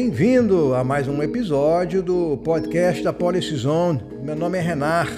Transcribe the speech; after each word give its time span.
Bem-vindo 0.00 0.76
a 0.76 0.84
mais 0.84 1.08
um 1.08 1.20
episódio 1.24 2.04
do 2.04 2.36
podcast 2.44 3.02
da 3.02 3.12
Policy 3.12 3.56
Zone. 3.56 4.00
Meu 4.22 4.36
nome 4.36 4.56
é 4.56 4.60
Renar. 4.60 5.08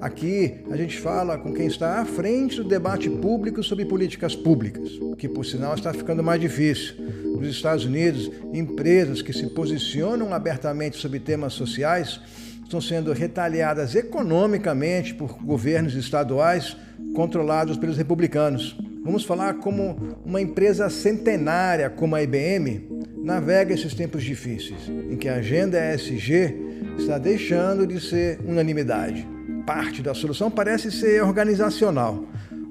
Aqui 0.00 0.54
a 0.70 0.76
gente 0.76 1.00
fala 1.00 1.36
com 1.36 1.52
quem 1.52 1.66
está 1.66 2.00
à 2.00 2.04
frente 2.04 2.58
do 2.58 2.68
debate 2.68 3.10
público 3.10 3.60
sobre 3.60 3.84
políticas 3.84 4.36
públicas, 4.36 4.88
que 5.18 5.28
por 5.28 5.44
sinal 5.44 5.74
está 5.74 5.92
ficando 5.92 6.22
mais 6.22 6.40
difícil. 6.40 6.94
Nos 7.40 7.48
Estados 7.48 7.84
Unidos, 7.84 8.30
empresas 8.54 9.20
que 9.20 9.32
se 9.32 9.48
posicionam 9.48 10.32
abertamente 10.32 10.96
sobre 10.98 11.18
temas 11.18 11.54
sociais 11.54 12.20
estão 12.62 12.80
sendo 12.80 13.12
retaliadas 13.12 13.96
economicamente 13.96 15.12
por 15.12 15.42
governos 15.42 15.96
estaduais 15.96 16.76
controlados 17.16 17.76
pelos 17.76 17.96
republicanos. 17.96 18.78
Vamos 19.02 19.24
falar 19.24 19.54
como 19.54 20.16
uma 20.24 20.40
empresa 20.40 20.88
centenária 20.88 21.90
como 21.90 22.14
a 22.14 22.22
IBM 22.22 22.89
navega 23.22 23.74
esses 23.74 23.94
tempos 23.94 24.22
difíceis, 24.22 24.88
em 24.88 25.16
que 25.16 25.28
a 25.28 25.36
agenda 25.36 25.78
ESG 25.94 26.54
está 26.98 27.18
deixando 27.18 27.86
de 27.86 28.00
ser 28.00 28.40
unanimidade. 28.40 29.26
Parte 29.66 30.02
da 30.02 30.14
solução 30.14 30.50
parece 30.50 30.90
ser 30.90 31.22
organizacional, 31.22 32.24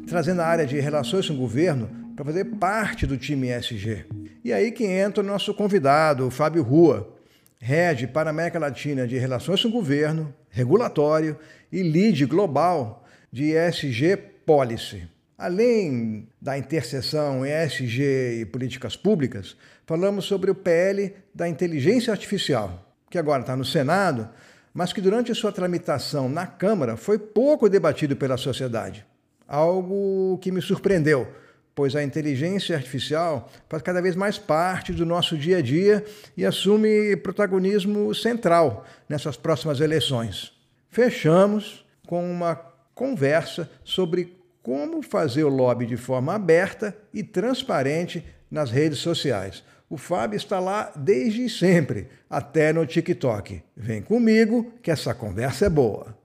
trazendo 0.08 0.42
a 0.42 0.48
área 0.48 0.66
de 0.66 0.80
relações 0.80 1.28
com 1.28 1.36
o 1.36 1.38
governo 1.38 1.90
para 2.16 2.26
fazer 2.26 2.46
parte 2.46 3.06
do 3.06 3.18
time 3.18 3.50
ESG. 3.50 4.06
E 4.44 4.52
aí 4.52 4.72
que 4.72 4.86
entra 4.86 5.24
o 5.24 5.26
nosso 5.26 5.54
convidado, 5.54 6.28
o 6.28 6.32
Fábio 6.32 6.64
Rua, 6.64 7.16
head 7.60 8.08
para 8.08 8.30
a 8.30 8.32
América 8.32 8.58
Latina 8.58 9.08
de 9.08 9.18
Relações 9.18 9.62
com 9.62 9.70
o 9.70 9.72
Governo, 9.72 10.34
Regulatório 10.50 11.38
e 11.72 11.84
lead 11.84 12.26
global 12.26 13.06
de 13.32 13.54
ESG 13.54 14.18
Policy. 14.46 15.04
Além 15.40 16.28
da 16.42 16.58
interseção 16.58 17.46
ESG 17.46 18.42
e 18.42 18.46
políticas 18.46 18.98
públicas, 18.98 19.56
falamos 19.86 20.26
sobre 20.26 20.52
o 20.52 20.56
PL 20.56 21.16
da 21.34 21.48
inteligência 21.48 22.12
artificial, 22.12 22.94
que 23.10 23.18
agora 23.18 23.40
está 23.40 23.56
no 23.56 23.64
Senado, 23.64 24.28
mas 24.74 24.92
que 24.92 25.00
durante 25.00 25.34
sua 25.34 25.54
tramitação 25.54 26.28
na 26.28 26.46
Câmara 26.46 26.98
foi 26.98 27.18
pouco 27.18 27.70
debatido 27.70 28.18
pela 28.18 28.36
sociedade. 28.36 29.06
Algo 29.48 30.38
que 30.40 30.52
me 30.52 30.62
surpreendeu, 30.62 31.26
pois 31.74 31.96
a 31.96 32.04
inteligência 32.04 32.76
artificial 32.76 33.50
faz 33.70 33.82
cada 33.82 34.02
vez 34.02 34.18
mais 34.18 34.38
parte 34.38 34.92
do 34.92 35.06
nosso 35.06 35.38
dia 35.38 35.60
a 35.60 35.62
dia 35.62 36.04
e 36.36 36.46
assume 36.46 37.16
protagonismo 37.16 38.14
central 38.14 38.86
nessas 39.08 39.38
próximas 39.38 39.80
eleições. 39.80 40.52
Fechamos 40.90 41.86
com 42.06 42.30
uma 42.30 42.56
conversa 42.94 43.72
sobre 43.86 44.39
como 44.70 45.02
fazer 45.02 45.44
o 45.44 45.50
lobby 45.50 45.88
de 45.88 45.98
forma 45.98 46.36
aberta 46.36 46.96
e 47.12 47.24
transparente 47.24 48.24
nas 48.52 48.70
redes 48.70 49.00
sociais. 49.00 49.64
O 49.90 49.98
Fábio 49.98 50.38
está 50.38 50.60
lá 50.60 50.94
desde 50.96 51.50
sempre, 51.50 52.08
até 52.30 52.72
no 52.72 52.86
TikTok. 52.86 53.64
Vem 53.76 54.00
comigo 54.04 54.72
que 54.84 54.92
essa 54.92 55.12
conversa 55.12 55.66
é 55.66 55.70
boa. 55.72 56.16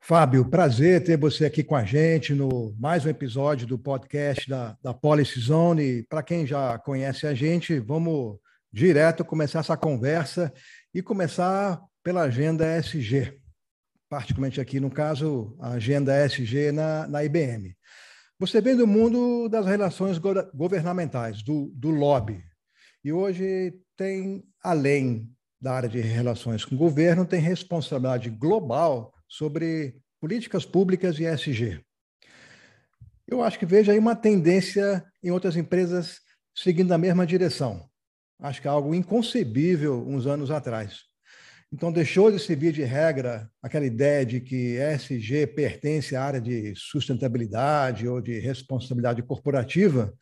Fábio, 0.00 0.46
prazer 0.46 1.04
ter 1.04 1.18
você 1.18 1.44
aqui 1.44 1.62
com 1.62 1.76
a 1.76 1.84
gente 1.84 2.32
no 2.32 2.74
mais 2.78 3.04
um 3.04 3.10
episódio 3.10 3.66
do 3.66 3.78
podcast 3.78 4.48
da, 4.48 4.74
da 4.82 4.94
Policy 4.94 5.38
Zone. 5.38 6.02
Para 6.04 6.22
quem 6.22 6.46
já 6.46 6.78
conhece 6.78 7.26
a 7.26 7.34
gente, 7.34 7.78
vamos 7.78 8.38
direto 8.72 9.22
começar 9.22 9.58
essa 9.58 9.76
conversa 9.76 10.50
e 10.94 11.02
começar 11.02 11.78
pela 12.02 12.22
agenda 12.22 12.64
SG 12.78 13.42
particularmente 14.12 14.60
aqui 14.60 14.78
no 14.78 14.90
caso, 14.90 15.56
a 15.58 15.70
agenda 15.70 16.14
SG 16.26 16.70
na, 16.70 17.08
na 17.08 17.24
IBM. 17.24 17.74
Você 18.42 18.60
vem 18.60 18.74
do 18.74 18.88
mundo 18.88 19.48
das 19.48 19.64
relações 19.66 20.18
governamentais, 20.52 21.44
do, 21.44 21.70
do 21.76 21.90
lobby, 21.90 22.42
e 23.04 23.12
hoje 23.12 23.72
tem, 23.96 24.42
além 24.60 25.32
da 25.60 25.74
área 25.74 25.88
de 25.88 26.00
relações 26.00 26.64
com 26.64 26.74
o 26.74 26.78
governo, 26.78 27.24
tem 27.24 27.38
responsabilidade 27.38 28.30
global 28.30 29.14
sobre 29.28 29.94
políticas 30.20 30.66
públicas 30.66 31.20
e 31.20 31.24
SG. 31.24 31.84
Eu 33.28 33.44
acho 33.44 33.60
que 33.60 33.64
vejo 33.64 33.92
aí 33.92 33.98
uma 34.00 34.16
tendência 34.16 35.04
em 35.22 35.30
outras 35.30 35.56
empresas 35.56 36.18
seguindo 36.52 36.90
a 36.90 36.98
mesma 36.98 37.24
direção. 37.24 37.88
Acho 38.40 38.60
que 38.60 38.66
é 38.66 38.72
algo 38.72 38.92
inconcebível 38.92 40.04
uns 40.04 40.26
anos 40.26 40.50
atrás. 40.50 41.11
Então, 41.72 41.90
deixou 41.90 42.30
de 42.30 42.38
servir 42.38 42.70
de 42.70 42.82
regra 42.82 43.50
aquela 43.62 43.86
ideia 43.86 44.26
de 44.26 44.40
que 44.40 44.76
ESG 44.76 45.46
pertence 45.46 46.14
à 46.14 46.22
área 46.22 46.40
de 46.40 46.74
sustentabilidade 46.76 48.06
ou 48.06 48.20
de 48.20 48.38
responsabilidade 48.38 49.22
corporativa, 49.22 50.12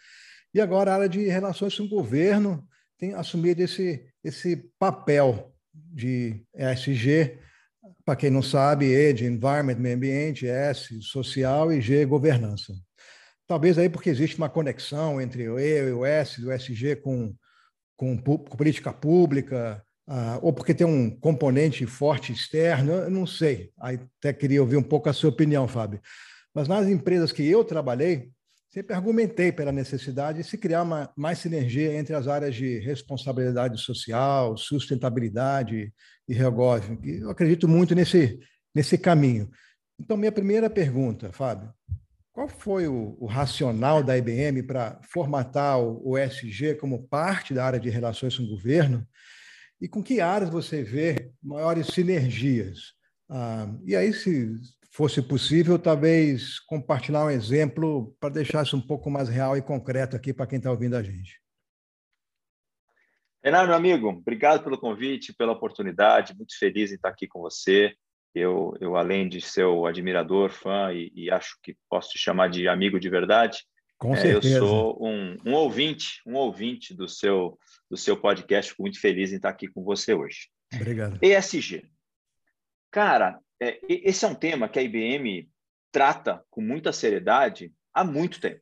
e 0.55 0.61
agora 0.61 0.93
a 0.93 0.95
área 0.95 1.09
de 1.09 1.27
relações 1.27 1.77
com 1.77 1.85
o 1.85 1.89
governo 1.89 2.65
tem 2.97 3.15
assumido 3.15 3.63
esse, 3.63 4.07
esse 4.23 4.71
papel 4.79 5.53
de 5.73 6.45
ESG. 6.55 7.39
Para 8.05 8.17
quem 8.17 8.31
não 8.31 8.43
sabe, 8.43 8.87
E 8.87 9.13
de 9.13 9.27
Environment, 9.27 9.77
Meio 9.77 9.97
Ambiente, 9.97 10.47
S, 10.47 11.01
Social 11.03 11.73
e 11.73 11.81
G, 11.81 12.05
Governança. 12.05 12.75
Talvez 13.47 13.77
aí 13.77 13.89
porque 13.89 14.11
existe 14.11 14.37
uma 14.37 14.49
conexão 14.49 15.21
entre 15.21 15.49
o 15.49 15.59
E 15.59 15.89
e 15.89 15.93
o 15.93 16.05
S 16.05 16.41
do 16.41 16.49
com, 17.03 17.35
com, 17.97 18.17
com 18.17 18.57
política 18.57 18.93
pública, 18.93 19.85
ah, 20.13 20.41
ou 20.43 20.53
porque 20.53 20.75
tem 20.75 20.85
um 20.85 21.09
componente 21.09 21.87
forte 21.87 22.33
externo, 22.33 22.91
eu 22.91 23.11
não 23.11 23.25
sei. 23.25 23.71
Aí 23.81 23.97
até 24.19 24.33
queria 24.33 24.61
ouvir 24.61 24.77
um 24.77 24.83
pouco 24.83 25.09
a 25.09 25.13
sua 25.13 25.31
opinião, 25.31 25.69
Fábio. 25.69 26.01
Mas 26.53 26.67
nas 26.67 26.89
empresas 26.89 27.31
que 27.31 27.47
eu 27.47 27.63
trabalhei, 27.63 28.29
sempre 28.69 28.93
argumentei 28.93 29.53
pela 29.53 29.71
necessidade 29.71 30.39
de 30.39 30.45
se 30.45 30.59
criar 30.59 30.83
uma, 30.83 31.13
mais 31.17 31.39
sinergia 31.39 31.95
entre 31.95 32.13
as 32.17 32.27
áreas 32.27 32.57
de 32.57 32.81
responsabilidade 32.81 33.81
social, 33.81 34.57
sustentabilidade 34.57 35.95
e 36.27 36.35
regóvio. 36.35 36.99
Eu 37.05 37.31
acredito 37.31 37.69
muito 37.69 37.95
nesse, 37.95 38.37
nesse 38.75 38.99
caminho. 38.99 39.49
Então, 39.97 40.17
minha 40.17 40.33
primeira 40.33 40.69
pergunta, 40.69 41.31
Fábio, 41.31 41.73
qual 42.33 42.49
foi 42.49 42.89
o, 42.89 43.17
o 43.21 43.27
racional 43.27 44.03
da 44.03 44.19
IBM 44.19 44.65
para 44.65 45.01
formatar 45.05 45.79
o, 45.79 46.01
o 46.05 46.19
SG 46.19 46.75
como 46.75 47.07
parte 47.07 47.55
da 47.55 47.65
área 47.65 47.79
de 47.79 47.91
relações 47.91 48.37
com 48.37 48.43
o 48.43 48.49
governo? 48.49 49.07
E 49.81 49.89
com 49.89 50.03
que 50.03 50.21
áreas 50.21 50.51
você 50.51 50.83
vê 50.83 51.33
maiores 51.43 51.87
sinergias? 51.89 52.93
Ah, 53.29 53.67
e 53.85 53.97
aí, 53.97 54.13
se 54.13 54.55
fosse 54.93 55.23
possível, 55.23 55.79
talvez 55.79 56.59
compartilhar 56.61 57.25
um 57.25 57.31
exemplo 57.31 58.15
para 58.21 58.35
deixar 58.35 58.65
isso 58.65 58.77
um 58.77 58.81
pouco 58.81 59.11
mais 59.11 59.29
real 59.29 59.57
e 59.57 59.63
concreto 59.63 60.17
aqui 60.17 60.35
para 60.35 60.47
quem 60.47 60.59
está 60.59 60.71
ouvindo 60.71 60.97
a 60.97 61.03
gente. 61.03 61.41
Renato, 63.43 63.69
meu 63.69 63.77
amigo, 63.77 64.09
obrigado 64.09 64.63
pelo 64.63 64.77
convite, 64.77 65.33
pela 65.33 65.53
oportunidade, 65.53 66.37
muito 66.37 66.59
feliz 66.59 66.91
em 66.91 66.97
estar 66.97 67.09
aqui 67.09 67.27
com 67.27 67.41
você. 67.41 67.95
Eu, 68.35 68.77
eu 68.81 68.97
além 68.97 69.29
de 69.29 69.41
seu 69.41 69.87
admirador, 69.87 70.51
fã, 70.51 70.93
e, 70.93 71.11
e 71.15 71.31
acho 71.31 71.57
que 71.63 71.75
posso 71.89 72.11
te 72.11 72.19
chamar 72.19 72.49
de 72.49 72.69
amigo 72.69 73.01
de 73.01 73.09
verdade, 73.09 73.65
com 74.01 74.17
certeza. 74.17 74.55
É, 74.55 74.57
eu 74.57 74.67
sou 74.67 75.07
um, 75.07 75.37
um, 75.45 75.53
ouvinte, 75.53 76.23
um 76.27 76.35
ouvinte 76.35 76.95
do 76.95 77.07
seu, 77.07 77.59
do 77.91 77.97
seu 77.97 78.17
podcast. 78.17 78.71
Fico 78.71 78.83
muito 78.83 79.01
feliz 79.01 79.33
em 79.33 79.37
estar 79.37 79.49
aqui 79.49 79.67
com 79.69 79.83
você 79.83 80.15
hoje. 80.15 80.49
Obrigado. 80.73 81.19
ESG. 81.21 81.91
Cara, 82.91 83.41
é, 83.61 83.79
esse 83.89 84.25
é 84.25 84.29
um 84.29 84.35
tema 84.35 84.69
que 84.69 84.79
a 84.79 84.83
IBM 84.83 85.49
trata 85.93 86.43
com 86.51 86.61
muita 86.61 86.93
seriedade 86.93 87.73
há 87.93 88.05
muito 88.05 88.41
tempo. 88.41 88.61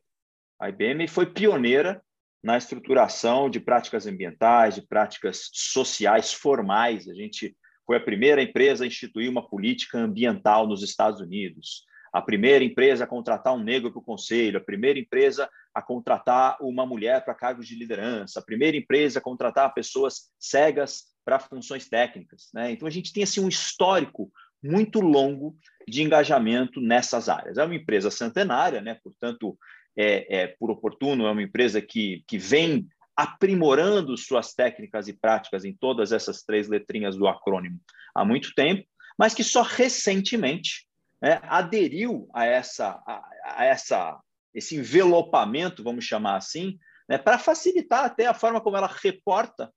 A 0.59 0.69
IBM 0.69 1.07
foi 1.07 1.27
pioneira 1.27 2.01
na 2.43 2.57
estruturação 2.57 3.49
de 3.49 3.59
práticas 3.59 4.07
ambientais, 4.07 4.75
de 4.75 4.81
práticas 4.81 5.49
sociais 5.53 6.33
formais. 6.33 7.07
A 7.07 7.13
gente 7.13 7.55
foi 7.85 7.97
a 7.97 8.03
primeira 8.03 8.41
empresa 8.41 8.83
a 8.83 8.87
instituir 8.87 9.29
uma 9.29 9.47
política 9.47 9.97
ambiental 9.99 10.67
nos 10.67 10.83
Estados 10.83 11.21
Unidos 11.21 11.87
a 12.11 12.21
primeira 12.21 12.63
empresa 12.63 13.03
a 13.03 13.07
contratar 13.07 13.53
um 13.53 13.63
negro 13.63 13.91
para 13.91 13.99
o 13.99 14.03
conselho, 14.03 14.57
a 14.57 14.63
primeira 14.63 14.99
empresa 14.99 15.49
a 15.73 15.81
contratar 15.81 16.57
uma 16.61 16.85
mulher 16.85 17.23
para 17.23 17.33
cargos 17.33 17.67
de 17.67 17.75
liderança, 17.75 18.39
a 18.39 18.43
primeira 18.43 18.75
empresa 18.75 19.19
a 19.19 19.21
contratar 19.21 19.73
pessoas 19.73 20.31
cegas 20.39 21.05
para 21.23 21.39
funções 21.39 21.87
técnicas. 21.87 22.49
Né? 22.53 22.71
Então, 22.71 22.87
a 22.87 22.91
gente 22.91 23.13
tem 23.13 23.23
assim, 23.23 23.39
um 23.39 23.47
histórico 23.47 24.31
muito 24.61 24.99
longo 24.99 25.55
de 25.87 26.01
engajamento 26.01 26.81
nessas 26.81 27.29
áreas. 27.29 27.57
É 27.57 27.63
uma 27.63 27.75
empresa 27.75 28.11
centenária, 28.11 28.81
né? 28.81 28.97
portanto, 29.03 29.57
é, 29.97 30.41
é, 30.41 30.47
por 30.59 30.71
oportuno, 30.71 31.25
é 31.25 31.31
uma 31.31 31.43
empresa 31.43 31.81
que, 31.81 32.23
que 32.27 32.37
vem 32.37 32.87
aprimorando 33.15 34.17
suas 34.17 34.53
técnicas 34.53 35.07
e 35.07 35.13
práticas 35.13 35.65
em 35.65 35.73
todas 35.73 36.11
essas 36.11 36.41
três 36.41 36.69
letrinhas 36.69 37.17
do 37.17 37.27
acrônimo 37.27 37.77
há 38.15 38.23
muito 38.23 38.53
tempo, 38.55 38.87
mas 39.17 39.33
que 39.33 39.43
só 39.43 39.61
recentemente 39.61 40.87
né, 41.21 41.39
aderiu 41.43 42.29
a 42.33 42.45
essa, 42.45 43.01
a, 43.05 43.29
a, 43.43 43.65
essa, 43.65 44.17
esse 44.53 44.75
envelopamento, 44.75 45.83
vamos 45.83 46.05
chamar 46.05 46.37
assim, 46.37 46.77
né, 47.07 47.17
para 47.17 47.39
facilitar 47.39 48.05
até 48.05 48.25
a 48.25 48.33
forma 48.33 48.61
como 48.61 48.77
ela 48.77 48.87
reporta 49.01 49.71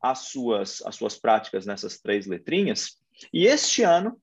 as 0.00 0.20
suas, 0.20 0.82
as 0.82 0.94
suas 0.94 1.18
práticas 1.18 1.66
nessas 1.66 1.98
três 1.98 2.26
letrinhas. 2.26 2.98
E 3.32 3.46
este 3.46 3.82
ano 3.82 4.20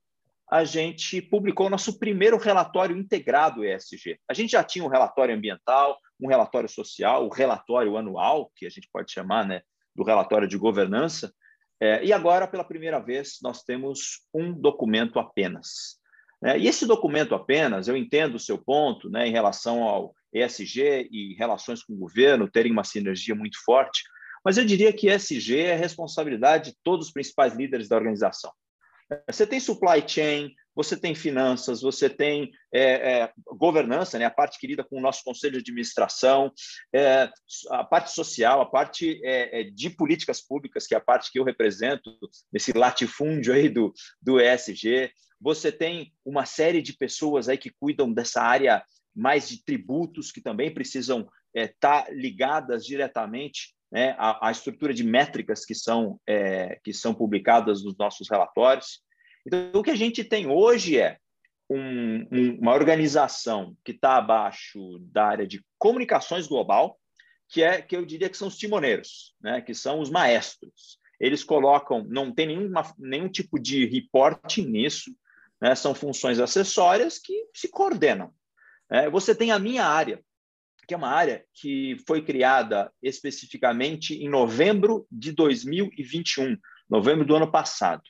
a 0.52 0.64
gente 0.64 1.22
publicou 1.22 1.68
o 1.68 1.70
nosso 1.70 1.98
primeiro 1.98 2.38
relatório 2.38 2.96
integrado 2.96 3.66
ESG. 3.66 4.20
A 4.30 4.34
gente 4.34 4.52
já 4.52 4.64
tinha 4.64 4.86
um 4.86 4.90
relatório 4.90 5.36
ambiental, 5.36 5.98
um 6.22 6.28
relatório 6.28 6.70
social, 6.70 7.24
o 7.24 7.28
um 7.28 7.32
relatório 7.32 7.98
anual, 7.98 8.52
que 8.56 8.66
a 8.66 8.70
gente 8.70 8.88
pode 8.94 9.12
chamar 9.12 9.48
né, 9.48 9.62
do 9.96 10.04
relatório 10.04 10.48
de 10.48 10.58
governança. 10.58 11.34
É, 11.82 12.04
e 12.06 12.14
agora, 12.14 12.48
pela 12.48 12.64
primeira 12.64 13.00
vez, 13.00 13.40
nós 13.42 13.64
temos 13.64 14.28
um 14.34 14.54
documento 14.54 15.20
apenas. 15.20 16.00
Né? 16.44 16.60
E 16.60 16.68
esse 16.68 16.86
documento 16.86 17.34
apenas, 17.34 17.88
eu 17.88 17.96
entendo 17.96 18.36
o 18.36 18.40
seu 18.40 18.58
ponto 18.58 19.10
né, 19.10 19.26
em 19.26 19.32
relação 19.32 19.82
ao 19.84 20.14
ESG 20.34 21.08
e 21.10 21.36
relações 21.36 21.82
com 21.82 21.94
o 21.94 21.98
governo 21.98 22.52
terem 22.52 22.70
uma 22.70 22.84
sinergia 22.84 23.34
muito 23.34 23.64
forte, 23.64 24.04
mas 24.44 24.58
eu 24.58 24.66
diria 24.66 24.92
que 24.92 25.10
ESG 25.10 25.58
é 25.58 25.74
responsabilidade 25.74 26.72
de 26.72 26.78
todos 26.84 27.08
os 27.08 27.14
principais 27.14 27.54
líderes 27.54 27.88
da 27.88 27.96
organização. 27.96 28.52
Você 29.26 29.48
tem 29.48 29.60
supply 29.60 30.04
chain, 30.06 30.54
você 30.76 30.98
tem 30.98 31.16
finanças, 31.16 31.82
você 31.82 32.10
tem 32.10 32.52
é, 32.74 33.22
é, 33.22 33.34
governança, 33.56 34.20
né, 34.20 34.26
a 34.26 34.32
parte 34.32 34.60
querida 34.60 34.84
com 34.84 34.98
o 34.98 35.02
nosso 35.02 35.24
conselho 35.24 35.54
de 35.54 35.60
administração, 35.60 36.52
é, 36.94 37.30
a 37.70 37.84
parte 37.86 38.12
social, 38.12 38.60
a 38.60 38.66
parte 38.66 39.22
é, 39.24 39.62
é, 39.62 39.64
de 39.64 39.90
políticas 39.92 40.42
públicas, 40.42 40.88
que 40.88 40.96
é 40.96 40.98
a 40.98 41.02
parte 41.02 41.32
que 41.32 41.40
eu 41.40 41.44
represento 41.44 42.12
nesse 42.52 42.74
latifúndio 42.74 43.54
aí 43.54 43.70
do, 43.70 43.94
do 44.22 44.42
ESG. 44.42 45.12
Você 45.44 45.74
tem 45.74 46.14
uma 46.24 46.46
série 46.46 46.82
de 46.82 46.94
pessoas 46.94 47.50
aí 47.50 47.58
que 47.58 47.70
cuidam 47.70 48.12
dessa 48.12 48.42
área 48.42 48.82
mais 49.14 49.50
de 49.50 49.62
tributos, 49.62 50.32
que 50.32 50.42
também 50.42 50.74
precisam 50.74 51.28
estar 51.54 52.06
tá 52.06 52.12
ligadas 52.12 52.86
diretamente 52.86 53.76
né, 53.92 54.16
à, 54.18 54.48
à, 54.48 54.52
estrutura 54.52 54.94
de 54.94 55.04
métricas 55.04 55.66
que 55.66 55.76
são, 55.76 56.18
que 56.82 56.94
são 56.94 57.14
publicadas 57.14 57.84
nos 57.84 57.96
nossos 57.98 58.30
relatórios. 58.30 59.02
Então, 59.46 59.70
o 59.74 59.84
que 59.84 59.92
a 59.92 59.96
gente 59.96 60.24
tem 60.24 60.48
hoje 60.48 60.98
é 60.98 61.18
um, 61.70 62.26
um, 62.32 62.60
uma 62.62 62.74
organização 62.74 63.76
que 63.84 63.92
está 63.92 64.16
abaixo 64.18 64.80
da 65.12 65.26
área 65.26 65.46
de 65.46 65.62
comunicações 65.78 66.48
global, 66.48 66.98
que 67.50 67.62
é 67.62 67.82
que 67.82 67.96
eu 67.96 68.06
diria 68.06 68.30
que 68.30 68.38
são 68.38 68.48
os 68.48 68.58
timoneiros, 68.58 69.36
né? 69.42 69.62
que 69.62 69.76
são 69.76 70.00
os 70.00 70.10
maestros. 70.10 70.98
Eles 71.20 71.44
colocam, 71.44 72.04
não 72.08 72.34
tem 72.34 72.48
nenhuma, 72.48 72.94
nenhum 72.98 73.30
tipo 73.30 73.60
de 73.60 73.86
reporte 73.86 74.62
nisso, 74.62 75.12
né? 75.62 75.76
são 75.76 75.94
funções 75.94 76.40
acessórias 76.40 77.18
que 77.18 77.48
se 77.54 77.70
coordenam. 77.70 78.34
É, 78.90 79.10
você 79.10 79.34
tem 79.34 79.52
a 79.52 79.60
minha 79.60 79.86
área, 79.86 80.22
que 80.88 80.94
é 80.94 80.98
uma 80.98 81.10
área 81.10 81.46
que 81.54 81.98
foi 82.06 82.24
criada 82.24 82.92
especificamente 83.02 84.14
em 84.16 84.30
novembro 84.30 85.08
de 85.12 85.32
2021, 85.32 86.58
novembro 86.90 87.26
do 87.26 87.36
ano 87.36 87.50
passado. 87.50 88.04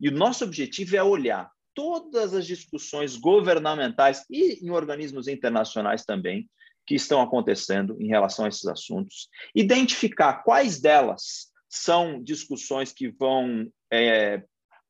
E 0.00 0.08
o 0.08 0.12
nosso 0.12 0.44
objetivo 0.44 0.96
é 0.96 1.02
olhar 1.02 1.50
todas 1.74 2.34
as 2.34 2.46
discussões 2.46 3.16
governamentais 3.16 4.24
e 4.30 4.64
em 4.64 4.70
organismos 4.70 5.28
internacionais 5.28 6.04
também 6.04 6.48
que 6.86 6.94
estão 6.94 7.20
acontecendo 7.20 7.96
em 8.00 8.08
relação 8.08 8.44
a 8.44 8.48
esses 8.48 8.66
assuntos, 8.66 9.28
identificar 9.54 10.42
quais 10.42 10.80
delas 10.80 11.50
são 11.68 12.22
discussões 12.22 12.92
que 12.92 13.08
vão 13.08 13.70
é, 13.92 14.42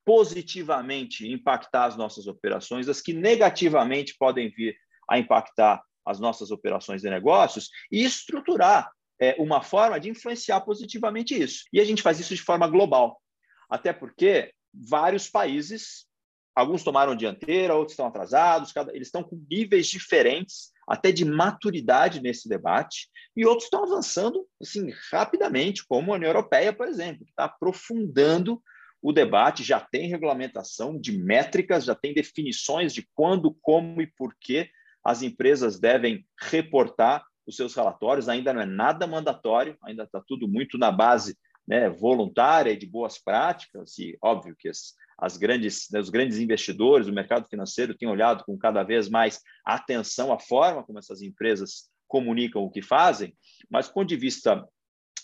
positivamente 0.06 1.29
impactar 1.29 1.87
as 1.87 1.97
nossas 1.97 2.29
operações, 2.29 2.88
as 2.88 3.00
que 3.00 3.12
negativamente 3.12 4.14
podem 4.17 4.49
vir 4.49 4.76
a 5.11 5.19
impactar 5.19 5.82
as 6.06 6.20
nossas 6.20 6.53
operações 6.53 7.03
de 7.03 7.11
negócios 7.11 7.69
e 7.91 8.05
estruturar 8.05 8.88
é, 9.20 9.35
uma 9.41 9.61
forma 9.61 9.99
de 9.99 10.08
influenciar 10.08 10.61
positivamente 10.61 11.35
isso. 11.35 11.64
E 11.73 11.81
a 11.81 11.85
gente 11.85 12.03
faz 12.03 12.20
isso 12.20 12.37
de 12.37 12.43
forma 12.43 12.69
global. 12.69 13.20
Até 13.69 13.93
porque 13.93 14.53
vários 14.73 15.29
países, 15.29 16.06
alguns 16.55 16.85
tomaram 16.85 17.17
dianteira, 17.17 17.75
outros 17.75 17.94
estão 17.94 18.06
atrasados, 18.06 18.73
cada, 18.73 18.94
eles 18.94 19.08
estão 19.08 19.25
com 19.25 19.44
níveis 19.50 19.88
diferentes, 19.88 20.70
até 20.88 21.11
de 21.11 21.25
maturidade 21.25 22.23
nesse 22.23 22.49
debate, 22.49 23.08
e 23.37 23.44
outros 23.44 23.64
estão 23.64 23.82
avançando 23.82 24.47
assim 24.62 24.93
rapidamente, 25.11 25.85
como 25.85 26.12
a 26.12 26.17
União 26.17 26.29
Europeia, 26.29 26.73
por 26.73 26.87
exemplo, 26.87 27.25
que 27.25 27.32
está 27.32 27.47
aprofundando 27.47 28.62
o 29.02 29.12
debate, 29.12 29.62
já 29.62 29.81
tem 29.81 30.08
regulamentação 30.08 30.98
de 30.98 31.16
métricas, 31.16 31.84
já 31.84 31.94
tem 31.94 32.12
definições 32.12 32.93
de 32.93 33.06
quando, 33.14 33.56
como 33.60 34.00
e 34.02 34.06
por 34.06 34.34
que 34.40 34.69
as 35.04 35.22
empresas 35.22 35.78
devem 35.78 36.26
reportar 36.40 37.25
os 37.46 37.54
seus 37.54 37.75
relatórios, 37.75 38.28
ainda 38.28 38.52
não 38.52 38.60
é 38.60 38.66
nada 38.66 39.06
mandatório, 39.06 39.76
ainda 39.82 40.02
está 40.02 40.20
tudo 40.20 40.48
muito 40.48 40.76
na 40.76 40.90
base 40.90 41.38
né, 41.66 41.88
voluntária 41.88 42.72
e 42.72 42.76
de 42.76 42.87
boas 42.87 43.19
práticas, 43.19 43.98
e 43.98 44.16
óbvio 44.20 44.56
que 44.58 44.69
as, 44.69 44.94
as 45.19 45.37
grandes, 45.37 45.87
né, 45.93 46.00
os 46.00 46.10
grandes 46.10 46.38
investidores, 46.38 47.06
o 47.06 47.12
mercado 47.12 47.46
financeiro 47.48 47.96
tem 47.96 48.08
olhado 48.08 48.44
com 48.44 48.58
cada 48.58 48.82
vez 48.82 49.08
mais 49.08 49.40
atenção 49.64 50.32
à 50.32 50.38
forma 50.38 50.82
como 50.82 50.98
essas 50.98 51.22
empresas 51.22 51.88
comunicam 52.08 52.62
o 52.62 52.70
que 52.70 52.82
fazem, 52.82 53.34
mas 53.70 53.88
do 53.88 53.94
ponto 53.94 54.08
de 54.08 54.16
vista 54.16 54.66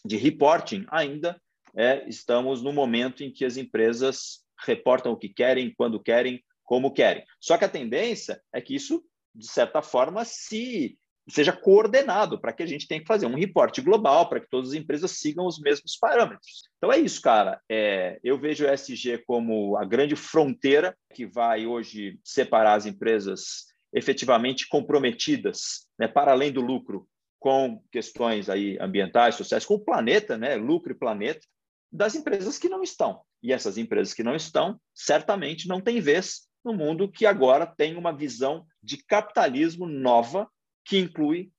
de 0.05 0.17
reporting, 0.17 0.85
ainda 0.89 1.41
é, 1.77 2.09
estamos 2.09 2.63
no 2.63 2.73
momento 2.73 3.23
em 3.23 3.31
que 3.31 3.45
as 3.45 3.57
empresas 3.57 4.43
reportam 4.65 5.13
o 5.13 5.17
que 5.17 5.29
querem, 5.29 5.75
quando 5.77 6.03
querem, 6.03 6.43
como 6.65 6.93
querem. 6.93 7.25
Só 7.41 7.59
que 7.59 7.65
a 7.65 7.69
tendência 7.69 8.41
é 8.53 8.61
que 8.61 8.75
isso, 8.75 9.03
de 9.35 9.47
certa 9.47 9.83
forma, 9.83 10.25
se 10.25 10.99
seja 11.29 11.53
coordenado 11.53 12.41
para 12.41 12.53
que 12.53 12.63
a 12.63 12.67
gente 12.67 12.89
tenha 12.89 13.01
que 13.01 13.07
fazer 13.07 13.27
um 13.27 13.37
reporte 13.37 13.81
global 13.81 14.29
para 14.29 14.41
que 14.41 14.49
todas 14.49 14.71
as 14.71 14.75
empresas 14.75 15.13
sigam 15.13 15.47
os 15.47 15.61
mesmos 15.61 15.97
parâmetros. 15.97 16.63
Então 16.79 16.93
é 16.93 16.99
isso, 16.99 17.21
cara. 17.21 17.61
É, 17.69 18.19
eu 18.25 18.39
vejo 18.39 18.65
o 18.65 18.73
ESG 18.73 19.19
como 19.27 19.77
a 19.77 19.85
grande 19.85 20.17
fronteira 20.17 20.97
que 21.15 21.25
vai 21.25 21.67
hoje 21.67 22.19
separar 22.25 22.75
as 22.75 22.87
empresas 22.87 23.67
efetivamente 23.93 24.69
comprometidas, 24.69 25.87
né, 25.99 26.09
para 26.09 26.33
além 26.33 26.51
do 26.51 26.61
lucro, 26.61 27.07
com 27.39 27.83
questões 27.91 28.49
aí 28.49 28.79
ambientais, 28.81 29.35
sociais, 29.35 29.67
com 29.67 29.75
o 29.75 29.85
planeta, 29.85 30.39
né, 30.39 30.57
lucro 30.57 30.93
e 30.93 30.99
planeta, 30.99 31.47
das 31.93 32.15
empresas 32.15 32.59
que 32.59 32.69
não 32.69 32.83
estão. 32.83 33.21
E 33.43 33.53
essas 33.53 33.77
empresas 33.77 34.15
que 34.15 34.23
não 34.23 34.35
estão, 34.35 34.81
certamente 34.95 35.69
não 35.69 35.81
têm 35.81 36.01
vez 36.01 36.49
no 36.65 36.73
mundo 36.73 37.11
que 37.11 37.27
agora 37.27 37.67
tem 37.67 37.97
uma 37.97 38.17
visão 38.17 38.65
de 38.83 38.97
capitalismo 38.97 39.87
nova 39.87 40.49
que 40.85 40.99
inclui, 40.99 41.51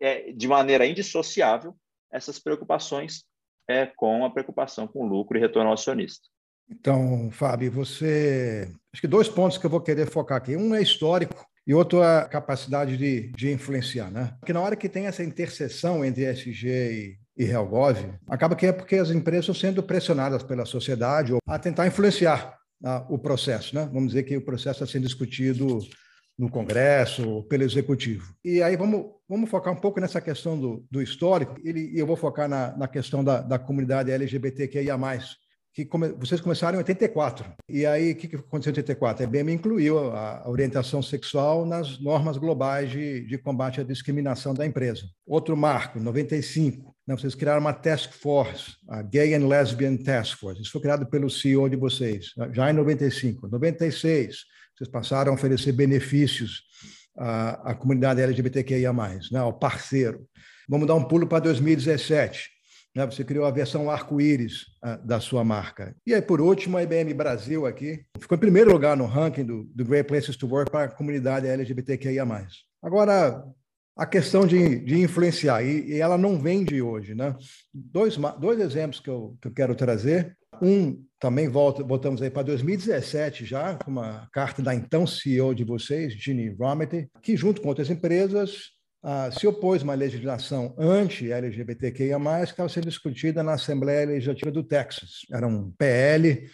é, 0.00 0.32
de 0.32 0.48
maneira 0.48 0.86
indissociável, 0.86 1.76
essas 2.10 2.38
preocupações 2.38 3.24
é, 3.68 3.86
com 3.86 4.24
a 4.24 4.30
preocupação 4.30 4.86
com 4.86 5.06
lucro 5.06 5.36
e 5.36 5.40
retorno 5.40 5.68
ao 5.68 5.74
acionista. 5.74 6.28
Então, 6.68 7.30
Fábio, 7.30 7.70
você. 7.70 8.72
Acho 8.92 9.02
que 9.02 9.08
dois 9.08 9.28
pontos 9.28 9.58
que 9.58 9.66
eu 9.66 9.70
vou 9.70 9.80
querer 9.80 10.10
focar 10.10 10.38
aqui. 10.38 10.56
Um 10.56 10.74
é 10.74 10.80
histórico 10.80 11.46
e 11.66 11.74
outro 11.74 12.02
é 12.02 12.18
a 12.18 12.28
capacidade 12.28 12.96
de, 12.96 13.28
de 13.32 13.52
influenciar, 13.52 14.10
né? 14.10 14.34
Porque 14.40 14.52
na 14.52 14.60
hora 14.60 14.76
que 14.76 14.88
tem 14.88 15.06
essa 15.06 15.22
interseção 15.22 16.04
entre 16.04 16.24
SG 16.24 17.18
e, 17.36 17.44
Helgov, 17.44 17.98
acaba 18.28 18.54
que 18.54 18.66
é 18.66 18.72
porque 18.72 18.96
as 18.96 19.10
empresas 19.10 19.44
estão 19.44 19.54
sendo 19.54 19.82
pressionadas 19.82 20.42
pela 20.42 20.64
sociedade 20.64 21.32
a 21.46 21.58
tentar 21.58 21.86
influenciar 21.86 22.56
ah, 22.84 23.04
o 23.08 23.18
processo, 23.18 23.74
né? 23.74 23.88
Vamos 23.92 24.08
dizer 24.08 24.22
que 24.22 24.36
o 24.36 24.44
processo 24.44 24.84
está 24.84 24.92
sendo 24.92 25.06
discutido 25.06 25.78
no 26.38 26.50
Congresso, 26.50 27.44
pelo 27.44 27.62
Executivo. 27.62 28.34
E 28.44 28.62
aí 28.62 28.76
vamos, 28.76 29.06
vamos 29.28 29.48
focar 29.48 29.72
um 29.72 29.80
pouco 29.80 30.00
nessa 30.00 30.20
questão 30.20 30.58
do, 30.58 30.84
do 30.90 31.00
histórico, 31.00 31.56
e 31.64 31.98
eu 31.98 32.06
vou 32.06 32.16
focar 32.16 32.48
na, 32.48 32.76
na 32.76 32.88
questão 32.88 33.22
da, 33.22 33.40
da 33.40 33.58
comunidade 33.58 34.10
LGBTQIA+, 34.10 34.98
que 35.72 35.84
come, 35.84 36.08
vocês 36.10 36.40
começaram 36.40 36.76
em 36.76 36.78
84. 36.78 37.52
E 37.68 37.84
aí, 37.84 38.12
o 38.12 38.16
que, 38.16 38.28
que 38.28 38.36
aconteceu 38.36 38.70
em 38.70 38.76
84? 38.76 39.24
A 39.24 39.26
IBM 39.26 39.52
incluiu 39.52 40.10
a, 40.10 40.42
a 40.44 40.48
orientação 40.48 41.02
sexual 41.02 41.66
nas 41.66 42.00
normas 42.00 42.36
globais 42.36 42.90
de, 42.90 43.26
de 43.26 43.38
combate 43.38 43.80
à 43.80 43.84
discriminação 43.84 44.54
da 44.54 44.64
empresa. 44.64 45.02
Outro 45.26 45.56
marco, 45.56 45.98
95, 45.98 46.93
né, 47.06 47.16
vocês 47.16 47.34
criaram 47.34 47.60
uma 47.60 47.72
task 47.72 48.12
force, 48.12 48.76
a 48.88 49.02
Gay 49.02 49.34
and 49.34 49.46
Lesbian 49.46 49.96
Task 49.96 50.38
Force. 50.38 50.62
Isso 50.62 50.72
foi 50.72 50.80
criado 50.80 51.06
pelo 51.06 51.28
CEO 51.28 51.68
de 51.68 51.76
vocês, 51.76 52.32
já 52.52 52.70
em 52.70 52.72
95. 52.72 53.48
96, 53.48 54.38
vocês 54.76 54.90
passaram 54.90 55.32
a 55.32 55.34
oferecer 55.34 55.72
benefícios 55.72 56.62
à, 57.16 57.72
à 57.72 57.74
comunidade 57.74 58.22
LGBTQIA+, 58.22 58.92
né, 59.30 59.38
ao 59.38 59.52
parceiro. 59.52 60.26
Vamos 60.68 60.86
dar 60.86 60.94
um 60.94 61.04
pulo 61.04 61.26
para 61.26 61.40
2017. 61.40 62.54
Né, 62.96 63.04
você 63.04 63.24
criou 63.24 63.44
a 63.44 63.50
versão 63.50 63.90
arco-íris 63.90 64.66
da 65.04 65.18
sua 65.18 65.42
marca. 65.42 65.94
E 66.06 66.14
aí, 66.14 66.22
por 66.22 66.40
último, 66.40 66.76
a 66.78 66.82
IBM 66.82 67.12
Brasil 67.12 67.66
aqui 67.66 68.04
ficou 68.20 68.36
em 68.36 68.40
primeiro 68.40 68.72
lugar 68.72 68.96
no 68.96 69.04
ranking 69.04 69.44
do, 69.44 69.64
do 69.64 69.84
Great 69.84 70.06
Places 70.06 70.36
to 70.36 70.46
Work 70.46 70.70
para 70.70 70.84
a 70.84 70.88
comunidade 70.88 71.48
LGBTQIA+. 71.48 72.24
Agora, 72.80 73.44
a 73.96 74.04
questão 74.04 74.46
de, 74.46 74.80
de 74.80 75.00
influenciar, 75.00 75.62
e, 75.62 75.92
e, 75.92 76.00
ela 76.00 76.18
não 76.18 76.38
vem 76.38 76.64
de 76.64 76.82
hoje. 76.82 77.14
Né? 77.14 77.34
Dois, 77.72 78.16
dois 78.40 78.60
exemplos 78.60 79.00
que 79.00 79.08
eu, 79.08 79.36
que 79.40 79.48
eu 79.48 79.52
quero 79.52 79.74
trazer. 79.74 80.36
Um, 80.62 81.04
também 81.18 81.48
volta, 81.48 81.82
voltamos 81.82 82.22
aí 82.22 82.30
para 82.30 82.42
2017 82.44 83.44
já, 83.44 83.74
com 83.74 83.90
uma 83.90 84.28
carta 84.32 84.62
da 84.62 84.74
então 84.74 85.06
CEO 85.06 85.54
de 85.54 85.64
vocês, 85.64 86.12
Ginny 86.12 86.54
Rometty, 86.54 87.08
que 87.22 87.36
junto 87.36 87.60
com 87.60 87.68
outras 87.68 87.90
empresas 87.90 88.74
se 89.38 89.46
opôs 89.46 89.82
a 89.82 89.84
uma 89.84 89.94
legislação 89.94 90.74
anti-LGBTQIA+, 90.78 92.18
que 92.18 92.50
estava 92.50 92.68
sendo 92.70 92.88
discutida 92.88 93.42
na 93.42 93.52
Assembleia 93.52 94.06
Legislativa 94.06 94.50
do 94.50 94.62
Texas. 94.62 95.26
Era 95.30 95.46
um 95.46 95.70
PL 95.72 96.48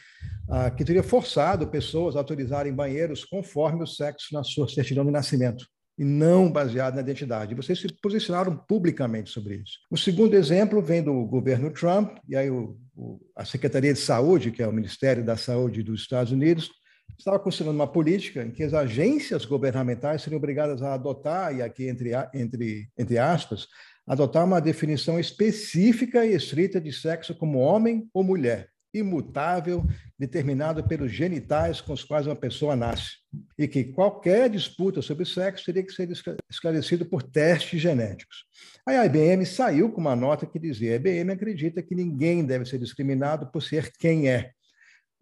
que 0.77 0.85
teria 0.85 1.03
forçado 1.03 1.69
pessoas 1.69 2.17
a 2.17 2.19
autorizarem 2.19 2.75
banheiros 2.75 3.25
conforme 3.25 3.85
o 3.85 3.87
sexo 3.87 4.35
na 4.35 4.43
sua 4.43 4.69
certidão 4.69 5.05
de 5.05 5.13
nascimento. 5.13 5.65
E 6.01 6.05
não 6.05 6.51
baseado 6.51 6.95
na 6.95 7.03
identidade. 7.03 7.55
Vocês 7.55 7.79
se 7.79 7.87
posicionaram 8.01 8.57
publicamente 8.57 9.29
sobre 9.29 9.57
isso. 9.57 9.75
O 9.91 9.99
segundo 9.99 10.35
exemplo 10.35 10.81
vem 10.81 11.03
do 11.03 11.27
governo 11.27 11.71
Trump, 11.71 12.17
e 12.27 12.35
aí 12.35 12.49
o, 12.49 12.75
o, 12.97 13.21
a 13.37 13.45
Secretaria 13.45 13.93
de 13.93 13.99
Saúde, 13.99 14.51
que 14.51 14.63
é 14.63 14.67
o 14.67 14.73
Ministério 14.73 15.23
da 15.23 15.37
Saúde 15.37 15.83
dos 15.83 16.01
Estados 16.01 16.33
Unidos, 16.33 16.71
estava 17.19 17.39
considerando 17.39 17.77
uma 17.77 17.87
política 17.87 18.43
em 18.43 18.51
que 18.51 18.63
as 18.63 18.73
agências 18.73 19.45
governamentais 19.45 20.23
seriam 20.23 20.39
obrigadas 20.39 20.81
a 20.81 20.95
adotar, 20.95 21.55
e 21.55 21.61
aqui 21.61 21.87
entre, 21.87 22.13
entre, 22.33 22.89
entre 22.97 23.19
aspas, 23.19 23.67
adotar 24.07 24.47
uma 24.47 24.59
definição 24.59 25.21
específica 25.21 26.25
e 26.25 26.35
estrita 26.35 26.81
de 26.81 26.95
sexo 26.95 27.35
como 27.35 27.59
homem 27.59 28.09
ou 28.15 28.25
mulher, 28.25 28.70
imutável, 28.93 29.85
determinado 30.19 30.83
pelos 30.87 31.13
genitais 31.13 31.81
com 31.81 31.93
os 31.93 32.05
quais 32.05 32.27
uma 32.27 32.37
pessoa 32.37 32.75
nasce, 32.75 33.19
e 33.59 33.69
que 33.69 33.85
qualquer 33.85 34.51
disputa 34.51 35.01
sobre 35.01 35.25
sexo 35.25 35.67
teria 35.67 35.85
que 35.85 35.93
ser 35.93 36.09
esclarecido 36.51 37.07
por 37.07 37.23
testes 37.23 37.81
genéticos. 37.81 38.45
Aí 38.87 38.97
a 38.97 39.07
IBM 39.07 39.47
saiu 39.47 39.91
com 39.91 40.01
uma 40.01 40.17
nota 40.17 40.47
que 40.47 40.59
dizia: 40.59 40.93
a 40.93 40.97
IBM 40.97 41.33
acredita 41.33 41.83
que 41.83 41.95
ninguém 41.95 42.45
deve 42.45 42.65
ser 42.65 42.79
discriminado 42.79 43.51
por 43.51 43.63
ser 43.63 43.93
quem 43.99 44.29
é. 44.29 44.51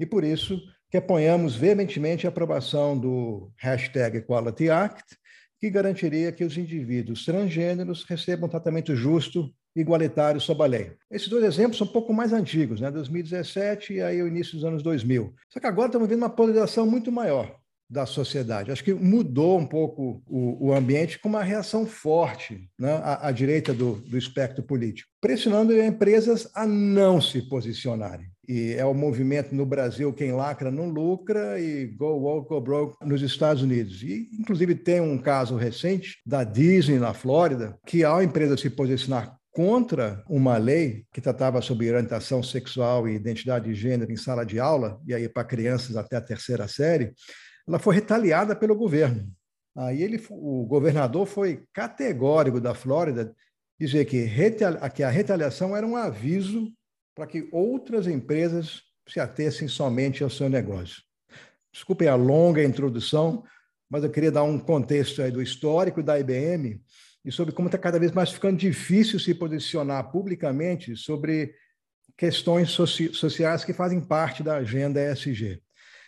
E 0.00 0.06
por 0.06 0.24
isso 0.24 0.58
que 0.90 0.96
apoiamos 0.96 1.54
veementemente 1.54 2.26
a 2.26 2.30
aprovação 2.30 2.98
do 2.98 3.52
hashtag 3.56 4.18
Equality 4.18 4.70
Act, 4.70 5.04
que 5.60 5.70
garantiria 5.70 6.32
que 6.32 6.44
os 6.44 6.56
indivíduos 6.56 7.24
transgêneros 7.24 8.04
recebam 8.04 8.48
tratamento 8.48 8.94
justo 8.94 9.52
igualitário 9.74 10.40
sob 10.40 10.62
a 10.62 10.66
lei. 10.66 10.92
Esses 11.10 11.28
dois 11.28 11.44
exemplos 11.44 11.78
são 11.78 11.86
um 11.86 11.90
pouco 11.90 12.12
mais 12.12 12.32
antigos, 12.32 12.80
né? 12.80 12.90
2017 12.90 13.94
e 13.94 14.02
aí 14.02 14.22
o 14.22 14.28
início 14.28 14.54
dos 14.54 14.64
anos 14.64 14.82
2000. 14.82 15.34
Só 15.48 15.60
que 15.60 15.66
agora 15.66 15.88
estamos 15.88 16.08
vendo 16.08 16.18
uma 16.18 16.30
polarização 16.30 16.86
muito 16.86 17.12
maior 17.12 17.58
da 17.90 18.04
sociedade. 18.04 18.70
Acho 18.70 18.84
que 18.84 18.92
mudou 18.92 19.58
um 19.58 19.66
pouco 19.66 20.22
o, 20.26 20.68
o 20.68 20.74
ambiente 20.74 21.18
com 21.18 21.28
uma 21.28 21.42
reação 21.42 21.86
forte 21.86 22.68
né, 22.78 22.92
à, 23.02 23.28
à 23.28 23.32
direita 23.32 23.72
do, 23.72 23.94
do 23.94 24.18
espectro 24.18 24.62
político, 24.62 25.08
pressionando 25.20 25.72
empresas 25.80 26.50
a 26.54 26.66
não 26.66 27.20
se 27.20 27.48
posicionarem. 27.48 28.30
E 28.48 28.72
é 28.72 28.84
o 28.84 28.94
movimento 28.94 29.54
no 29.54 29.66
Brasil, 29.66 30.10
quem 30.10 30.32
lacra 30.32 30.70
não 30.70 30.88
lucra, 30.88 31.60
e 31.60 31.86
go 31.86 32.16
woke, 32.16 32.48
go 32.48 32.60
broke 32.62 32.96
nos 33.06 33.20
Estados 33.20 33.62
Unidos. 33.62 34.02
E, 34.02 34.30
inclusive, 34.40 34.74
tem 34.74 35.02
um 35.02 35.18
caso 35.18 35.54
recente 35.54 36.16
da 36.24 36.44
Disney 36.44 36.98
na 36.98 37.12
Flórida, 37.12 37.78
que 37.86 38.02
ao 38.02 38.22
empresa 38.22 38.56
se 38.56 38.70
posicionar 38.70 39.36
contra 39.50 40.24
uma 40.30 40.56
lei 40.56 41.04
que 41.12 41.20
tratava 41.20 41.60
sobre 41.60 41.90
orientação 41.90 42.42
sexual 42.42 43.06
e 43.06 43.16
identidade 43.16 43.66
de 43.66 43.74
gênero 43.74 44.10
em 44.10 44.16
sala 44.16 44.46
de 44.46 44.58
aula, 44.58 44.98
e 45.06 45.12
aí 45.12 45.28
para 45.28 45.44
crianças 45.44 45.94
até 45.96 46.16
a 46.16 46.20
terceira 46.22 46.66
série, 46.66 47.12
ela 47.66 47.78
foi 47.78 47.96
retaliada 47.96 48.56
pelo 48.56 48.74
governo. 48.74 49.28
Aí 49.76 50.02
ele, 50.02 50.22
o 50.30 50.64
governador 50.64 51.26
foi 51.26 51.64
categórico 51.72 52.60
da 52.60 52.74
Flórida 52.74 53.34
dizer 53.78 54.06
que, 54.06 54.26
que 54.94 55.02
a 55.02 55.10
retaliação 55.10 55.76
era 55.76 55.86
um 55.86 55.96
aviso 55.96 56.72
para 57.18 57.26
que 57.26 57.48
outras 57.50 58.06
empresas 58.06 58.84
se 59.08 59.18
atessem 59.18 59.66
somente 59.66 60.22
ao 60.22 60.30
seu 60.30 60.48
negócio. 60.48 61.02
Desculpem 61.72 62.06
a 62.06 62.14
longa 62.14 62.62
introdução, 62.62 63.42
mas 63.90 64.04
eu 64.04 64.10
queria 64.10 64.30
dar 64.30 64.44
um 64.44 64.56
contexto 64.56 65.20
aí 65.20 65.28
do 65.28 65.42
histórico 65.42 66.00
da 66.00 66.16
IBM 66.16 66.80
e 67.24 67.32
sobre 67.32 67.52
como 67.52 67.66
está 67.66 67.76
cada 67.76 67.98
vez 67.98 68.12
mais 68.12 68.30
ficando 68.30 68.56
difícil 68.56 69.18
se 69.18 69.34
posicionar 69.34 70.12
publicamente 70.12 70.94
sobre 70.94 71.52
questões 72.16 72.70
soci 72.70 73.12
sociais 73.12 73.64
que 73.64 73.72
fazem 73.72 74.00
parte 74.00 74.44
da 74.44 74.54
agenda 74.54 75.00
ESG. 75.00 75.60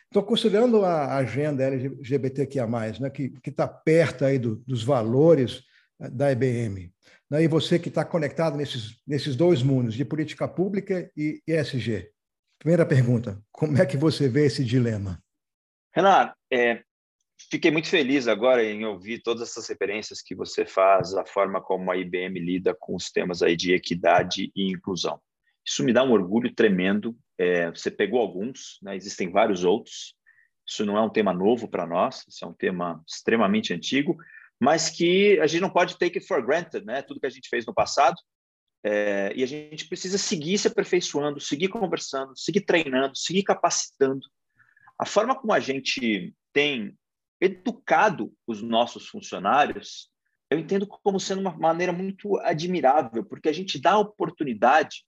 Então, 0.07 0.23
considerando 0.23 0.85
a 0.85 1.17
agenda 1.17 1.65
LGBTQIA+, 1.65 2.69
né, 3.01 3.11
que 3.11 3.33
está 3.47 3.67
perto 3.67 4.25
aí 4.25 4.39
do, 4.39 4.63
dos 4.65 4.85
valores 4.85 5.65
eh, 6.01 6.09
da 6.09 6.31
IBM, 6.31 6.93
né, 7.31 7.43
e 7.43 7.49
você 7.49 7.79
que 7.79 7.89
está 7.89 8.05
conectado 8.05 8.57
nesses, 8.57 9.01
nesses 9.07 9.37
dois 9.37 9.63
mundos, 9.63 9.95
de 9.95 10.05
política 10.05 10.49
pública 10.49 11.11
e 11.17 11.41
ESG. 11.47 12.11
Primeira 12.59 12.85
pergunta, 12.85 13.41
como 13.53 13.81
é 13.81 13.87
que 13.87 13.97
você 13.97 14.29
vê 14.29 14.47
esse 14.47 14.65
dilema? 14.65 15.23
Renato, 15.95 16.37
é, 16.53 16.83
fiquei 17.51 17.71
muito 17.71 17.89
feliz 17.89 18.29
agora 18.29 18.63
em 18.65 18.85
ouvir 18.85 19.23
todas 19.23 19.49
essas 19.49 19.69
referências 19.69 20.21
que 20.21 20.35
você 20.35 20.67
faz, 20.67 21.15
a 21.15 21.25
forma 21.25 21.61
como 21.61 21.91
a 21.91 21.97
IBM 21.97 22.39
lida 22.39 22.77
com 22.79 22.95
os 22.95 23.11
temas 23.11 23.43
aí 23.43 23.57
de 23.57 23.73
equidade 23.73 24.51
e 24.55 24.71
inclusão. 24.71 25.21
Isso 25.67 25.85
me 25.85 25.93
dá 25.93 26.03
um 26.03 26.13
orgulho 26.13 26.55
tremendo. 26.55 27.17
É, 27.39 27.71
você 27.71 27.91
pegou 27.91 28.21
alguns, 28.21 28.79
né? 28.83 28.97
existem 28.97 29.31
vários 29.31 29.65
outros. 29.65 30.15
Isso 30.67 30.85
não 30.85 30.97
é 30.97 31.03
um 31.03 31.11
tema 31.11 31.33
novo 31.33 31.69
para 31.69 31.87
nós, 31.87 32.25
isso 32.29 32.45
é 32.45 32.49
um 32.49 32.53
tema 32.53 33.03
extremamente 33.09 33.73
antigo, 33.73 34.17
mas 34.61 34.91
que 34.91 35.41
a 35.41 35.47
gente 35.47 35.63
não 35.63 35.71
pode 35.71 35.99
take 35.99 36.19
it 36.19 36.27
for 36.27 36.45
granted, 36.45 36.85
né? 36.85 37.01
Tudo 37.01 37.19
que 37.19 37.27
a 37.27 37.31
gente 37.31 37.49
fez 37.49 37.65
no 37.65 37.73
passado. 37.73 38.17
É, 38.85 39.33
e 39.35 39.43
a 39.43 39.47
gente 39.47 39.89
precisa 39.89 40.19
seguir 40.19 40.59
se 40.59 40.69
aperfeiçoando, 40.69 41.41
seguir 41.41 41.69
conversando, 41.69 42.37
seguir 42.39 42.61
treinando, 42.63 43.17
seguir 43.17 43.43
capacitando. 43.43 44.21
A 44.99 45.07
forma 45.07 45.35
como 45.35 45.53
a 45.53 45.61
gente 45.61 46.35
tem 46.53 46.95
educado 47.41 48.33
os 48.47 48.61
nossos 48.61 49.09
funcionários, 49.09 50.11
eu 50.51 50.59
entendo 50.59 50.87
como 50.87 51.19
sendo 51.19 51.41
uma 51.41 51.57
maneira 51.57 51.93
muito 51.93 52.39
admirável, 52.41 53.25
porque 53.25 53.49
a 53.49 53.53
gente 53.53 53.81
dá 53.81 53.93
a 53.93 53.99
oportunidade 53.99 55.05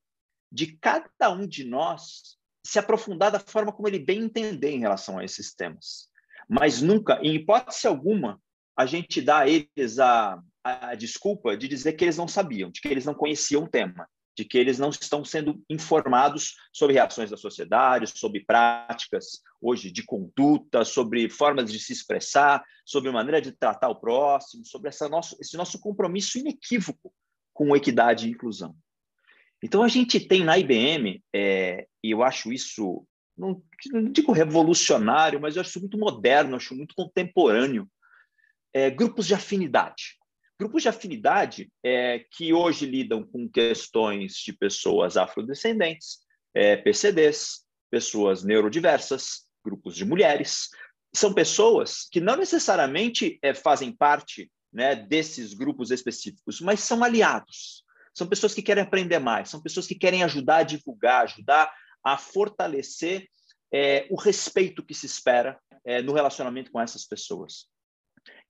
de 0.50 0.78
cada 0.78 1.30
um 1.30 1.46
de 1.46 1.64
nós 1.64 2.38
se 2.64 2.78
aprofundar 2.78 3.30
da 3.30 3.40
forma 3.40 3.72
como 3.72 3.88
ele 3.88 3.98
bem 3.98 4.22
entender 4.22 4.70
em 4.70 4.80
relação 4.80 5.18
a 5.18 5.24
esses 5.24 5.54
temas. 5.54 6.08
Mas 6.48 6.80
nunca, 6.80 7.18
em 7.22 7.34
hipótese 7.34 7.86
alguma, 7.86 8.40
a 8.76 8.86
gente 8.86 9.20
dá 9.20 9.40
a 9.40 9.48
eles 9.48 9.98
a, 9.98 10.40
a, 10.64 10.94
desculpa 10.94 11.56
de 11.56 11.68
dizer 11.68 11.92
que 11.92 12.04
eles 12.04 12.16
não 12.16 12.28
sabiam, 12.28 12.70
de 12.70 12.80
que 12.80 12.88
eles 12.88 13.04
não 13.04 13.14
conheciam 13.14 13.64
o 13.64 13.68
tema, 13.68 14.08
de 14.36 14.44
que 14.44 14.56
eles 14.56 14.78
não 14.78 14.90
estão 14.90 15.24
sendo 15.24 15.62
informados 15.68 16.54
sobre 16.72 16.94
reações 16.94 17.30
da 17.30 17.36
sociedade, 17.36 18.06
sobre 18.06 18.44
práticas 18.44 19.42
hoje 19.60 19.90
de 19.90 20.02
conduta, 20.02 20.84
sobre 20.84 21.28
formas 21.28 21.70
de 21.70 21.78
se 21.78 21.92
expressar, 21.92 22.64
sobre 22.84 23.10
maneira 23.10 23.40
de 23.40 23.52
tratar 23.52 23.88
o 23.88 24.00
próximo, 24.00 24.64
sobre 24.64 24.88
essa 24.88 25.08
nosso, 25.08 25.36
esse 25.40 25.56
nosso 25.56 25.78
compromisso 25.78 26.38
inequívoco 26.38 27.12
com 27.52 27.76
equidade 27.76 28.26
e 28.26 28.30
inclusão. 28.30 28.74
Então, 29.62 29.82
a 29.82 29.88
gente 29.88 30.18
tem 30.18 30.42
na 30.42 30.58
IBM, 30.58 31.22
é, 31.32 31.86
e 32.02 32.10
eu 32.10 32.22
acho 32.22 32.52
isso, 32.52 33.06
não, 33.36 33.62
não, 33.92 34.10
digo 34.10 34.32
revolucionário, 34.32 35.40
mas 35.40 35.54
eu 35.54 35.60
acho 35.60 35.78
muito 35.78 35.96
moderno, 35.96 36.56
acho 36.56 36.74
muito 36.74 36.94
contemporâneo, 36.96 37.88
é, 38.72 38.90
grupos 38.90 39.26
de 39.26 39.34
afinidade. 39.34 40.18
Grupos 40.58 40.82
de 40.82 40.88
afinidade 40.88 41.70
é, 41.84 42.24
que 42.30 42.52
hoje 42.52 42.86
lidam 42.86 43.24
com 43.24 43.48
questões 43.48 44.34
de 44.34 44.52
pessoas 44.52 45.16
afrodescendentes, 45.16 46.18
é, 46.54 46.76
PCDs, 46.76 47.64
pessoas 47.90 48.44
neurodiversas, 48.44 49.46
grupos 49.64 49.96
de 49.96 50.04
mulheres. 50.04 50.68
São 51.14 51.34
pessoas 51.34 52.08
que 52.10 52.20
não 52.20 52.36
necessariamente 52.36 53.38
é, 53.42 53.52
fazem 53.52 53.92
parte 53.92 54.50
né, 54.72 54.94
desses 54.94 55.52
grupos 55.52 55.90
específicos, 55.90 56.60
mas 56.60 56.80
são 56.80 57.02
aliados 57.02 57.82
são 58.14 58.26
pessoas 58.26 58.54
que 58.54 58.62
querem 58.62 58.82
aprender 58.82 59.18
mais, 59.18 59.48
são 59.48 59.60
pessoas 59.60 59.86
que 59.86 59.94
querem 59.94 60.22
ajudar 60.22 60.58
a 60.58 60.62
divulgar, 60.62 61.22
ajudar 61.22 61.72
a 62.04 62.18
fortalecer 62.18 63.26
é, 63.72 64.06
o 64.10 64.16
respeito 64.16 64.84
que 64.84 64.94
se 64.94 65.06
espera 65.06 65.58
é, 65.84 66.02
no 66.02 66.12
relacionamento 66.12 66.70
com 66.70 66.80
essas 66.80 67.06
pessoas. 67.06 67.66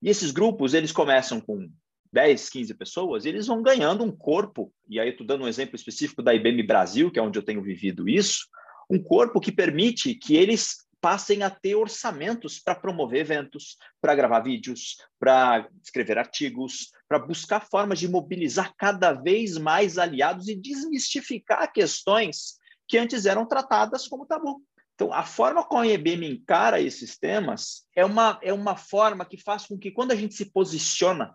E 0.02 0.08
esses 0.08 0.32
grupos, 0.32 0.74
eles 0.74 0.90
começam 0.90 1.40
com 1.40 1.70
10, 2.12 2.50
15 2.50 2.74
pessoas, 2.74 3.24
e 3.24 3.28
eles 3.28 3.46
vão 3.46 3.62
ganhando 3.62 4.04
um 4.04 4.10
corpo, 4.10 4.72
e 4.88 4.98
aí 4.98 5.10
estou 5.10 5.26
dando 5.26 5.44
um 5.44 5.48
exemplo 5.48 5.76
específico 5.76 6.22
da 6.22 6.34
IBM 6.34 6.62
Brasil, 6.64 7.10
que 7.10 7.18
é 7.18 7.22
onde 7.22 7.38
eu 7.38 7.44
tenho 7.44 7.62
vivido 7.62 8.08
isso, 8.08 8.48
um 8.90 9.02
corpo 9.02 9.40
que 9.40 9.52
permite 9.52 10.14
que 10.14 10.36
eles 10.36 10.84
passem 11.00 11.42
a 11.42 11.50
ter 11.50 11.74
orçamentos 11.74 12.60
para 12.60 12.74
promover 12.74 13.20
eventos, 13.20 13.76
para 14.00 14.14
gravar 14.14 14.40
vídeos, 14.40 14.98
para 15.18 15.68
escrever 15.82 16.18
artigos, 16.18 16.90
para 17.08 17.18
buscar 17.18 17.66
formas 17.68 17.98
de 17.98 18.08
mobilizar 18.08 18.72
cada 18.76 19.12
vez 19.12 19.56
mais 19.56 19.98
aliados 19.98 20.48
e 20.48 20.54
desmistificar 20.54 21.72
questões 21.72 22.54
que 22.86 22.98
antes 22.98 23.26
eram 23.26 23.46
tratadas 23.46 24.06
como 24.06 24.26
tabu. 24.26 24.62
Então, 25.02 25.12
a 25.12 25.24
forma 25.24 25.64
como 25.64 25.82
a 25.82 25.86
IBM 25.86 26.30
encara 26.30 26.80
esses 26.80 27.18
temas 27.18 27.88
é 27.96 28.04
uma, 28.04 28.38
é 28.40 28.52
uma 28.52 28.76
forma 28.76 29.24
que 29.24 29.36
faz 29.36 29.66
com 29.66 29.76
que, 29.76 29.90
quando 29.90 30.12
a 30.12 30.14
gente 30.14 30.34
se 30.34 30.52
posiciona, 30.52 31.34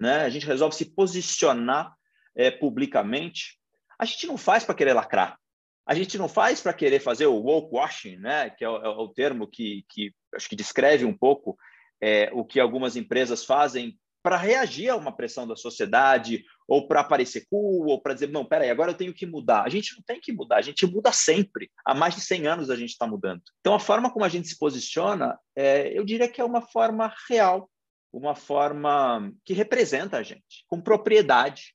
né, 0.00 0.22
a 0.22 0.30
gente 0.30 0.46
resolve 0.46 0.74
se 0.74 0.86
posicionar 0.86 1.94
é, 2.34 2.50
publicamente, 2.50 3.58
a 3.98 4.06
gente 4.06 4.26
não 4.26 4.38
faz 4.38 4.64
para 4.64 4.74
querer 4.74 4.94
lacrar. 4.94 5.38
A 5.86 5.94
gente 5.94 6.16
não 6.16 6.28
faz 6.28 6.62
para 6.62 6.72
querer 6.72 6.98
fazer 6.98 7.26
o 7.26 7.34
woke 7.34 7.74
washing, 7.74 8.16
né, 8.16 8.48
que 8.48 8.64
é 8.64 8.68
o, 8.70 8.76
é 8.76 8.88
o 8.88 9.08
termo 9.08 9.46
que, 9.46 9.84
que 9.90 10.10
acho 10.34 10.48
que 10.48 10.56
descreve 10.56 11.04
um 11.04 11.16
pouco 11.16 11.58
é, 12.00 12.30
o 12.32 12.42
que 12.42 12.58
algumas 12.58 12.96
empresas 12.96 13.44
fazem 13.44 13.98
para 14.24 14.38
reagir 14.38 14.88
a 14.88 14.96
uma 14.96 15.14
pressão 15.14 15.46
da 15.46 15.54
sociedade, 15.54 16.44
ou 16.66 16.88
para 16.88 17.04
parecer 17.04 17.46
cool, 17.50 17.88
ou 17.88 18.00
para 18.00 18.14
dizer, 18.14 18.30
não, 18.30 18.42
peraí, 18.44 18.70
agora 18.70 18.92
eu 18.92 18.96
tenho 18.96 19.12
que 19.12 19.26
mudar. 19.26 19.64
A 19.64 19.68
gente 19.68 19.94
não 19.94 20.02
tem 20.02 20.18
que 20.18 20.32
mudar, 20.32 20.56
a 20.56 20.62
gente 20.62 20.86
muda 20.86 21.12
sempre. 21.12 21.70
Há 21.84 21.94
mais 21.94 22.14
de 22.14 22.22
100 22.22 22.46
anos 22.46 22.70
a 22.70 22.76
gente 22.76 22.90
está 22.90 23.06
mudando. 23.06 23.42
Então, 23.60 23.74
a 23.74 23.78
forma 23.78 24.10
como 24.10 24.24
a 24.24 24.28
gente 24.30 24.48
se 24.48 24.58
posiciona, 24.58 25.38
é, 25.54 25.96
eu 25.96 26.04
diria 26.06 26.26
que 26.26 26.40
é 26.40 26.44
uma 26.44 26.62
forma 26.62 27.12
real 27.28 27.70
uma 28.14 28.36
forma 28.36 29.32
que 29.44 29.52
representa 29.52 30.18
a 30.18 30.22
gente, 30.22 30.64
com 30.68 30.80
propriedade. 30.80 31.74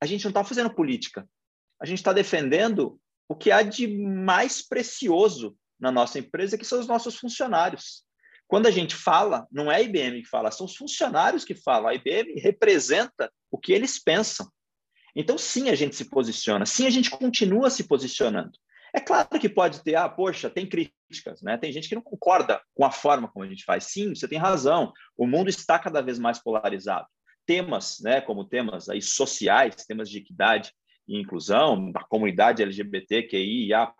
A 0.00 0.06
gente 0.06 0.24
não 0.24 0.30
está 0.30 0.42
fazendo 0.42 0.74
política, 0.74 1.28
a 1.78 1.84
gente 1.84 1.98
está 1.98 2.12
defendendo 2.12 2.98
o 3.28 3.36
que 3.36 3.50
há 3.50 3.62
de 3.62 3.86
mais 3.86 4.66
precioso 4.66 5.54
na 5.78 5.92
nossa 5.92 6.18
empresa, 6.18 6.56
que 6.56 6.64
são 6.64 6.80
os 6.80 6.88
nossos 6.88 7.16
funcionários. 7.16 8.02
Quando 8.48 8.66
a 8.66 8.70
gente 8.70 8.96
fala, 8.96 9.46
não 9.52 9.70
é 9.70 9.76
a 9.76 9.82
IBM 9.82 10.22
que 10.22 10.28
fala, 10.28 10.50
são 10.50 10.64
os 10.64 10.74
funcionários 10.74 11.44
que 11.44 11.54
falam. 11.54 11.88
A 11.88 11.94
IBM 11.94 12.40
representa 12.40 13.30
o 13.50 13.58
que 13.58 13.72
eles 13.72 14.02
pensam. 14.02 14.50
Então, 15.14 15.36
sim, 15.36 15.68
a 15.68 15.74
gente 15.74 15.94
se 15.94 16.06
posiciona, 16.08 16.64
sim, 16.64 16.86
a 16.86 16.90
gente 16.90 17.10
continua 17.10 17.68
se 17.68 17.84
posicionando. 17.86 18.52
É 18.94 19.00
claro 19.00 19.28
que 19.38 19.50
pode 19.50 19.82
ter, 19.84 19.96
ah, 19.96 20.08
poxa, 20.08 20.48
tem 20.48 20.66
críticas, 20.66 21.42
né? 21.42 21.58
Tem 21.58 21.70
gente 21.70 21.90
que 21.90 21.94
não 21.94 22.00
concorda 22.00 22.60
com 22.74 22.86
a 22.86 22.90
forma 22.90 23.28
como 23.28 23.44
a 23.44 23.48
gente 23.48 23.64
faz. 23.64 23.84
Sim, 23.84 24.14
você 24.14 24.26
tem 24.26 24.38
razão. 24.38 24.92
O 25.14 25.26
mundo 25.26 25.50
está 25.50 25.78
cada 25.78 26.00
vez 26.00 26.18
mais 26.18 26.38
polarizado. 26.38 27.06
Temas, 27.44 27.98
né, 28.00 28.22
como 28.22 28.46
temas 28.46 28.88
aí 28.88 29.02
sociais, 29.02 29.74
temas 29.86 30.08
de 30.08 30.18
equidade 30.18 30.72
e 31.06 31.20
inclusão 31.20 31.90
da 31.92 32.00
comunidade 32.00 32.62
LGBTQIAP+, 32.62 33.94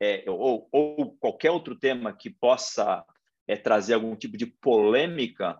é, 0.00 0.24
ou, 0.28 0.68
ou 0.72 1.16
qualquer 1.18 1.50
outro 1.50 1.76
tema 1.76 2.12
que 2.12 2.30
possa 2.30 3.04
é, 3.48 3.56
trazer 3.56 3.94
algum 3.94 4.14
tipo 4.14 4.36
de 4.36 4.46
polêmica, 4.46 5.58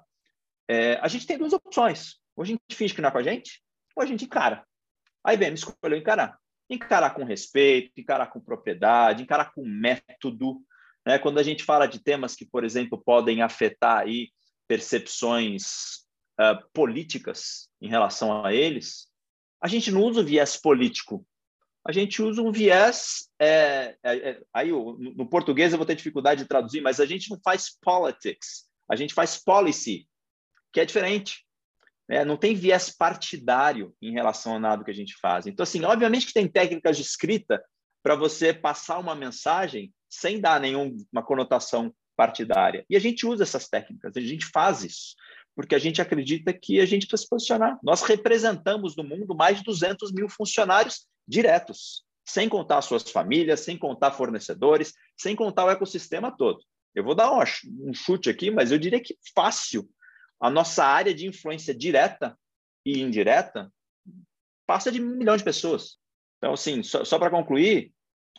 é, 0.68 0.95
a 1.00 1.09
gente 1.09 1.26
tem 1.26 1.38
duas 1.38 1.52
opções. 1.52 2.16
Ou 2.37 2.45
a 2.45 2.47
gente 2.47 2.61
finge 2.73 2.95
que 2.95 3.00
não 3.00 3.09
é 3.09 3.12
com 3.12 3.18
a 3.18 3.23
gente, 3.23 3.62
ou 3.97 4.02
a 4.02 4.07
gente 4.07 4.26
encara. 4.26 4.64
A 5.25 5.35
IBM 5.35 5.54
escolheu 5.54 5.99
encarar 5.99 6.38
encarar 6.68 7.11
com 7.11 7.25
respeito, 7.25 7.99
encarar 7.99 8.26
com 8.26 8.40
propriedade, 8.40 9.23
encarar 9.23 9.52
com 9.52 9.64
método. 9.66 10.61
Né? 11.07 11.18
Quando 11.18 11.38
a 11.38 11.42
gente 11.42 11.64
fala 11.64 11.87
de 11.87 11.99
temas 11.99 12.35
que, 12.35 12.45
por 12.45 12.64
exemplo, 12.64 13.02
podem 13.02 13.42
afetar 13.42 13.99
aí 13.99 14.30
percepções 14.66 16.04
uh, 16.38 16.62
políticas 16.73 17.71
em 17.80 17.88
relação 17.88 18.45
a 18.45 18.52
eles, 18.52 19.09
a 19.62 19.66
gente 19.66 19.90
não 19.90 20.02
usa 20.02 20.21
o 20.21 20.25
viés 20.25 20.57
político, 20.57 21.26
a 21.87 21.93
gente 21.93 22.23
usa 22.23 22.43
um 22.43 22.53
viés. 22.53 23.29
É, 23.39 23.97
é, 24.03 24.17
é, 24.31 24.43
aí 24.53 24.71
no 24.71 25.29
português 25.29 25.73
eu 25.73 25.79
vou 25.79 25.87
ter 25.87 25.95
dificuldade 25.95 26.43
de 26.43 26.49
traduzir, 26.49 26.81
mas 26.81 27.01
a 27.01 27.07
gente 27.07 27.31
não 27.31 27.41
faz 27.43 27.77
politics, 27.81 28.69
a 28.91 28.97
gente 28.97 29.15
faz 29.15 29.37
policy, 29.37 30.07
que 30.73 30.81
é 30.81 30.85
diferente. 30.85 31.45
Né? 32.09 32.25
Não 32.25 32.37
tem 32.37 32.55
viés 32.55 32.91
partidário 32.91 33.95
em 34.01 34.13
relação 34.13 34.57
a 34.57 34.61
nada 34.61 34.85
que 34.85 34.91
a 34.91 34.95
gente 34.95 35.15
faz. 35.21 35.47
Então, 35.47 35.63
assim, 35.63 35.85
obviamente 35.85 36.27
que 36.27 36.33
tem 36.33 36.49
técnicas 36.49 36.97
de 36.97 37.03
escrita 37.03 37.63
para 38.03 38.15
você 38.15 38.55
passar 38.55 38.99
uma 38.99 39.15
mensagem 39.15 39.93
sem 40.09 40.41
dar 40.41 40.61
nenhuma 40.61 41.23
conotação 41.25 41.93
partidária. 42.17 42.85
E 42.89 42.97
a 42.97 43.01
gente 43.01 43.27
usa 43.27 43.45
essas 43.45 43.69
técnicas, 43.69 44.17
a 44.17 44.21
gente 44.21 44.47
faz 44.47 44.83
isso, 44.83 45.15
porque 45.55 45.75
a 45.75 45.79
gente 45.79 46.01
acredita 46.01 46.53
que 46.53 46.81
a 46.81 46.87
gente 46.87 47.07
precisa 47.07 47.25
se 47.25 47.29
posicionar. 47.29 47.79
Nós 47.83 48.03
representamos 48.03 48.97
no 48.97 49.05
mundo 49.05 49.35
mais 49.37 49.59
de 49.59 49.65
200 49.65 50.13
mil 50.13 50.29
funcionários 50.29 51.07
diretos, 51.29 52.03
sem 52.27 52.49
contar 52.49 52.81
suas 52.83 53.03
famílias, 53.11 53.61
sem 53.61 53.77
contar 53.77 54.13
fornecedores, 54.13 54.95
sem 55.17 55.37
contar 55.37 55.67
o 55.67 55.71
ecossistema 55.71 56.35
todo. 56.37 56.61
Eu 56.95 57.05
vou 57.05 57.15
dar 57.15 57.31
um 57.31 57.95
chute 57.95 58.31
aqui, 58.31 58.51
mas 58.51 58.73
eu 58.73 58.79
diria 58.79 59.01
que 59.01 59.17
fácil 59.35 59.89
a 60.41 60.51
nossa 60.51 60.85
área 60.85 61.15
de 61.15 61.27
influência 61.27 61.75
direta 61.75 62.37
e 62.85 63.01
indireta 63.01 63.73
passa 64.67 64.91
de 64.91 65.01
um 65.01 65.17
milhão 65.17 65.37
de 65.37 65.45
pessoas. 65.45 65.99
Então, 66.39 66.53
assim, 66.53 66.83
só, 66.83 67.05
só 67.05 67.19
para 67.19 67.31
concluir, 67.31 67.93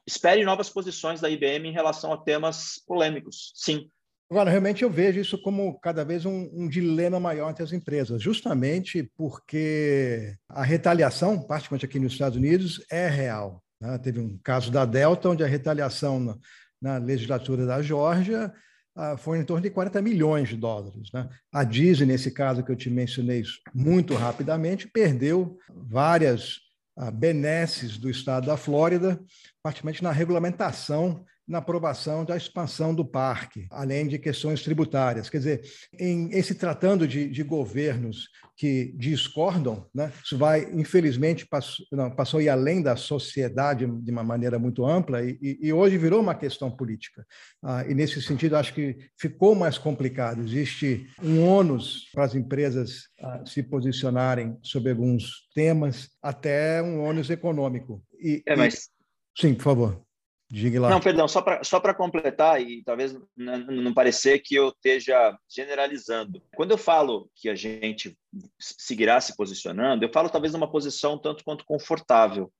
espere 0.05 0.43
novas 0.43 0.69
posições 0.69 1.21
da 1.21 1.29
IBM 1.29 1.69
em 1.69 1.73
relação 1.73 2.11
a 2.13 2.17
temas 2.17 2.81
polêmicos. 2.85 3.51
Sim. 3.55 3.89
Agora, 4.29 4.51
realmente 4.51 4.83
eu 4.83 4.91
vejo 4.91 5.19
isso 5.19 5.41
como 5.41 5.79
cada 5.79 6.05
vez 6.05 6.23
um, 6.23 6.49
um 6.53 6.69
dilema 6.69 7.19
maior 7.19 7.49
entre 7.49 7.63
as 7.63 7.73
empresas, 7.73 8.21
justamente 8.21 9.11
porque 9.17 10.35
a 10.47 10.63
retaliação, 10.63 11.41
particularmente 11.41 11.85
aqui 11.85 11.99
nos 11.99 12.13
Estados 12.13 12.37
Unidos, 12.37 12.85
é 12.91 13.07
real. 13.07 13.63
Né? 13.81 13.97
Teve 13.97 14.19
um 14.19 14.37
caso 14.43 14.71
da 14.71 14.85
Delta, 14.85 15.29
onde 15.29 15.43
a 15.43 15.47
retaliação 15.47 16.19
na, 16.19 16.37
na 16.79 16.97
legislatura 16.97 17.65
da 17.65 17.81
Geórgia 17.81 18.53
ah, 18.95 19.17
foi 19.17 19.39
em 19.39 19.43
torno 19.43 19.63
de 19.63 19.71
40 19.71 19.99
milhões 19.99 20.49
de 20.49 20.57
dólares. 20.57 21.09
Né? 21.11 21.27
A 21.51 21.63
Disney, 21.63 22.05
nesse 22.05 22.29
caso 22.29 22.63
que 22.63 22.71
eu 22.71 22.75
te 22.75 22.89
mencionei 22.89 23.43
muito 23.73 24.13
rapidamente, 24.13 24.87
perdeu 24.87 25.57
várias 25.73 26.59
ah, 26.95 27.09
benesses 27.09 27.97
do 27.97 28.11
estado 28.11 28.45
da 28.45 28.57
Flórida, 28.57 29.19
particularmente 29.63 30.03
na 30.03 30.11
regulamentação 30.11 31.25
na 31.49 31.57
aprovação 31.57 32.23
da 32.23 32.37
expansão 32.37 32.93
do 32.93 33.03
parque, 33.03 33.65
além 33.71 34.07
de 34.07 34.19
questões 34.19 34.61
tributárias. 34.61 35.31
Quer 35.31 35.39
dizer, 35.39 35.61
em, 35.99 36.29
em 36.31 36.43
se 36.43 36.53
tratando 36.53 37.07
de, 37.07 37.27
de, 37.27 37.41
governos 37.41 38.29
que 38.55 38.93
discordam, 38.95 39.89
né, 39.93 40.13
isso 40.23 40.37
vai, 40.37 40.69
infelizmente, 40.71 41.47
passou, 41.47 41.83
não, 41.91 42.11
passou 42.11 42.39
a 42.39 42.43
ir 42.43 42.49
além 42.49 42.83
da 42.83 42.95
sociedade 42.95 43.87
de 43.87 44.11
uma 44.11 44.23
maneira 44.23 44.59
muito 44.59 44.85
ampla 44.85 45.23
e, 45.23 45.39
e 45.41 45.73
hoje 45.73 45.97
virou 45.97 46.21
uma 46.21 46.35
questão 46.35 46.69
política. 46.69 47.25
Ah, 47.63 47.83
e, 47.87 47.95
nesse 47.95 48.21
sentido, 48.21 48.55
acho 48.55 48.73
que 48.75 49.09
ficou 49.19 49.55
mais 49.55 49.79
complicado. 49.79 50.43
Existe 50.43 51.09
um 51.23 51.43
ônus 51.43 52.09
para 52.13 52.25
as 52.25 52.35
empresas 52.35 53.07
ah, 53.19 53.43
se 53.43 53.63
posicionarem 53.63 54.55
sobre 54.61 54.91
alguns 54.91 55.49
temas, 55.55 56.09
até 56.21 56.79
um 56.83 57.01
ônus 57.01 57.31
econômico. 57.31 58.03
E, 58.21 58.43
é, 58.45 58.55
mas... 58.55 58.75
E... 58.75 59.41
Sim, 59.41 59.55
por 59.55 59.63
favor. 59.63 60.08
Diga 60.51 60.81
lá. 60.81 60.89
Não, 60.89 60.99
perdão, 60.99 61.27
só 61.27 61.41
para 61.41 61.63
só 61.63 61.79
completar 61.93 62.59
e 62.59 62.83
talvez 62.83 63.15
não 63.37 63.93
parecer 63.93 64.39
que 64.39 64.55
eu 64.55 64.69
esteja 64.69 65.37
generalizando. 65.47 66.41
Quando 66.55 66.71
eu 66.71 66.77
falo 66.77 67.29
que 67.35 67.49
a 67.49 67.55
gente 67.55 68.17
seguirá 68.59 69.21
se 69.21 69.35
posicionando, 69.37 70.03
eu 70.03 70.11
falo 70.11 70.27
talvez 70.27 70.53
numa 70.53 70.69
posição 70.69 71.19
tanto 71.19 71.43
quanto 71.43 71.63
confortável. 71.65 72.51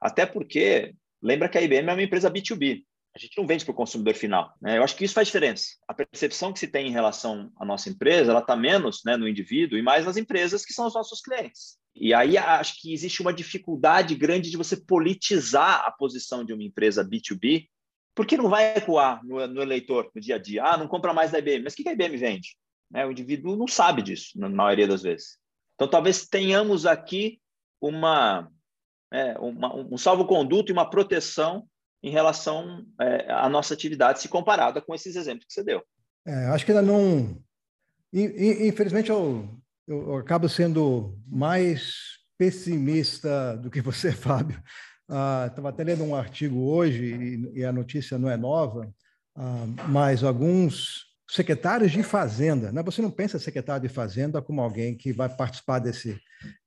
Até 0.00 0.26
porque, 0.26 0.92
lembra 1.22 1.48
que 1.48 1.56
a 1.56 1.62
IBM 1.62 1.88
é 1.88 1.92
uma 1.92 2.02
empresa 2.02 2.30
B2B. 2.30 2.82
A 3.16 3.18
gente 3.18 3.38
não 3.38 3.46
vende 3.46 3.64
para 3.64 3.72
o 3.72 3.74
consumidor 3.74 4.12
final. 4.12 4.52
Né? 4.60 4.76
Eu 4.76 4.84
acho 4.84 4.94
que 4.94 5.02
isso 5.02 5.14
faz 5.14 5.28
diferença. 5.28 5.68
A 5.88 5.94
percepção 5.94 6.52
que 6.52 6.58
se 6.58 6.68
tem 6.68 6.86
em 6.86 6.92
relação 6.92 7.50
à 7.56 7.64
nossa 7.64 7.88
empresa, 7.88 8.30
ela 8.30 8.40
está 8.40 8.54
menos 8.54 9.02
né, 9.06 9.16
no 9.16 9.26
indivíduo 9.26 9.78
e 9.78 9.82
mais 9.82 10.04
nas 10.04 10.18
empresas 10.18 10.66
que 10.66 10.74
são 10.74 10.86
os 10.86 10.92
nossos 10.92 11.22
clientes. 11.22 11.78
E 11.94 12.12
aí 12.12 12.36
acho 12.36 12.78
que 12.78 12.92
existe 12.92 13.22
uma 13.22 13.32
dificuldade 13.32 14.14
grande 14.14 14.50
de 14.50 14.56
você 14.58 14.76
politizar 14.76 15.86
a 15.86 15.90
posição 15.90 16.44
de 16.44 16.52
uma 16.52 16.62
empresa 16.62 17.02
B2B, 17.02 17.68
porque 18.14 18.36
não 18.36 18.50
vai 18.50 18.76
ecoar 18.76 19.24
no, 19.24 19.46
no 19.46 19.62
eleitor 19.62 20.10
no 20.14 20.20
dia 20.20 20.34
a 20.34 20.38
dia. 20.38 20.62
Ah, 20.62 20.76
não 20.76 20.86
compra 20.86 21.14
mais 21.14 21.30
da 21.30 21.38
IBM. 21.38 21.64
Mas 21.64 21.72
o 21.72 21.76
que 21.76 21.88
a 21.88 21.92
IBM 21.92 22.18
vende? 22.18 22.54
Né? 22.90 23.06
O 23.06 23.12
indivíduo 23.12 23.56
não 23.56 23.66
sabe 23.66 24.02
disso, 24.02 24.38
na 24.38 24.50
maioria 24.50 24.86
das 24.86 25.02
vezes. 25.02 25.38
Então, 25.74 25.88
talvez 25.88 26.26
tenhamos 26.26 26.84
aqui 26.84 27.40
uma, 27.80 28.52
é, 29.10 29.38
uma 29.38 29.74
um 29.74 29.96
salvo-conduto 29.96 30.70
e 30.70 30.74
uma 30.74 30.88
proteção 30.90 31.66
em 32.02 32.10
relação 32.10 32.86
é, 33.00 33.32
à 33.32 33.48
nossa 33.48 33.74
atividade, 33.74 34.20
se 34.20 34.28
comparada 34.28 34.80
com 34.80 34.94
esses 34.94 35.16
exemplos 35.16 35.46
que 35.46 35.52
você 35.52 35.64
deu. 35.64 35.82
É, 36.26 36.46
acho 36.46 36.64
que 36.64 36.72
ainda 36.72 36.82
não. 36.82 37.40
Infelizmente, 38.12 39.10
eu, 39.10 39.48
eu 39.86 40.16
acabo 40.16 40.48
sendo 40.48 41.18
mais 41.26 42.16
pessimista 42.38 43.56
do 43.56 43.70
que 43.70 43.80
você, 43.80 44.12
Fábio. 44.12 44.62
Estava 45.02 45.68
ah, 45.68 45.70
até 45.70 45.84
lendo 45.84 46.02
um 46.04 46.16
artigo 46.16 46.68
hoje, 46.68 47.04
e, 47.04 47.60
e 47.60 47.64
a 47.64 47.72
notícia 47.72 48.18
não 48.18 48.28
é 48.28 48.36
nova, 48.36 48.92
ah, 49.36 49.66
mas 49.88 50.24
alguns 50.24 51.05
secretários 51.28 51.92
de 51.92 52.02
Fazenda. 52.02 52.70
Né? 52.70 52.82
Você 52.82 53.02
não 53.02 53.10
pensa 53.10 53.38
secretário 53.38 53.88
de 53.88 53.92
Fazenda 53.92 54.40
como 54.40 54.60
alguém 54.60 54.96
que 54.96 55.12
vai 55.12 55.28
participar 55.28 55.78
desse, 55.78 56.18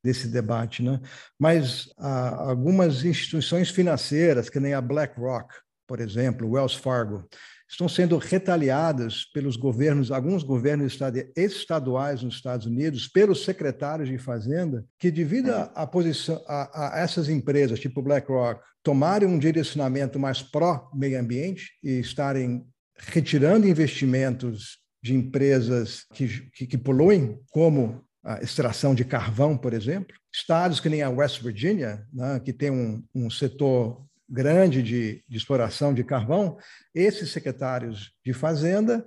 desse 0.03 0.27
debate, 0.27 0.83
né? 0.83 0.99
mas 1.39 1.89
ah, 1.97 2.49
algumas 2.49 3.03
instituições 3.03 3.69
financeiras, 3.69 4.49
que 4.49 4.59
nem 4.59 4.73
a 4.73 4.81
BlackRock, 4.81 5.53
por 5.87 5.99
exemplo, 5.99 6.49
Wells 6.49 6.75
Fargo, 6.75 7.27
estão 7.69 7.87
sendo 7.87 8.17
retaliadas 8.17 9.25
pelos 9.31 9.55
governos, 9.55 10.11
alguns 10.11 10.41
governos 10.41 10.97
estaduais 11.37 12.23
nos 12.23 12.35
Estados 12.35 12.65
Unidos, 12.65 13.07
pelos 13.07 13.45
secretários 13.45 14.09
de 14.09 14.17
Fazenda, 14.17 14.83
que 14.97 15.11
devido 15.11 15.51
à 15.51 15.85
posição 15.85 16.43
a, 16.47 16.97
a, 16.97 16.99
essas 16.99 17.29
empresas, 17.29 17.79
tipo 17.79 18.01
BlackRock, 18.01 18.61
tomarem 18.83 19.27
um 19.29 19.37
direcionamento 19.37 20.19
mais 20.19 20.41
pró-meio 20.41 21.19
ambiente 21.19 21.73
e 21.83 21.99
estarem 21.99 22.65
retirando 23.07 23.67
investimentos 23.67 24.79
de 25.01 25.15
empresas 25.15 26.05
que, 26.13 26.49
que, 26.51 26.67
que 26.67 26.77
poluem, 26.77 27.39
como 27.51 28.03
a 28.23 28.41
extração 28.41 28.93
de 28.93 29.05
carvão, 29.05 29.57
por 29.57 29.73
exemplo. 29.73 30.15
Estados 30.33 30.79
que 30.79 30.89
nem 30.89 31.01
a 31.01 31.09
West 31.09 31.41
Virginia, 31.41 32.05
né, 32.13 32.39
que 32.39 32.53
tem 32.53 32.69
um, 32.69 33.03
um 33.15 33.29
setor 33.29 34.05
grande 34.29 34.83
de, 34.83 35.23
de, 35.27 35.37
exploração 35.37 35.93
de 35.93 36.03
carvão, 36.03 36.57
esses 36.93 37.31
secretários 37.31 38.11
de 38.23 38.33
Fazenda 38.33 39.05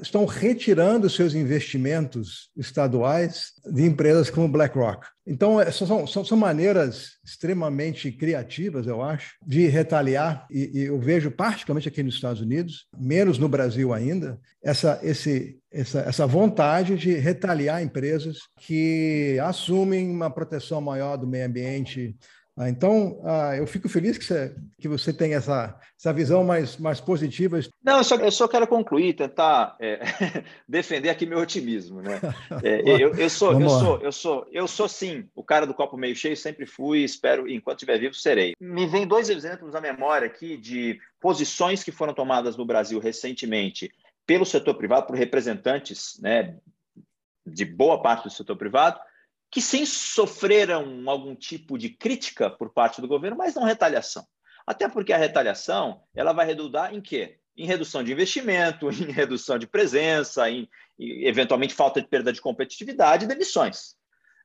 estão 0.00 0.24
retirando 0.24 1.10
seus 1.10 1.34
investimentos 1.34 2.50
estaduais 2.56 3.52
de 3.66 3.84
empresas 3.84 4.30
como 4.30 4.48
BlackRock. 4.48 5.06
Então, 5.26 5.60
é, 5.60 5.70
são, 5.70 6.06
são, 6.06 6.24
são 6.24 6.36
maneiras 6.36 7.12
extremamente 7.24 8.10
criativas, 8.10 8.86
eu 8.86 9.02
acho, 9.02 9.36
de 9.44 9.66
retaliar, 9.66 10.46
e, 10.50 10.70
e, 10.74 10.82
eu 10.84 10.98
vejo 10.98 11.30
particularmente 11.30 11.88
aqui 11.88 12.02
nos 12.02 12.14
Estados 12.14 12.40
Unidos, 12.40 12.86
menos 12.96 13.38
no 13.38 13.48
Brasil 13.48 13.92
ainda, 13.92 14.38
essa, 14.62 14.98
esse, 15.02 15.58
essa, 15.70 16.00
essa 16.00 16.26
vontade 16.26 16.96
de 16.96 17.14
retaliar 17.14 17.82
empresas 17.82 18.38
que 18.60 19.38
assumem 19.42 20.10
uma 20.10 20.30
proteção 20.30 20.80
maior 20.80 21.16
do 21.16 21.26
meio 21.26 21.46
ambiente, 21.46 22.16
ah, 22.18 22.41
então, 22.68 23.20
ah, 23.24 23.56
eu 23.56 23.66
fico 23.66 23.88
feliz 23.88 24.18
que 24.18 24.24
você, 24.24 24.54
que 24.78 24.88
você 24.88 25.12
tem 25.12 25.34
essa, 25.34 25.78
essa 25.98 26.12
visão 26.12 26.44
mais, 26.44 26.76
mais 26.76 27.00
positiva. 27.00 27.60
Não, 27.82 27.98
eu 27.98 28.04
só, 28.04 28.16
eu 28.16 28.30
só 28.32 28.48
quero 28.48 28.66
concluir, 28.66 29.14
tentar 29.14 29.76
é, 29.80 30.00
defender 30.68 31.08
aqui 31.08 31.24
meu 31.24 31.38
otimismo. 31.38 32.02
Né? 32.02 32.20
É, 32.62 32.80
eu, 32.86 33.14
eu, 33.14 33.30
sou, 33.30 33.60
eu, 33.60 33.68
sou, 33.68 34.00
eu, 34.00 34.12
sou, 34.12 34.46
eu 34.50 34.68
sou, 34.68 34.88
sim, 34.88 35.28
o 35.34 35.42
cara 35.42 35.66
do 35.66 35.74
copo 35.74 35.96
meio 35.96 36.16
cheio, 36.16 36.36
sempre 36.36 36.66
fui, 36.66 37.04
espero, 37.04 37.48
enquanto 37.48 37.78
estiver 37.78 37.98
vivo, 37.98 38.14
serei. 38.14 38.54
Me 38.60 38.86
vem 38.86 39.06
dois 39.06 39.30
exemplos 39.30 39.72
na 39.72 39.80
memória 39.80 40.26
aqui 40.26 40.56
de 40.56 40.98
posições 41.20 41.84
que 41.84 41.92
foram 41.92 42.12
tomadas 42.12 42.56
no 42.56 42.66
Brasil 42.66 42.98
recentemente 42.98 43.90
pelo 44.26 44.44
setor 44.44 44.74
privado, 44.74 45.06
por 45.06 45.16
representantes 45.16 46.18
né, 46.20 46.56
de 47.46 47.64
boa 47.64 48.00
parte 48.00 48.24
do 48.24 48.30
setor 48.30 48.56
privado, 48.56 48.98
que 49.52 49.60
sim 49.60 49.84
sofreram 49.84 51.04
algum 51.06 51.36
tipo 51.36 51.76
de 51.76 51.90
crítica 51.90 52.48
por 52.48 52.72
parte 52.72 53.02
do 53.02 53.06
governo, 53.06 53.36
mas 53.36 53.54
não 53.54 53.64
retaliação. 53.64 54.26
Até 54.66 54.88
porque 54.88 55.12
a 55.12 55.18
retaliação 55.18 56.02
ela 56.14 56.32
vai 56.32 56.46
redundar 56.46 56.94
em 56.94 57.02
quê? 57.02 57.38
Em 57.54 57.66
redução 57.66 58.02
de 58.02 58.10
investimento, 58.10 58.88
em 58.90 59.12
redução 59.12 59.58
de 59.58 59.66
presença, 59.66 60.48
em, 60.48 60.66
em 60.98 61.26
eventualmente 61.26 61.74
falta 61.74 62.00
de 62.00 62.08
perda 62.08 62.32
de 62.32 62.40
competitividade 62.40 63.26
e 63.26 63.28
demissões. 63.28 63.94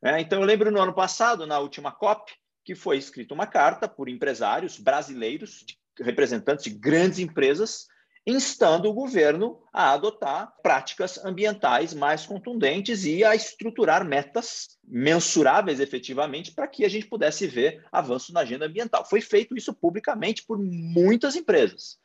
É, 0.03 0.19
então, 0.19 0.41
eu 0.41 0.45
lembro 0.45 0.69
no 0.71 0.81
ano 0.81 0.93
passado, 0.93 1.47
na 1.47 1.57
última 1.57 1.89
COP, 1.89 2.33
que 2.65 2.75
foi 2.75 2.97
escrita 2.97 3.33
uma 3.33 3.47
carta 3.47 3.87
por 3.87 4.09
empresários 4.09 4.77
brasileiros, 4.77 5.65
representantes 5.97 6.65
de 6.65 6.71
grandes 6.71 7.19
empresas, 7.19 7.87
instando 8.27 8.89
o 8.89 8.93
governo 8.93 9.57
a 9.71 9.93
adotar 9.93 10.53
práticas 10.61 11.17
ambientais 11.23 11.93
mais 11.93 12.25
contundentes 12.25 13.05
e 13.05 13.23
a 13.23 13.33
estruturar 13.33 14.03
metas 14.03 14.77
mensuráveis 14.83 15.79
efetivamente 15.79 16.51
para 16.53 16.67
que 16.67 16.83
a 16.83 16.89
gente 16.89 17.07
pudesse 17.07 17.47
ver 17.47 17.85
avanço 17.89 18.33
na 18.33 18.41
agenda 18.41 18.65
ambiental. 18.65 19.05
Foi 19.05 19.21
feito 19.21 19.55
isso 19.55 19.73
publicamente 19.73 20.43
por 20.45 20.59
muitas 20.59 21.37
empresas. 21.37 21.97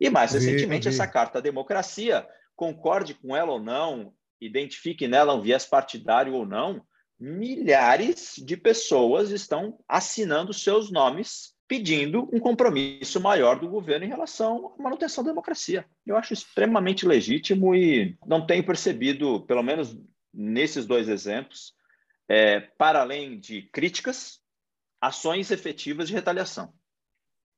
E 0.00 0.10
mais 0.10 0.32
recentemente, 0.32 0.88
essa 0.88 1.06
carta 1.06 1.38
à 1.38 1.40
democracia, 1.40 2.26
concorde 2.56 3.14
com 3.14 3.36
ela 3.36 3.52
ou 3.52 3.60
não, 3.60 4.12
identifique 4.40 5.06
nela 5.06 5.34
um 5.34 5.40
viés 5.40 5.64
partidário 5.64 6.34
ou 6.34 6.44
não, 6.44 6.82
milhares 7.18 8.34
de 8.38 8.56
pessoas 8.56 9.30
estão 9.30 9.78
assinando 9.88 10.52
seus 10.52 10.90
nomes 10.90 11.56
pedindo 11.68 12.26
um 12.32 12.40
compromisso 12.40 13.20
maior 13.20 13.60
do 13.60 13.68
governo 13.68 14.06
em 14.06 14.08
relação 14.08 14.74
à 14.78 14.82
manutenção 14.82 15.22
da 15.22 15.30
democracia. 15.30 15.84
Eu 16.06 16.16
acho 16.16 16.32
extremamente 16.32 17.06
legítimo 17.06 17.74
e 17.74 18.16
não 18.26 18.46
tenho 18.46 18.64
percebido, 18.64 19.42
pelo 19.42 19.62
menos 19.62 19.96
nesses 20.32 20.86
dois 20.86 21.08
exemplos, 21.08 21.74
é, 22.26 22.58
para 22.58 23.02
além 23.02 23.38
de 23.38 23.62
críticas, 23.62 24.40
ações 24.98 25.50
efetivas 25.50 26.08
de 26.08 26.14
retaliação. 26.14 26.72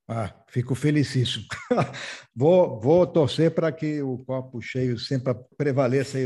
Ah, 0.09 0.35
fico 0.49 0.75
felicíssimo. 0.75 1.45
vou, 2.35 2.81
vou 2.81 3.07
torcer 3.07 3.55
para 3.55 3.71
que 3.71 4.03
o 4.03 4.19
copo 4.25 4.61
cheio 4.61 4.99
sempre 4.99 5.33
prevaleça 5.57 6.19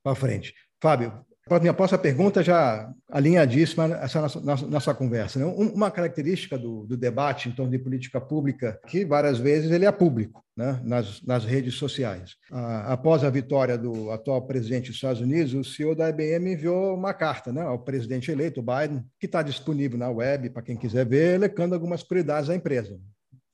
para 0.00 0.14
frente. 0.14 0.54
Fábio, 0.80 1.26
minha 1.60 1.72
próxima 1.72 1.98
pergunta, 1.98 2.42
já 2.42 2.92
alinhadíssima 3.08 3.84
essa 4.02 4.20
nossa, 4.20 4.40
nossa, 4.40 4.66
nossa 4.66 4.94
conversa. 4.94 5.38
Né? 5.38 5.44
Uma 5.44 5.92
característica 5.92 6.58
do, 6.58 6.84
do, 6.84 6.96
debate 6.96 7.48
em 7.48 7.52
torno 7.52 7.70
de 7.70 7.78
política 7.78 8.20
pública, 8.20 8.80
que 8.88 9.04
várias 9.04 9.38
vezes 9.38 9.70
ele 9.70 9.84
é 9.84 9.92
público, 9.92 10.44
né? 10.56 10.80
nas, 10.82 11.22
nas 11.22 11.44
redes 11.44 11.74
sociais. 11.74 12.34
Ah, 12.50 12.92
após 12.92 13.22
a 13.22 13.30
vitória 13.30 13.78
do 13.78 14.10
atual 14.10 14.44
presidente 14.44 14.88
dos 14.88 14.96
Estados 14.96 15.20
Unidos, 15.20 15.54
o 15.54 15.62
CEO 15.62 15.94
da 15.94 16.08
IBM 16.08 16.54
enviou 16.54 16.96
uma 16.96 17.14
carta 17.14 17.52
né, 17.52 17.62
ao 17.62 17.78
presidente 17.78 18.28
eleito, 18.28 18.60
Biden, 18.60 19.04
que 19.20 19.26
está 19.26 19.40
disponível 19.40 19.96
na 19.96 20.10
web 20.10 20.50
para 20.50 20.62
quem 20.62 20.76
quiser 20.76 21.06
ver, 21.06 21.34
elecando 21.34 21.76
algumas 21.76 22.02
prioridades 22.02 22.48
da 22.48 22.56
empresa 22.56 22.98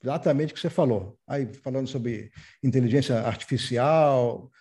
exatamente 0.03 0.51
o 0.51 0.53
que 0.53 0.59
você 0.59 0.69
falou. 0.69 1.17
Aí 1.25 1.47
falando 1.63 1.87
sobre 1.87 2.29
inteligência 2.61 3.21
artificial, 3.21 4.51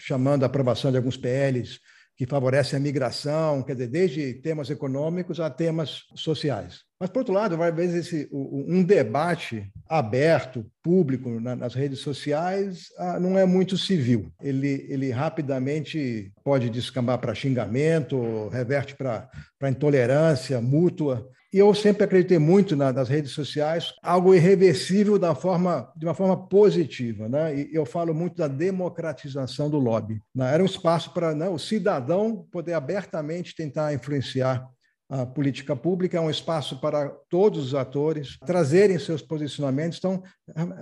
chamando 0.00 0.42
a 0.42 0.46
aprovação 0.46 0.90
de 0.90 0.96
alguns 0.96 1.16
PLs 1.16 1.78
que 2.20 2.26
favorecem 2.26 2.76
a 2.76 2.80
migração, 2.80 3.62
quer 3.62 3.72
dizer, 3.72 3.86
desde 3.86 4.34
temas 4.34 4.68
econômicos 4.68 5.40
a 5.40 5.48
temas 5.48 6.02
sociais. 6.14 6.80
Mas, 7.00 7.08
por 7.08 7.20
outro 7.20 7.32
lado, 7.32 7.56
vai 7.56 7.72
vezes 7.72 8.12
esse, 8.12 8.28
um 8.30 8.82
debate 8.82 9.72
aberto, 9.88 10.66
público, 10.82 11.40
nas 11.40 11.74
redes 11.74 12.00
sociais, 12.00 12.88
ah, 12.98 13.18
não 13.18 13.38
é 13.38 13.46
muito 13.46 13.78
civil. 13.78 14.30
Ele, 14.42 14.86
ele 14.90 15.10
rapidamente 15.10 16.30
pode 16.44 16.68
descambar 16.68 17.18
para 17.18 17.34
xingamento, 17.34 18.48
reverte 18.48 18.94
para 18.94 19.70
intolerância 19.70 20.60
mútua. 20.60 21.26
E 21.52 21.58
eu 21.58 21.74
sempre 21.74 22.04
acreditei 22.04 22.38
muito 22.38 22.76
na, 22.76 22.92
nas 22.92 23.08
redes 23.08 23.32
sociais, 23.32 23.92
algo 24.02 24.34
irreversível 24.34 25.18
da 25.18 25.34
forma, 25.34 25.92
de 25.96 26.06
uma 26.06 26.14
forma 26.14 26.36
positiva. 26.48 27.28
Né? 27.28 27.62
E 27.62 27.70
eu 27.72 27.84
falo 27.84 28.14
muito 28.14 28.36
da 28.36 28.46
democratização 28.46 29.68
do 29.68 29.78
lobby. 29.78 30.22
Né? 30.34 30.54
Era 30.54 30.62
um 30.62 30.66
espaço 30.66 31.12
para 31.12 31.34
né, 31.34 31.48
o 31.48 31.58
cidadão 31.58 32.46
poder 32.52 32.74
abertamente 32.74 33.54
tentar 33.54 33.92
influenciar 33.92 34.68
a 35.08 35.26
política 35.26 35.74
pública, 35.74 36.16
é 36.16 36.20
um 36.20 36.30
espaço 36.30 36.80
para 36.80 37.08
todos 37.28 37.66
os 37.66 37.74
atores 37.74 38.38
trazerem 38.46 38.96
seus 38.96 39.20
posicionamentos, 39.20 39.98
então 39.98 40.22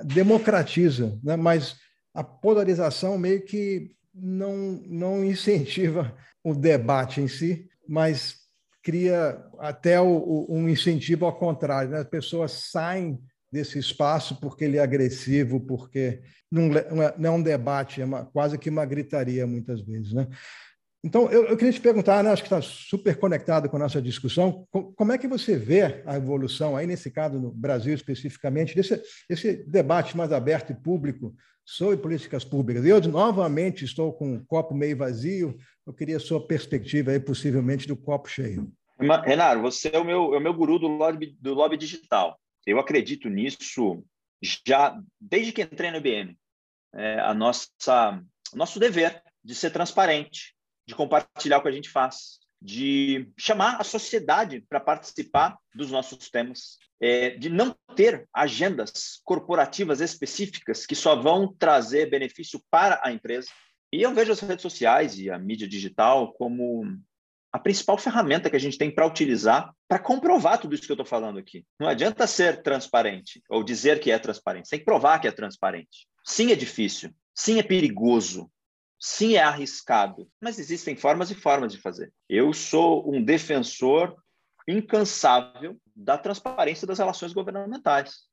democratiza, 0.04 1.18
né? 1.24 1.35
mas 1.35 1.76
a 2.12 2.22
polarização 2.22 3.16
meio 3.16 3.42
que 3.42 3.90
não, 4.14 4.83
não 4.87 5.24
incentiva 5.24 6.14
o 6.44 6.54
debate 6.54 7.22
em 7.22 7.28
si, 7.28 7.70
mas 7.88 8.38
cria 8.88 9.38
até 9.59 10.01
o, 10.01 10.07
o, 10.07 10.46
um 10.48 10.66
incentivo 10.66 11.27
ao 11.27 11.38
contrário. 11.38 11.90
Né? 11.90 11.98
As 11.98 12.09
pessoas 12.09 12.53
saem 12.70 13.20
desse 13.53 13.79
espaço 13.79 14.40
porque 14.40 14.64
ele 14.64 14.79
é 14.79 14.81
agressivo, 14.81 15.61
porque 15.61 16.22
não, 16.51 16.72
é, 16.74 17.14
não 17.18 17.31
é 17.31 17.37
um 17.37 17.42
debate, 17.42 18.01
é 18.01 18.05
uma, 18.07 18.24
quase 18.24 18.57
que 18.57 18.70
uma 18.70 18.87
gritaria 18.87 19.46
muitas 19.46 19.83
vezes. 19.83 20.14
Né? 20.14 20.27
Então, 21.05 21.31
eu, 21.31 21.44
eu, 21.44 21.57
queria 21.59 21.72
te 21.72 21.83
perguntar, 21.83 22.24
né, 22.24 22.31
acho 22.31 22.42
que 22.42 22.46
está 22.46 22.62
super 22.62 23.14
conectado 23.16 23.68
com 23.68 23.77
a 23.77 23.81
nossa 23.81 24.01
discussão, 24.01 24.66
como 24.96 25.12
é 25.12 25.18
que 25.18 25.29
você 25.29 25.59
vê 25.59 26.03
a 26.07 26.16
evolução, 26.16 26.74
aí 26.74 26.87
nesse 26.87 27.11
caso 27.11 27.38
no 27.38 27.53
Brasil 27.53 27.92
especificamente, 27.92 28.74
desse, 28.74 29.03
desse 29.29 29.64
debate 29.68 30.16
mais 30.16 30.33
aberto 30.33 30.72
e 30.72 30.74
público 30.74 31.35
sobre 31.62 31.98
políticas 31.98 32.42
públicas? 32.42 32.87
Eu, 32.87 33.03
novamente, 33.03 33.85
estou 33.85 34.14
com 34.14 34.37
o 34.37 34.44
copo 34.46 34.74
meio 34.74 34.96
vazio, 34.96 35.59
eu 35.88 35.94
queria 35.94 36.18
a 36.18 36.20
sua 36.20 36.46
perspectiva 36.46 37.12
aí, 37.12 37.18
possivelmente, 37.18 37.88
do 37.88 37.96
copo 37.96 38.29
cheio. 38.29 38.70
Renato, 39.24 39.62
você 39.62 39.90
é 39.90 39.98
o 39.98 40.05
meu, 40.05 40.35
é 40.35 40.37
o 40.37 40.40
meu 40.40 40.53
guru 40.53 40.79
do 40.79 40.87
lobby, 40.87 41.35
do 41.40 41.55
lobby 41.55 41.79
digital. 41.79 42.38
Eu 42.66 42.79
acredito 42.79 43.31
nisso 43.31 44.05
já 44.66 45.01
desde 45.18 45.51
que 45.51 45.62
entrei 45.62 45.90
no 45.90 45.96
IBM. 45.96 46.38
É 46.94 47.20
a 47.20 47.33
nossa 47.33 48.22
nosso 48.55 48.79
dever 48.79 49.22
de 49.42 49.55
ser 49.55 49.70
transparente, 49.70 50.55
de 50.87 50.94
compartilhar 50.94 51.59
o 51.59 51.62
que 51.62 51.68
a 51.68 51.72
gente 51.72 51.88
faz, 51.88 52.38
de 52.61 53.31
chamar 53.38 53.81
a 53.81 53.85
sociedade 53.85 54.62
para 54.68 54.81
participar 54.81 55.57
dos 55.74 55.90
nossos 55.90 56.29
temas, 56.29 56.77
é, 57.01 57.31
de 57.31 57.48
não 57.48 57.74
ter 57.96 58.29
agendas 58.35 59.20
corporativas 59.24 60.03
específicas 60.03 60.85
que 60.85 60.94
só 60.94 61.16
vão 61.16 61.55
trazer 61.55 62.11
benefício 62.11 62.61
para 62.70 63.01
a 63.03 63.11
empresa. 63.11 63.48
E 63.92 64.03
eu 64.03 64.12
vejo 64.12 64.33
as 64.33 64.40
redes 64.40 64.62
sociais 64.62 65.18
e 65.18 65.31
a 65.31 65.38
mídia 65.38 65.66
digital 65.66 66.33
como 66.35 66.85
a 67.51 67.59
principal 67.59 67.96
ferramenta 67.96 68.51
que 68.51 68.57
a 68.57 68.61
gente 68.61 68.77
tem 68.77 68.90
para 68.90 69.07
utilizar 69.07 69.74
para 69.88 69.98
comprovar 69.98 70.61
tudo 70.61 70.74
isso 70.74 70.85
que 70.85 70.92
eu 70.92 70.94
estou 70.94 71.07
falando 71.07 71.38
aqui. 71.38 71.64
Não 71.81 71.88
adianta 71.88 72.27
ser 72.27 72.62
transparente 72.62 73.42
ou 73.48 73.64
dizer 73.64 74.01
que 74.01 74.11
é 74.11 74.18
transparente, 74.18 74.68
tem 74.68 74.79
que 74.79 74.85
provar 74.85 75.18
que 75.18 75.27
é 75.27 75.33
transparente. 75.33 76.07
Sim, 76.24 76.53
é 76.53 76.55
difícil. 76.55 77.11
Sim, 77.35 77.59
é 77.59 77.62
perigoso. 77.62 78.51
Sim, 79.01 79.37
é 79.37 79.42
arriscado. 79.42 80.29
Mas 80.42 80.59
existem 80.59 80.94
formas 80.94 81.31
e 81.31 81.35
formas 81.35 81.72
de 81.72 81.81
fazer. 81.81 82.12
Eu 82.29 82.53
sou 82.53 83.11
um 83.11 83.24
defensor 83.24 84.14
incansável 84.66 85.81
da 85.96 86.18
transparência 86.18 86.87
das 86.87 86.98
relações 86.98 87.33
governamentais 87.33 88.24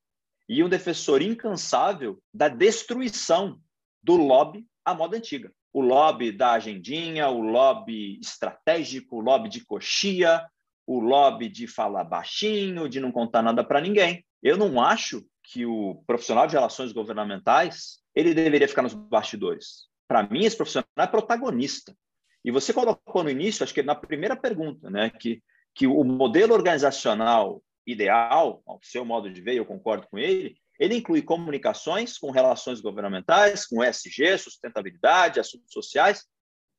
e 0.49 0.61
um 0.61 0.67
defensor 0.67 1.21
incansável 1.21 2.21
da 2.33 2.49
destruição 2.49 3.59
do 4.03 4.17
lobby 4.17 4.67
à 4.85 4.93
moda 4.93 5.17
antiga 5.17 5.51
o 5.75 5.81
lobby 5.81 6.31
da 6.31 6.53
agendinha, 6.53 7.27
o 7.27 7.41
lobby 7.41 8.17
estratégico, 8.21 9.17
o 9.17 9.19
lobby 9.19 9.49
de 9.49 9.65
coxia, 9.65 10.41
o 10.87 11.01
lobby 11.01 11.49
de 11.49 11.67
falar 11.67 12.05
baixinho, 12.05 12.87
de 12.87 13.01
não 13.01 13.11
contar 13.11 13.41
nada 13.41 13.61
para 13.61 13.81
ninguém. 13.81 14.25
Eu 14.41 14.55
não 14.55 14.81
acho 14.81 15.25
que 15.43 15.65
o 15.65 16.01
profissional 16.07 16.47
de 16.47 16.53
relações 16.53 16.93
governamentais 16.93 17.99
ele 18.15 18.33
deveria 18.33 18.69
ficar 18.69 18.83
nos 18.83 18.93
bastidores. 18.93 19.89
para 20.07 20.23
mim, 20.23 20.45
esse 20.45 20.55
profissional 20.55 20.87
é 20.97 21.07
protagonista. 21.07 21.93
E 22.41 22.51
você 22.51 22.71
colocou 22.71 23.21
no 23.21 23.29
início, 23.29 23.61
acho 23.61 23.73
que 23.73 23.83
na 23.83 23.95
primeira 23.95 24.37
pergunta, 24.37 24.89
né, 24.89 25.09
que, 25.09 25.43
que 25.73 25.85
o 25.85 26.05
modelo 26.05 26.53
organizacional 26.53 27.61
ideal, 27.85 28.61
ao 28.65 28.79
seu 28.81 29.03
modo 29.03 29.29
de 29.29 29.41
ver, 29.41 29.55
eu 29.55 29.65
concordo 29.65 30.07
com 30.07 30.17
ele, 30.17 30.55
ele 30.79 30.95
inclui 30.95 31.21
comunicações 31.21 32.17
com 32.17 32.31
relações 32.31 32.81
governamentais, 32.81 33.65
com 33.65 33.83
ESG, 33.83 34.37
sustentabilidade, 34.37 35.39
assuntos 35.39 35.71
sociais, 35.71 36.25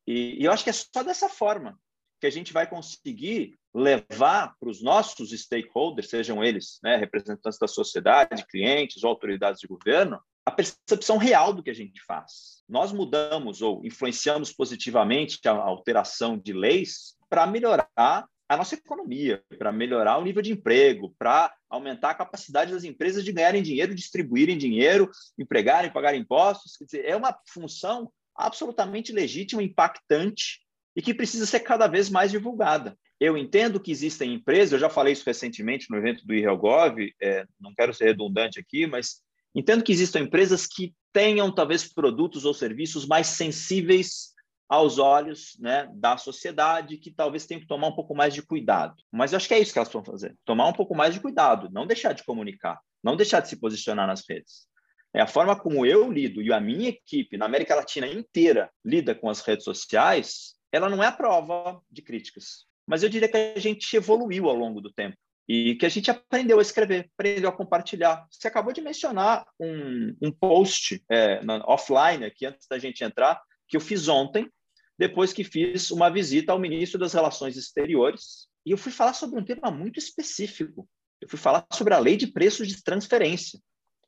e, 0.07 0.41
e 0.41 0.45
eu 0.45 0.53
acho 0.53 0.65
que 0.65 0.71
é 0.71 0.73
só 0.73 1.03
dessa 1.03 1.29
forma 1.29 1.79
que 2.21 2.27
a 2.27 2.31
gente 2.31 2.53
vai 2.53 2.67
conseguir 2.67 3.59
levar 3.75 4.55
para 4.59 4.71
os 4.71 4.83
nossos 4.83 5.31
stakeholders, 5.31 6.09
sejam 6.09 6.43
eles 6.43 6.79
né, 6.83 6.97
representantes 6.97 7.59
da 7.59 7.69
sociedade, 7.69 8.47
clientes 8.47 9.05
ou 9.05 9.11
autoridades 9.11 9.61
de 9.61 9.67
governo, 9.67 10.19
a 10.47 10.51
percepção 10.51 11.19
real 11.19 11.53
do 11.53 11.63
que 11.63 11.71
a 11.71 11.75
gente 11.75 12.01
faz. 12.05 12.63
Nós 12.69 12.93
mudamos 12.93 13.61
ou 13.61 13.85
influenciamos 13.85 14.53
positivamente 14.53 15.41
a 15.47 15.51
alteração 15.51 16.39
de 16.39 16.53
leis 16.53 17.17
para 17.29 17.47
melhorar 17.47 18.27
a 18.49 18.57
nossa 18.57 18.75
economia, 18.75 19.43
para 19.59 19.73
melhorar 19.73 20.19
o 20.19 20.25
nível 20.25 20.41
de 20.41 20.53
emprego, 20.53 21.15
para 21.19 21.53
aumentar 21.69 22.11
a 22.11 22.15
capacidade 22.15 22.73
das 22.73 22.85
empresas 22.85 23.25
de 23.25 23.33
ganharem 23.33 23.63
dinheiro, 23.63 23.95
distribuírem 23.95 24.57
dinheiro, 24.57 25.11
empregarem, 25.39 25.93
pagarem 25.93 26.21
impostos. 26.21 26.77
Quer 26.77 26.85
dizer, 26.85 27.05
é 27.07 27.17
uma 27.17 27.37
função 27.49 28.11
absolutamente 28.37 29.13
legítima, 29.13 29.63
impactante 29.63 30.61
e 30.95 31.03
que 31.03 31.15
precisa 31.15 31.45
ser 31.45 31.61
cada 31.61 31.87
vez 31.87 32.09
mais 32.09 32.31
divulgada. 32.31 32.97
Eu 33.19 33.37
entendo 33.37 33.81
que 33.81 33.91
existem 33.91 34.35
empresas, 34.35 34.73
eu 34.73 34.79
já 34.79 34.91
falei 34.91 35.13
isso 35.13 35.25
recentemente 35.27 35.91
no 35.91 35.97
evento 35.97 36.27
do 36.27 36.35
IRELGOV, 36.35 37.15
é, 37.21 37.47
não 37.59 37.75
quero 37.75 37.93
ser 37.93 38.05
redundante 38.05 38.61
aqui, 38.61 38.87
mas 38.87 39.23
entendo 39.55 39.83
que 39.83 39.93
existam 39.93 40.21
empresas 40.21 40.67
que 40.67 40.95
tenham 41.13 41.51
talvez 41.53 41.91
produtos 41.91 42.45
ou 42.45 42.53
serviços 42.53 43.07
mais 43.07 43.27
sensíveis 43.27 44.36
aos 44.69 44.99
olhos 44.99 45.57
né, 45.61 45.89
da 45.95 46.17
sociedade, 46.17 46.99
que 46.99 47.11
talvez 47.11 47.47
tenham 47.47 47.61
que 47.61 47.67
tomar 47.67 47.89
um 47.89 47.95
pouco 47.95 48.15
mais 48.15 48.35
de 48.35 48.43
cuidado. 48.43 48.97
Mas 49.13 49.33
eu 49.33 49.37
acho 49.37 49.49
que 49.49 49.55
é 49.55 49.59
isso 49.61 49.73
que 49.73 49.79
elas 49.79 49.93
vão 49.93 50.05
fazer: 50.05 50.37
tomar 50.45 50.67
um 50.67 50.73
pouco 50.73 50.95
mais 50.95 51.15
de 51.15 51.21
cuidado, 51.21 51.71
não 51.71 51.87
deixar 51.87 52.13
de 52.13 52.25
comunicar, 52.25 52.81
não 53.03 53.17
deixar 53.17 53.41
de 53.41 53.49
se 53.49 53.61
posicionar 53.61 54.07
nas 54.07 54.25
redes. 54.29 54.67
É 55.15 55.21
a 55.21 55.27
forma 55.27 55.59
como 55.59 55.87
eu 55.87 56.13
lido 56.13 56.43
e 56.43 56.53
a 56.53 56.61
minha 56.61 56.91
equipe 56.91 57.39
na 57.39 57.47
América 57.47 57.75
Latina 57.75 58.07
inteira 58.07 58.71
lida 58.85 59.15
com 59.15 59.31
as 59.31 59.41
redes 59.41 59.65
sociais, 59.65 60.57
ela 60.71 60.91
não 60.91 61.03
é 61.03 61.07
a 61.07 61.13
prova 61.13 61.81
de 61.91 62.03
críticas. 62.03 62.67
Mas 62.87 63.03
eu 63.03 63.09
diria 63.09 63.29
que 63.29 63.37
a 63.37 63.59
gente 63.59 63.97
evoluiu 63.97 64.49
ao 64.49 64.55
longo 64.55 64.81
do 64.81 64.93
tempo 64.93 65.17
e 65.49 65.75
que 65.77 65.87
a 65.87 65.89
gente 65.89 66.11
aprendeu 66.11 66.59
a 66.59 66.63
escrever, 66.63 67.09
aprendeu 67.17 67.49
a 67.49 67.57
compartilhar. 67.57 68.27
Você 68.31 68.49
acabou 68.49 68.73
de 68.73 68.81
mencionar 68.81 69.47
um, 69.61 70.15
um 70.21 70.33
post 70.33 71.03
é, 71.09 71.43
na, 71.43 71.65
offline 71.67 72.25
aqui 72.25 72.47
antes 72.47 72.67
da 72.69 72.79
gente 72.79 73.05
entrar 73.05 73.41
que 73.69 73.77
eu 73.77 73.81
fiz 73.81 74.09
ontem 74.09 74.51
depois 74.99 75.33
que 75.33 75.45
fiz 75.45 75.91
uma 75.91 76.11
visita 76.11 76.53
ao 76.53 76.59
ministro 76.59 76.99
das 76.99 77.13
Relações 77.13 77.57
Exteriores. 77.57 78.49
E 78.65 78.71
eu 78.71 78.79
fui 78.79 78.93
falar 78.93 79.13
sobre 79.13 79.39
um 79.39 79.45
tema 79.45 79.71
muito 79.71 79.99
específico. 79.99 80.89
Eu 81.21 81.29
fui 81.29 81.39
falar 81.39 81.67
sobre 81.73 81.95
a 81.95 81.99
lei 81.99 82.17
de 82.17 82.27
preços 82.27 82.69
de 82.69 82.83
transferência, 82.83 83.61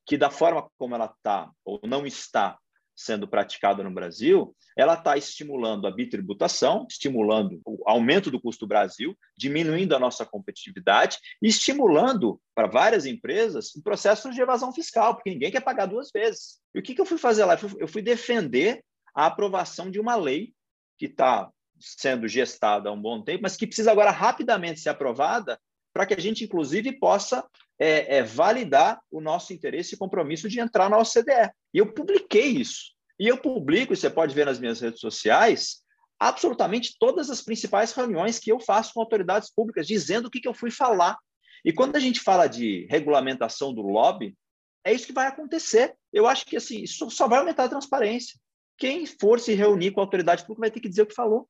que, 0.07 0.16
da 0.16 0.31
forma 0.31 0.68
como 0.79 0.94
ela 0.94 1.07
está 1.07 1.51
ou 1.64 1.81
não 1.85 2.07
está 2.07 2.59
sendo 2.98 3.29
praticada 3.29 3.85
no 3.85 3.92
Brasil, 3.92 4.57
ela 4.77 4.94
está 4.94 5.16
estimulando 5.16 5.87
a 5.87 5.90
bitributação, 5.90 6.85
estimulando 6.90 7.61
o 7.64 7.81
aumento 7.88 8.29
do 8.29 8.40
custo 8.40 8.66
do 8.66 8.68
Brasil, 8.68 9.16
diminuindo 9.37 9.94
a 9.94 10.01
nossa 10.01 10.27
competitividade 10.27 11.18
e 11.40 11.46
estimulando 11.46 12.40
para 12.57 12.66
várias 12.66 13.07
empresas 13.07 13.74
um 13.77 13.83
processo 13.83 14.31
de 14.33 14.40
evasão 14.40 14.72
fiscal, 14.72 15.14
porque 15.14 15.31
ninguém 15.31 15.53
quer 15.53 15.61
pagar 15.61 15.87
duas 15.87 16.11
vezes. 16.12 16.59
E 16.74 16.81
o 16.81 16.83
que, 16.83 16.92
que 16.92 17.01
eu 17.01 17.07
fui 17.07 17.18
fazer 17.18 17.44
lá? 17.44 17.57
Eu 17.79 17.87
fui 17.87 18.03
defender 18.03 18.85
a 19.14 19.27
aprovação 19.27 19.90
de 19.90 20.01
uma 20.01 20.16
lei 20.16 20.53
que 20.98 21.06
está 21.06 21.50
sendo 21.78 22.26
gestada 22.26 22.88
há 22.88 22.92
um 22.92 23.00
bom 23.00 23.22
tempo, 23.22 23.42
mas 23.42 23.56
que 23.56 23.66
precisa 23.66 23.92
agora 23.92 24.11
rapidamente 24.11 24.80
ser 24.80 24.88
aprovada 24.88 25.58
para 25.92 26.04
que 26.06 26.14
a 26.14 26.20
gente, 26.20 26.44
inclusive, 26.44 26.98
possa 26.98 27.44
é, 27.78 28.18
é, 28.18 28.22
validar 28.22 29.00
o 29.11 29.20
nosso 29.20 29.52
interesse 29.52 29.94
e 29.94 29.98
compromisso 29.98 30.48
de 30.48 30.61
entrar 30.61 30.90
na 30.90 30.98
OCDE. 30.98 31.50
E 31.72 31.78
eu 31.78 31.92
publiquei 31.92 32.48
isso. 32.48 32.92
E 33.18 33.26
eu 33.26 33.38
publico, 33.38 33.92
e 33.92 33.96
você 33.96 34.11
pode 34.11 34.34
ver 34.34 34.46
nas 34.46 34.58
minhas 34.58 34.80
redes 34.80 35.00
sociais, 35.00 35.82
absolutamente 36.18 36.96
todas 36.98 37.30
as 37.30 37.40
principais 37.40 37.92
reuniões 37.92 38.38
que 38.38 38.50
eu 38.50 38.61
faço 38.61 38.92
com 38.92 39.00
autoridades 39.00 39.50
públicas, 39.52 39.87
dizendo 39.87 40.26
o 40.26 40.30
que, 40.30 40.40
que 40.40 40.48
eu 40.48 40.54
fui 40.54 40.70
falar. 40.70 41.16
E 41.64 41.72
quando 41.72 41.96
a 41.96 42.00
gente 42.00 42.20
fala 42.20 42.46
de 42.46 42.87
regulamentação 42.90 43.72
do 43.72 43.82
lobby, 43.82 44.37
é 44.84 44.92
isso 44.92 45.06
que 45.06 45.12
vai 45.12 45.26
acontecer. 45.26 45.94
Eu 46.12 46.26
acho 46.26 46.46
que 46.46 46.56
assim, 46.56 46.82
isso 46.82 47.11
só 47.11 47.28
vai 47.28 47.38
aumentar 47.40 47.64
a 47.64 47.68
transparência. 47.68 48.38
Quem 48.79 49.05
for 49.05 49.41
se 49.41 49.53
reunir 49.55 49.91
com 49.91 50.01
a 50.01 50.05
autoridade 50.05 50.43
pública 50.43 50.61
vai 50.61 50.71
ter 50.71 50.81
que 50.81 50.88
dizer 50.88 51.03
o 51.03 51.07
que 51.07 51.14
falou, 51.14 51.49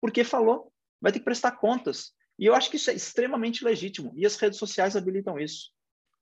porque 0.00 0.24
falou, 0.24 0.72
vai 1.00 1.12
ter 1.12 1.18
que 1.18 1.24
prestar 1.24 1.52
contas. 1.52 2.12
E 2.38 2.46
eu 2.46 2.54
acho 2.54 2.70
que 2.70 2.76
isso 2.76 2.90
é 2.90 2.94
extremamente 2.94 3.62
legítimo, 3.62 4.12
e 4.16 4.24
as 4.24 4.36
redes 4.36 4.58
sociais 4.58 4.96
habilitam 4.96 5.38
isso. 5.38 5.70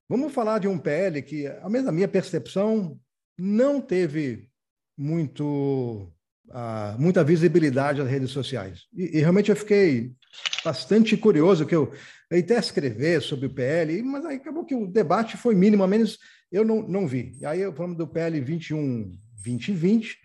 Vamos 0.09 0.33
falar 0.33 0.59
de 0.59 0.67
um 0.67 0.77
PL 0.77 1.23
que, 1.23 1.47
ao 1.47 1.71
menos 1.71 1.87
na 1.87 1.93
minha 1.93 2.09
percepção, 2.09 2.99
não 3.39 3.81
teve 3.81 4.51
muito, 4.99 6.13
uh, 6.49 7.01
muita 7.01 7.23
visibilidade 7.23 8.03
nas 8.03 8.11
redes 8.11 8.31
sociais. 8.31 8.87
E, 8.93 9.19
e, 9.19 9.21
realmente 9.21 9.51
eu 9.51 9.57
fiquei 9.57 10.13
bastante 10.65 11.17
curioso, 11.17 11.65
que 11.65 11.77
eu, 11.77 11.93
eu 12.29 12.39
até 12.39 12.59
escrever 12.59 13.23
sobre 13.23 13.47
o 13.47 13.55
PL, 13.55 14.03
mas 14.03 14.27
aí 14.27 14.37
acabou 14.37 14.65
que 14.65 14.75
o 14.75 14.87
debate 14.87 15.37
foi 15.37 15.55
mínimo, 15.55 15.85
a 15.85 15.89
menos 15.89 16.19
eu 16.51 16.65
não, 16.65 16.83
não 16.83 17.07
vi. 17.07 17.37
E 17.41 17.47
aí 17.47 17.61
eu 17.61 17.73
falamos 17.73 17.97
do 17.97 18.09
PL 18.09 18.41
21 18.41 19.17
2020, 19.37 20.19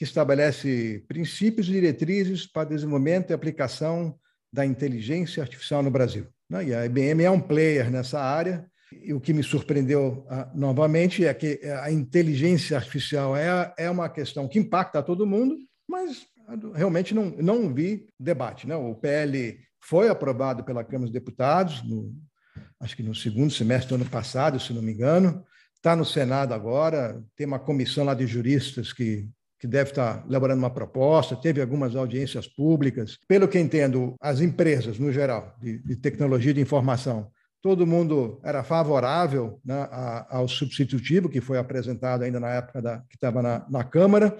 que 0.00 0.04
estabelece 0.04 1.04
princípios 1.06 1.68
e 1.68 1.72
diretrizes 1.72 2.46
para 2.46 2.70
desenvolvimento 2.70 3.28
e 3.28 3.34
aplicação 3.34 4.18
da 4.50 4.64
inteligência 4.64 5.42
artificial 5.42 5.82
no 5.82 5.90
Brasil. 5.90 6.26
Né? 6.48 6.68
E 6.68 6.74
a 6.74 6.86
IBM 6.86 7.22
é 7.22 7.30
um 7.30 7.38
player 7.38 7.90
nessa 7.90 8.18
área. 8.18 8.66
E 8.90 9.12
o 9.12 9.20
que 9.20 9.34
me 9.34 9.42
surpreendeu 9.42 10.26
ah, 10.30 10.50
novamente 10.54 11.26
é 11.26 11.34
que 11.34 11.60
a 11.82 11.92
inteligência 11.92 12.78
artificial 12.78 13.36
é, 13.36 13.74
é 13.76 13.90
uma 13.90 14.08
questão 14.08 14.48
que 14.48 14.58
impacta 14.58 15.02
todo 15.02 15.26
mundo, 15.26 15.58
mas 15.86 16.26
realmente 16.74 17.14
não, 17.14 17.26
não 17.36 17.72
vi 17.72 18.08
debate. 18.18 18.66
Né? 18.66 18.74
O 18.74 18.94
PL 18.94 19.60
foi 19.82 20.08
aprovado 20.08 20.64
pela 20.64 20.82
Câmara 20.82 21.10
dos 21.10 21.12
Deputados, 21.12 21.86
no, 21.86 22.10
acho 22.80 22.96
que 22.96 23.02
no 23.02 23.14
segundo 23.14 23.52
semestre 23.52 23.90
do 23.90 23.96
ano 23.96 24.10
passado, 24.10 24.58
se 24.58 24.72
não 24.72 24.80
me 24.80 24.92
engano. 24.92 25.44
Está 25.76 25.94
no 25.94 26.06
Senado 26.06 26.54
agora, 26.54 27.22
tem 27.36 27.46
uma 27.46 27.58
comissão 27.58 28.02
lá 28.02 28.14
de 28.14 28.26
juristas 28.26 28.94
que 28.94 29.28
que 29.60 29.66
deve 29.66 29.90
estar 29.90 30.24
elaborando 30.26 30.58
uma 30.58 30.70
proposta, 30.70 31.36
teve 31.36 31.60
algumas 31.60 31.94
audiências 31.94 32.48
públicas. 32.48 33.18
Pelo 33.28 33.46
que 33.46 33.58
entendo, 33.58 34.14
as 34.18 34.40
empresas, 34.40 34.98
no 34.98 35.12
geral, 35.12 35.54
de, 35.60 35.78
de 35.78 35.96
tecnologia 35.96 36.54
de 36.54 36.62
informação, 36.62 37.30
todo 37.60 37.86
mundo 37.86 38.40
era 38.42 38.64
favorável 38.64 39.60
né, 39.62 39.86
ao 40.30 40.48
substitutivo 40.48 41.28
que 41.28 41.42
foi 41.42 41.58
apresentado 41.58 42.22
ainda 42.22 42.40
na 42.40 42.48
época 42.48 42.80
da, 42.80 42.98
que 43.00 43.16
estava 43.16 43.42
na, 43.42 43.66
na 43.68 43.84
Câmara. 43.84 44.34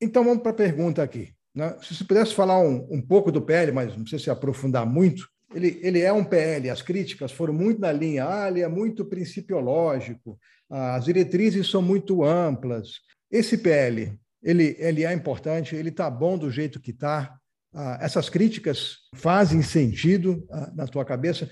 Então, 0.00 0.24
vamos 0.24 0.42
para 0.42 0.52
a 0.52 0.54
pergunta 0.54 1.02
aqui. 1.02 1.34
Né? 1.54 1.76
Se 1.82 1.94
você 1.94 2.04
pudesse 2.04 2.34
falar 2.34 2.58
um, 2.58 2.86
um 2.90 3.02
pouco 3.02 3.30
do 3.30 3.42
PL, 3.42 3.72
mas 3.72 3.94
não 3.94 4.04
precisa 4.04 4.24
se 4.24 4.30
aprofundar 4.30 4.86
muito, 4.86 5.28
ele, 5.54 5.78
ele 5.82 6.00
é 6.00 6.12
um 6.12 6.24
PL, 6.24 6.70
as 6.70 6.80
críticas 6.80 7.30
foram 7.30 7.52
muito 7.52 7.80
na 7.80 7.92
linha, 7.92 8.26
ah, 8.26 8.48
ele 8.48 8.62
é 8.62 8.68
muito 8.68 9.04
principiológico, 9.04 10.38
as 10.68 11.04
diretrizes 11.04 11.70
são 11.70 11.82
muito 11.82 12.24
amplas. 12.24 13.00
Esse 13.30 13.58
PL, 13.58 14.18
ele, 14.46 14.76
ele 14.78 15.04
é 15.04 15.12
importante, 15.12 15.74
ele 15.74 15.88
está 15.88 16.08
bom 16.08 16.38
do 16.38 16.48
jeito 16.52 16.78
que 16.80 16.92
está. 16.92 17.36
Ah, 17.74 17.98
essas 18.00 18.28
críticas 18.28 18.98
fazem 19.12 19.60
sentido 19.60 20.46
ah, 20.52 20.70
na 20.72 20.86
tua 20.86 21.04
cabeça. 21.04 21.50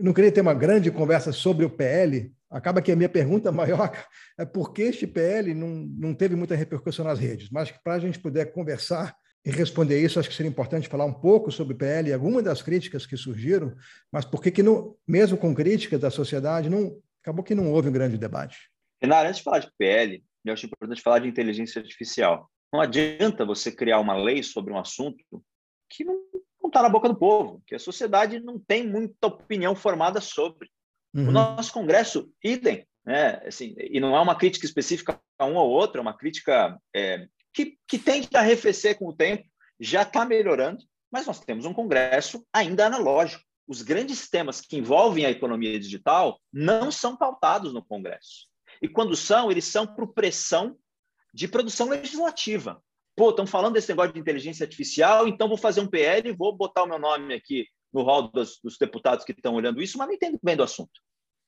não 0.00 0.14
queria 0.14 0.32
ter 0.32 0.40
uma 0.40 0.54
grande 0.54 0.90
conversa 0.90 1.32
sobre 1.32 1.66
o 1.66 1.70
PL. 1.70 2.32
Acaba 2.50 2.80
que 2.80 2.90
a 2.90 2.96
minha 2.96 3.10
pergunta 3.10 3.52
maior 3.52 3.92
é 4.40 4.46
por 4.46 4.72
que 4.72 4.82
este 4.82 5.06
PL 5.06 5.52
não, 5.52 5.68
não 5.68 6.14
teve 6.14 6.34
muita 6.34 6.56
repercussão 6.56 7.04
nas 7.04 7.18
redes. 7.18 7.50
Mas 7.50 7.70
para 7.70 7.94
a 7.94 7.98
gente 7.98 8.18
poder 8.18 8.52
conversar 8.52 9.14
e 9.44 9.50
responder 9.50 10.00
isso, 10.00 10.18
acho 10.18 10.30
que 10.30 10.34
seria 10.34 10.50
importante 10.50 10.88
falar 10.88 11.04
um 11.04 11.12
pouco 11.12 11.52
sobre 11.52 11.74
o 11.74 11.76
PL 11.76 12.08
e 12.08 12.12
algumas 12.14 12.42
das 12.42 12.62
críticas 12.62 13.04
que 13.04 13.18
surgiram, 13.18 13.74
mas 14.10 14.24
por 14.24 14.42
que, 14.42 14.50
que 14.50 14.62
não, 14.62 14.96
mesmo 15.06 15.36
com 15.36 15.54
críticas 15.54 16.00
da 16.00 16.10
sociedade, 16.10 16.68
não, 16.68 16.98
acabou 17.22 17.44
que 17.44 17.54
não 17.54 17.70
houve 17.70 17.88
um 17.88 17.92
grande 17.92 18.18
debate? 18.18 18.70
Renato, 19.00 19.28
antes 19.28 19.38
de 19.38 19.42
falar 19.42 19.60
de 19.60 19.70
PL, 19.78 20.22
eu 20.44 20.52
acho 20.52 20.66
importante 20.66 21.02
falar 21.02 21.20
de 21.20 21.28
inteligência 21.28 21.80
artificial. 21.80 22.50
Não 22.72 22.80
adianta 22.80 23.44
você 23.44 23.70
criar 23.70 24.00
uma 24.00 24.16
lei 24.16 24.42
sobre 24.42 24.72
um 24.72 24.78
assunto 24.78 25.42
que 25.88 26.04
não 26.04 26.20
está 26.64 26.82
na 26.82 26.88
boca 26.88 27.08
do 27.08 27.18
povo, 27.18 27.62
que 27.66 27.74
a 27.74 27.78
sociedade 27.78 28.38
não 28.40 28.58
tem 28.58 28.86
muita 28.86 29.26
opinião 29.26 29.74
formada 29.74 30.20
sobre. 30.20 30.70
Uhum. 31.12 31.28
O 31.28 31.32
nosso 31.32 31.72
Congresso, 31.72 32.32
idem, 32.42 32.86
né? 33.04 33.42
assim, 33.44 33.74
e 33.76 33.98
não 33.98 34.16
é 34.16 34.20
uma 34.20 34.36
crítica 34.36 34.64
específica 34.64 35.20
a 35.38 35.46
um 35.46 35.56
ou 35.56 35.68
outro, 35.68 35.98
é 35.98 36.00
uma 36.02 36.16
crítica 36.16 36.78
é, 36.94 37.26
que, 37.52 37.76
que 37.88 37.98
tende 37.98 38.28
a 38.34 38.40
arrefecer 38.40 38.96
com 38.96 39.08
o 39.08 39.16
tempo, 39.16 39.44
já 39.80 40.02
está 40.02 40.24
melhorando, 40.24 40.84
mas 41.10 41.26
nós 41.26 41.40
temos 41.40 41.64
um 41.64 41.74
Congresso 41.74 42.46
ainda 42.52 42.86
analógico. 42.86 43.42
Os 43.66 43.82
grandes 43.82 44.28
temas 44.28 44.60
que 44.60 44.76
envolvem 44.76 45.24
a 45.24 45.30
economia 45.30 45.78
digital 45.78 46.40
não 46.52 46.90
são 46.90 47.16
pautados 47.16 47.72
no 47.72 47.84
Congresso. 47.84 48.49
E 48.80 48.88
quando 48.88 49.14
são, 49.14 49.50
eles 49.50 49.64
são 49.64 49.86
por 49.86 50.12
pressão 50.12 50.76
de 51.32 51.46
produção 51.46 51.88
legislativa. 51.88 52.82
pô, 53.16 53.30
estão 53.30 53.46
falando 53.46 53.74
desse 53.74 53.88
negócio 53.88 54.12
de 54.12 54.20
inteligência 54.20 54.64
artificial, 54.64 55.28
então 55.28 55.48
vou 55.48 55.56
fazer 55.56 55.80
um 55.80 55.86
PL 55.86 56.32
vou 56.32 56.56
botar 56.56 56.84
o 56.84 56.86
meu 56.86 56.98
nome 56.98 57.34
aqui 57.34 57.66
no 57.92 58.02
rol 58.02 58.30
dos, 58.30 58.58
dos 58.62 58.78
deputados 58.78 59.24
que 59.24 59.32
estão 59.32 59.54
olhando 59.54 59.82
isso, 59.82 59.98
mas 59.98 60.06
não 60.06 60.14
entendo 60.14 60.38
bem 60.42 60.56
do 60.56 60.62
assunto. 60.62 61.00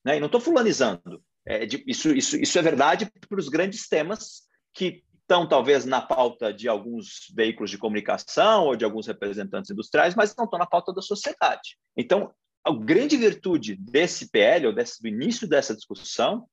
Né? 0.04 0.16
E 0.16 0.20
não 0.20 0.26
estou 0.26 0.40
fulanizando. 0.40 1.22
É, 1.46 1.64
de, 1.66 1.82
isso, 1.86 2.12
isso, 2.14 2.36
isso 2.36 2.58
é 2.58 2.62
verdade 2.62 3.10
para 3.28 3.38
os 3.38 3.48
grandes 3.48 3.88
temas 3.88 4.42
que 4.74 5.02
estão 5.20 5.48
talvez 5.48 5.84
na 5.84 6.00
pauta 6.00 6.52
de 6.52 6.68
alguns 6.68 7.32
veículos 7.34 7.70
de 7.70 7.78
comunicação 7.78 8.66
ou 8.66 8.76
de 8.76 8.84
alguns 8.84 9.06
representantes 9.06 9.70
industriais, 9.70 10.14
mas 10.14 10.34
não 10.36 10.44
estão 10.44 10.58
na 10.58 10.66
pauta 10.66 10.92
da 10.92 11.00
sociedade. 11.00 11.78
Então, 11.96 12.32
a 12.64 12.72
grande 12.72 13.16
virtude 13.16 13.76
desse 13.76 14.30
PL, 14.30 14.68
ou 14.68 14.72
desse, 14.72 15.00
do 15.00 15.08
início 15.08 15.48
dessa 15.48 15.74
discussão, 15.74 16.46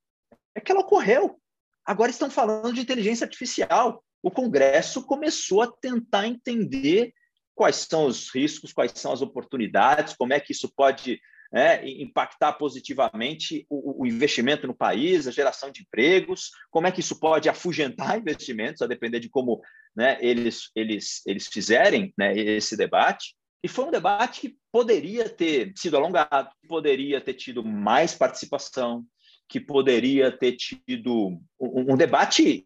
é 0.60 0.62
que 0.62 0.72
ela 0.72 0.82
ocorreu. 0.82 1.40
Agora 1.86 2.12
estão 2.12 2.30
falando 2.30 2.74
de 2.74 2.82
inteligência 2.82 3.26
artificial. 3.26 4.04
O 4.22 4.30
Congresso 4.30 5.06
começou 5.06 5.62
a 5.62 5.72
tentar 5.72 6.28
entender 6.28 7.14
quais 7.56 7.78
são 7.78 8.06
os 8.06 8.34
riscos, 8.34 8.72
quais 8.72 8.92
são 8.96 9.12
as 9.12 9.22
oportunidades, 9.22 10.14
como 10.14 10.34
é 10.34 10.40
que 10.40 10.52
isso 10.52 10.72
pode 10.76 11.20
é, 11.52 11.88
impactar 12.02 12.54
positivamente 12.54 13.66
o, 13.70 14.04
o, 14.04 14.08
investimento 14.08 14.68
no 14.68 14.76
país, 14.76 15.28
a 15.28 15.32
geração 15.32 15.72
de 15.72 15.82
empregos, 15.82 16.52
como 16.70 16.88
é 16.88 16.92
que 16.92 17.00
isso 17.00 17.20
pode 17.20 17.50
afugentar 17.50 18.18
investimentos, 18.20 18.82
a 18.82 18.88
depender 18.88 19.20
de 19.20 19.30
como 19.30 19.62
né, 19.96 20.18
eles, 20.22 20.70
eles, 20.76 21.22
eles 21.26 21.48
fizerem 21.48 22.14
né, 22.18 22.38
esse 22.38 22.78
debate. 22.78 23.36
E 23.64 23.68
foi 23.68 23.86
um 23.86 23.92
debate 23.92 24.42
que 24.42 24.58
poderia 24.72 25.28
ter 25.28 25.74
sido 25.76 25.98
alongado, 25.98 26.50
poderia 26.68 27.20
ter 27.20 27.34
tido 27.34 27.64
mais 27.64 28.14
participação, 28.14 29.04
que 29.50 29.60
poderia 29.60 30.32
ter 30.32 30.54
tido 30.54 31.42
um, 31.60 31.94
um 31.94 31.98
debate 31.98 32.64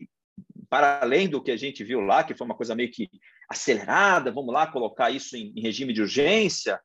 para 0.69 1.01
além 1.01 1.29
do 1.29 1.41
que 1.41 1.51
a 1.51 1.57
gente 1.57 1.83
viu 1.83 2.01
lá, 2.01 2.23
que 2.23 2.35
foi 2.35 2.45
uma 2.45 2.55
coisa 2.55 2.75
meio 2.75 2.91
que 2.91 3.09
acelerada, 3.49 4.31
vamos 4.31 4.53
lá 4.53 4.67
colocar 4.67 5.09
isso 5.09 5.37
em, 5.37 5.53
em 5.55 5.61
regime 5.61 5.93
de 5.93 6.01
urgência. 6.01 6.81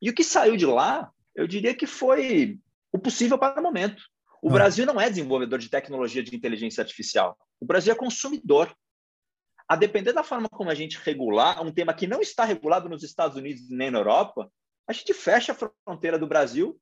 E 0.00 0.08
o 0.08 0.14
que 0.14 0.22
saiu 0.22 0.56
de 0.56 0.66
lá 0.66 1.10
eu 1.34 1.46
diria 1.46 1.74
que 1.74 1.86
foi 1.86 2.58
o 2.92 2.98
possível 2.98 3.38
para 3.38 3.58
o 3.58 3.62
momento. 3.62 4.02
O 4.42 4.50
ah. 4.50 4.52
Brasil 4.52 4.84
não 4.84 5.00
é 5.00 5.08
desenvolvedor 5.08 5.58
de 5.58 5.68
tecnologia 5.68 6.22
de 6.22 6.34
inteligência 6.34 6.82
artificial. 6.82 7.36
O 7.60 7.64
Brasil 7.64 7.92
é 7.92 7.96
consumidor. 7.96 8.74
A 9.68 9.76
depender 9.76 10.12
da 10.12 10.22
forma 10.22 10.48
como 10.48 10.68
a 10.68 10.74
gente 10.74 10.98
regular, 10.98 11.62
um 11.62 11.72
tema 11.72 11.94
que 11.94 12.06
não 12.06 12.20
está 12.20 12.44
regulado 12.44 12.88
nos 12.88 13.02
Estados 13.02 13.36
Unidos 13.36 13.70
nem 13.70 13.90
na 13.90 14.00
Europa, 14.00 14.50
a 14.86 14.92
gente 14.92 15.14
fecha 15.14 15.52
a 15.52 15.70
fronteira 15.86 16.18
do 16.18 16.26
Brasil 16.26 16.78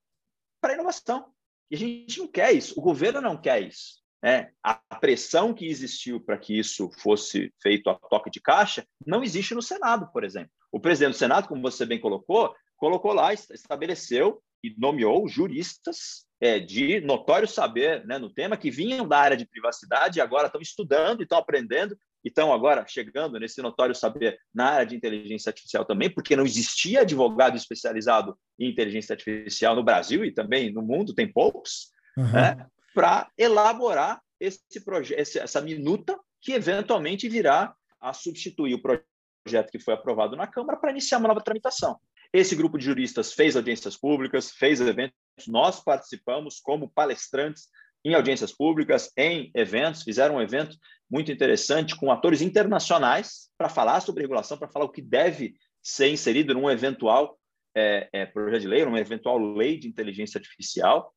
para 0.60 0.72
a 0.72 0.74
inovação. 0.74 1.32
E 1.70 1.76
a 1.76 1.78
gente 1.78 2.18
não 2.18 2.26
quer 2.26 2.52
isso, 2.52 2.78
o 2.78 2.82
governo 2.82 3.20
não 3.20 3.40
quer 3.40 3.62
isso. 3.62 4.00
Né? 4.22 4.50
A 4.62 4.74
pressão 5.00 5.54
que 5.54 5.66
existiu 5.66 6.20
para 6.20 6.36
que 6.36 6.58
isso 6.58 6.90
fosse 6.98 7.52
feito 7.62 7.88
a 7.88 7.94
toque 7.94 8.30
de 8.30 8.40
caixa 8.40 8.86
não 9.06 9.22
existe 9.22 9.54
no 9.54 9.62
Senado, 9.62 10.10
por 10.12 10.24
exemplo. 10.24 10.50
O 10.70 10.78
presidente 10.78 11.12
do 11.12 11.18
Senado, 11.18 11.48
como 11.48 11.62
você 11.62 11.86
bem 11.86 12.00
colocou, 12.00 12.54
colocou 12.76 13.12
lá, 13.12 13.32
estabeleceu 13.32 14.42
e 14.62 14.74
nomeou 14.78 15.26
juristas 15.26 16.26
é, 16.40 16.58
de 16.58 17.00
notório 17.00 17.48
saber 17.48 18.06
né, 18.06 18.18
no 18.18 18.30
tema, 18.30 18.56
que 18.56 18.70
vinham 18.70 19.06
da 19.08 19.18
área 19.18 19.36
de 19.36 19.46
privacidade 19.46 20.18
e 20.18 20.22
agora 20.22 20.46
estão 20.46 20.60
estudando 20.60 21.20
e 21.20 21.22
estão 21.24 21.38
aprendendo 21.38 21.96
e 22.24 22.28
estão 22.28 22.52
agora 22.52 22.84
chegando 22.86 23.38
nesse 23.38 23.60
notório 23.62 23.94
saber 23.94 24.38
na 24.54 24.70
área 24.70 24.86
de 24.86 24.96
inteligência 24.96 25.50
artificial 25.50 25.84
também, 25.84 26.10
porque 26.10 26.36
não 26.36 26.44
existia 26.44 27.00
advogado 27.00 27.56
especializado 27.56 28.38
em 28.58 28.70
inteligência 28.70 29.14
artificial 29.14 29.74
no 29.74 29.84
Brasil 29.84 30.24
e 30.24 30.32
também 30.32 30.72
no 30.72 30.82
mundo, 30.82 31.14
tem 31.14 31.30
poucos, 31.30 31.90
uhum. 32.16 32.30
né, 32.32 32.66
para 32.94 33.30
elaborar 33.38 34.20
esse 34.38 34.84
projeto, 34.84 35.18
essa 35.18 35.60
minuta 35.60 36.18
que 36.40 36.52
eventualmente 36.52 37.28
virá 37.28 37.74
a 38.00 38.12
substituir 38.12 38.74
o 38.74 38.82
projeto 38.82 39.70
que 39.70 39.78
foi 39.78 39.94
aprovado 39.94 40.36
na 40.36 40.46
Câmara 40.46 40.78
para 40.78 40.90
iniciar 40.90 41.18
uma 41.18 41.28
nova 41.28 41.42
tramitação. 41.42 41.98
Esse 42.32 42.54
grupo 42.54 42.78
de 42.78 42.84
juristas 42.84 43.32
fez 43.32 43.56
audiências 43.56 43.96
públicas, 43.96 44.52
fez 44.52 44.80
eventos, 44.80 45.16
nós 45.48 45.82
participamos 45.82 46.60
como 46.60 46.90
palestrantes 46.90 47.68
em 48.04 48.14
audiências 48.14 48.52
públicas, 48.52 49.10
em 49.16 49.50
eventos, 49.54 50.02
fizeram 50.02 50.36
um 50.36 50.42
evento 50.42 50.76
muito 51.10 51.30
interessante 51.30 51.96
com 51.96 52.10
atores 52.10 52.40
internacionais 52.40 53.50
para 53.58 53.68
falar 53.68 54.00
sobre 54.00 54.22
regulação, 54.22 54.56
para 54.56 54.68
falar 54.68 54.84
o 54.84 54.92
que 54.92 55.02
deve 55.02 55.54
ser 55.82 56.08
inserido 56.08 56.54
num 56.54 56.70
eventual 56.70 57.38
é, 57.74 58.08
é, 58.12 58.26
projeto 58.26 58.62
de 58.62 58.68
lei, 58.68 58.84
numa 58.84 59.00
eventual 59.00 59.38
lei 59.38 59.78
de 59.78 59.88
inteligência 59.88 60.38
artificial. 60.38 61.12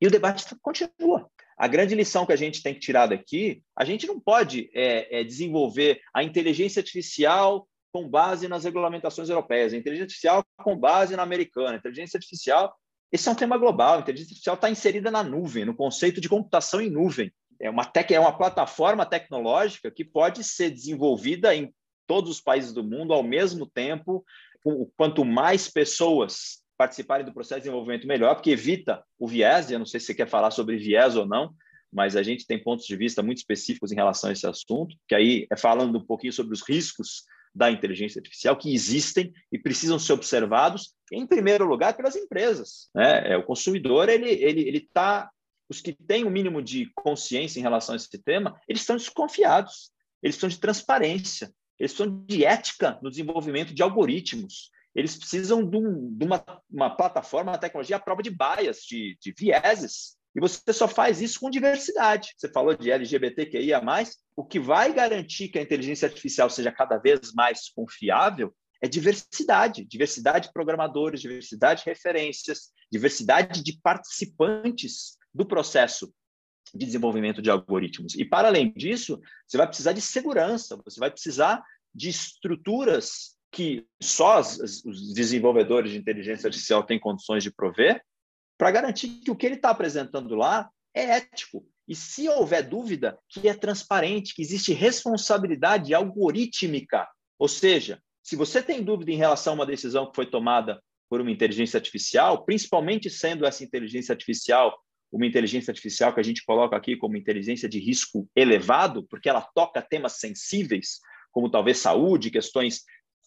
E 0.00 0.06
o 0.06 0.10
debate 0.10 0.44
continua. 0.60 1.30
A 1.56 1.68
grande 1.68 1.94
lição 1.94 2.26
que 2.26 2.32
a 2.32 2.36
gente 2.36 2.62
tem 2.62 2.74
que 2.74 2.80
tirar 2.80 3.06
daqui, 3.06 3.62
a 3.76 3.84
gente 3.84 4.06
não 4.06 4.18
pode 4.18 4.70
é, 4.74 5.20
é 5.20 5.24
desenvolver 5.24 6.00
a 6.12 6.22
inteligência 6.22 6.80
artificial 6.80 7.68
com 7.92 8.08
base 8.08 8.48
nas 8.48 8.64
regulamentações 8.64 9.28
europeias, 9.28 9.72
a 9.72 9.76
inteligência 9.76 10.06
artificial 10.06 10.44
com 10.56 10.76
base 10.76 11.14
na 11.14 11.22
americana, 11.22 11.72
a 11.72 11.76
inteligência 11.76 12.16
artificial. 12.16 12.74
Esse 13.12 13.28
é 13.28 13.32
um 13.32 13.36
tema 13.36 13.58
global. 13.58 13.96
A 13.96 14.00
inteligência 14.00 14.30
artificial 14.32 14.54
está 14.54 14.70
inserida 14.70 15.10
na 15.10 15.22
nuvem, 15.22 15.66
no 15.66 15.76
conceito 15.76 16.20
de 16.20 16.28
computação 16.28 16.80
em 16.80 16.88
nuvem. 16.88 17.30
É 17.60 17.68
uma, 17.68 17.84
tec, 17.84 18.10
é 18.10 18.18
uma 18.18 18.36
plataforma 18.36 19.04
tecnológica 19.04 19.90
que 19.90 20.04
pode 20.04 20.42
ser 20.42 20.70
desenvolvida 20.70 21.54
em 21.54 21.72
todos 22.06 22.30
os 22.30 22.40
países 22.40 22.72
do 22.72 22.82
mundo 22.82 23.12
ao 23.12 23.22
mesmo 23.22 23.66
tempo. 23.66 24.24
Quanto 24.96 25.24
mais 25.24 25.68
pessoas 25.68 26.62
participarem 26.78 27.24
do 27.24 27.34
processo 27.34 27.60
de 27.60 27.64
desenvolvimento, 27.64 28.06
melhor, 28.06 28.34
porque 28.34 28.50
evita 28.50 29.04
o 29.18 29.28
viés. 29.28 29.70
Eu 29.70 29.78
não 29.78 29.86
sei 29.86 30.00
se 30.00 30.06
você 30.06 30.14
quer 30.14 30.28
falar 30.28 30.50
sobre 30.50 30.78
viés 30.78 31.14
ou 31.14 31.26
não, 31.26 31.54
mas 31.92 32.16
a 32.16 32.22
gente 32.22 32.46
tem 32.46 32.60
pontos 32.60 32.86
de 32.86 32.96
vista 32.96 33.22
muito 33.22 33.38
específicos 33.38 33.92
em 33.92 33.94
relação 33.94 34.30
a 34.30 34.32
esse 34.32 34.46
assunto, 34.46 34.96
que 35.06 35.14
aí 35.14 35.46
é 35.50 35.56
falando 35.56 35.98
um 35.98 36.04
pouquinho 36.04 36.32
sobre 36.32 36.54
os 36.54 36.66
riscos 36.66 37.24
da 37.54 37.70
inteligência 37.70 38.18
artificial 38.18 38.56
que 38.56 38.74
existem 38.74 39.32
e 39.50 39.58
precisam 39.58 39.98
ser 39.98 40.14
observados, 40.14 40.94
em 41.12 41.26
primeiro 41.26 41.64
lugar, 41.64 41.94
pelas 41.94 42.16
empresas. 42.16 42.88
Né? 42.94 43.32
É, 43.32 43.36
o 43.36 43.44
consumidor, 43.44 44.08
ele 44.08 44.30
está. 44.30 44.46
Ele, 44.46 44.68
ele 44.68 44.80
tá, 44.92 45.30
os 45.68 45.80
que 45.80 45.92
têm 45.92 46.24
o 46.24 46.28
um 46.28 46.30
mínimo 46.30 46.60
de 46.60 46.90
consciência 46.94 47.58
em 47.58 47.62
relação 47.62 47.94
a 47.94 47.96
esse 47.96 48.18
tema, 48.22 48.60
eles 48.68 48.82
estão 48.82 48.96
desconfiados, 48.96 49.90
eles 50.22 50.36
precisam 50.36 50.50
de 50.50 50.60
transparência, 50.60 51.50
eles 51.78 51.94
precisam 51.94 52.24
de 52.26 52.44
ética 52.44 52.98
no 53.02 53.08
desenvolvimento 53.08 53.72
de 53.72 53.82
algoritmos, 53.82 54.70
eles 54.94 55.16
precisam 55.16 55.64
de, 55.64 55.76
um, 55.76 56.14
de 56.14 56.26
uma, 56.26 56.44
uma, 56.70 56.90
plataforma, 56.94 57.52
uma 57.52 57.58
tecnologia 57.58 57.96
à 57.96 58.00
prova 58.00 58.22
de 58.22 58.30
bias, 58.30 58.80
de, 58.82 59.16
de 59.20 59.32
vieses, 59.32 60.16
e 60.34 60.40
você 60.40 60.72
só 60.72 60.88
faz 60.88 61.20
isso 61.20 61.40
com 61.40 61.50
diversidade. 61.50 62.30
Você 62.36 62.48
falou 62.48 62.74
de 62.74 62.90
LGBTQIA, 62.90 63.82
o 64.34 64.44
que 64.44 64.58
vai 64.58 64.92
garantir 64.92 65.48
que 65.48 65.58
a 65.58 65.62
inteligência 65.62 66.08
artificial 66.08 66.48
seja 66.48 66.72
cada 66.72 66.96
vez 66.98 67.32
mais 67.34 67.68
confiável 67.68 68.54
é 68.80 68.88
diversidade, 68.88 69.84
diversidade 69.84 70.48
de 70.48 70.52
programadores, 70.52 71.20
diversidade 71.20 71.84
de 71.84 71.90
referências, 71.90 72.72
diversidade 72.90 73.62
de 73.62 73.78
participantes 73.80 75.16
do 75.32 75.46
processo 75.46 76.12
de 76.74 76.84
desenvolvimento 76.84 77.40
de 77.40 77.50
algoritmos. 77.50 78.14
E 78.16 78.24
para 78.24 78.48
além 78.48 78.72
disso, 78.72 79.20
você 79.46 79.56
vai 79.56 79.68
precisar 79.68 79.92
de 79.92 80.00
segurança, 80.00 80.80
você 80.84 80.98
vai 80.98 81.10
precisar 81.10 81.62
de 81.94 82.08
estruturas 82.08 83.36
que 83.52 83.86
só 84.02 84.40
os 84.40 85.12
desenvolvedores 85.14 85.92
de 85.92 85.98
inteligência 85.98 86.48
artificial 86.48 86.82
têm 86.82 86.98
condições 86.98 87.44
de 87.44 87.52
prover, 87.52 88.02
para 88.62 88.70
garantir 88.70 89.08
que 89.08 89.28
o 89.28 89.34
que 89.34 89.44
ele 89.44 89.56
está 89.56 89.70
apresentando 89.70 90.36
lá 90.36 90.70
é 90.94 91.16
ético. 91.16 91.66
E 91.88 91.96
se 91.96 92.28
houver 92.28 92.62
dúvida, 92.62 93.18
que 93.28 93.48
é 93.48 93.54
transparente, 93.54 94.32
que 94.32 94.40
existe 94.40 94.72
responsabilidade 94.72 95.92
algorítmica. 95.92 97.08
Ou 97.40 97.48
seja, 97.48 98.00
se 98.22 98.36
você 98.36 98.62
tem 98.62 98.80
dúvida 98.80 99.10
em 99.10 99.16
relação 99.16 99.54
a 99.54 99.56
uma 99.56 99.66
decisão 99.66 100.08
que 100.08 100.14
foi 100.14 100.26
tomada 100.26 100.80
por 101.10 101.20
uma 101.20 101.32
inteligência 101.32 101.76
artificial, 101.76 102.44
principalmente 102.44 103.10
sendo 103.10 103.44
essa 103.44 103.64
inteligência 103.64 104.12
artificial 104.12 104.72
uma 105.10 105.26
inteligência 105.26 105.72
artificial 105.72 106.14
que 106.14 106.20
a 106.20 106.22
gente 106.24 106.44
coloca 106.44 106.76
aqui 106.76 106.96
como 106.96 107.16
inteligência 107.16 107.68
de 107.68 107.80
risco 107.80 108.30
elevado, 108.34 109.04
porque 109.08 109.28
ela 109.28 109.42
toca 109.42 109.82
temas 109.82 110.20
sensíveis, 110.20 111.00
como 111.32 111.50
talvez 111.50 111.78
saúde, 111.78 112.30
questões 112.30 112.82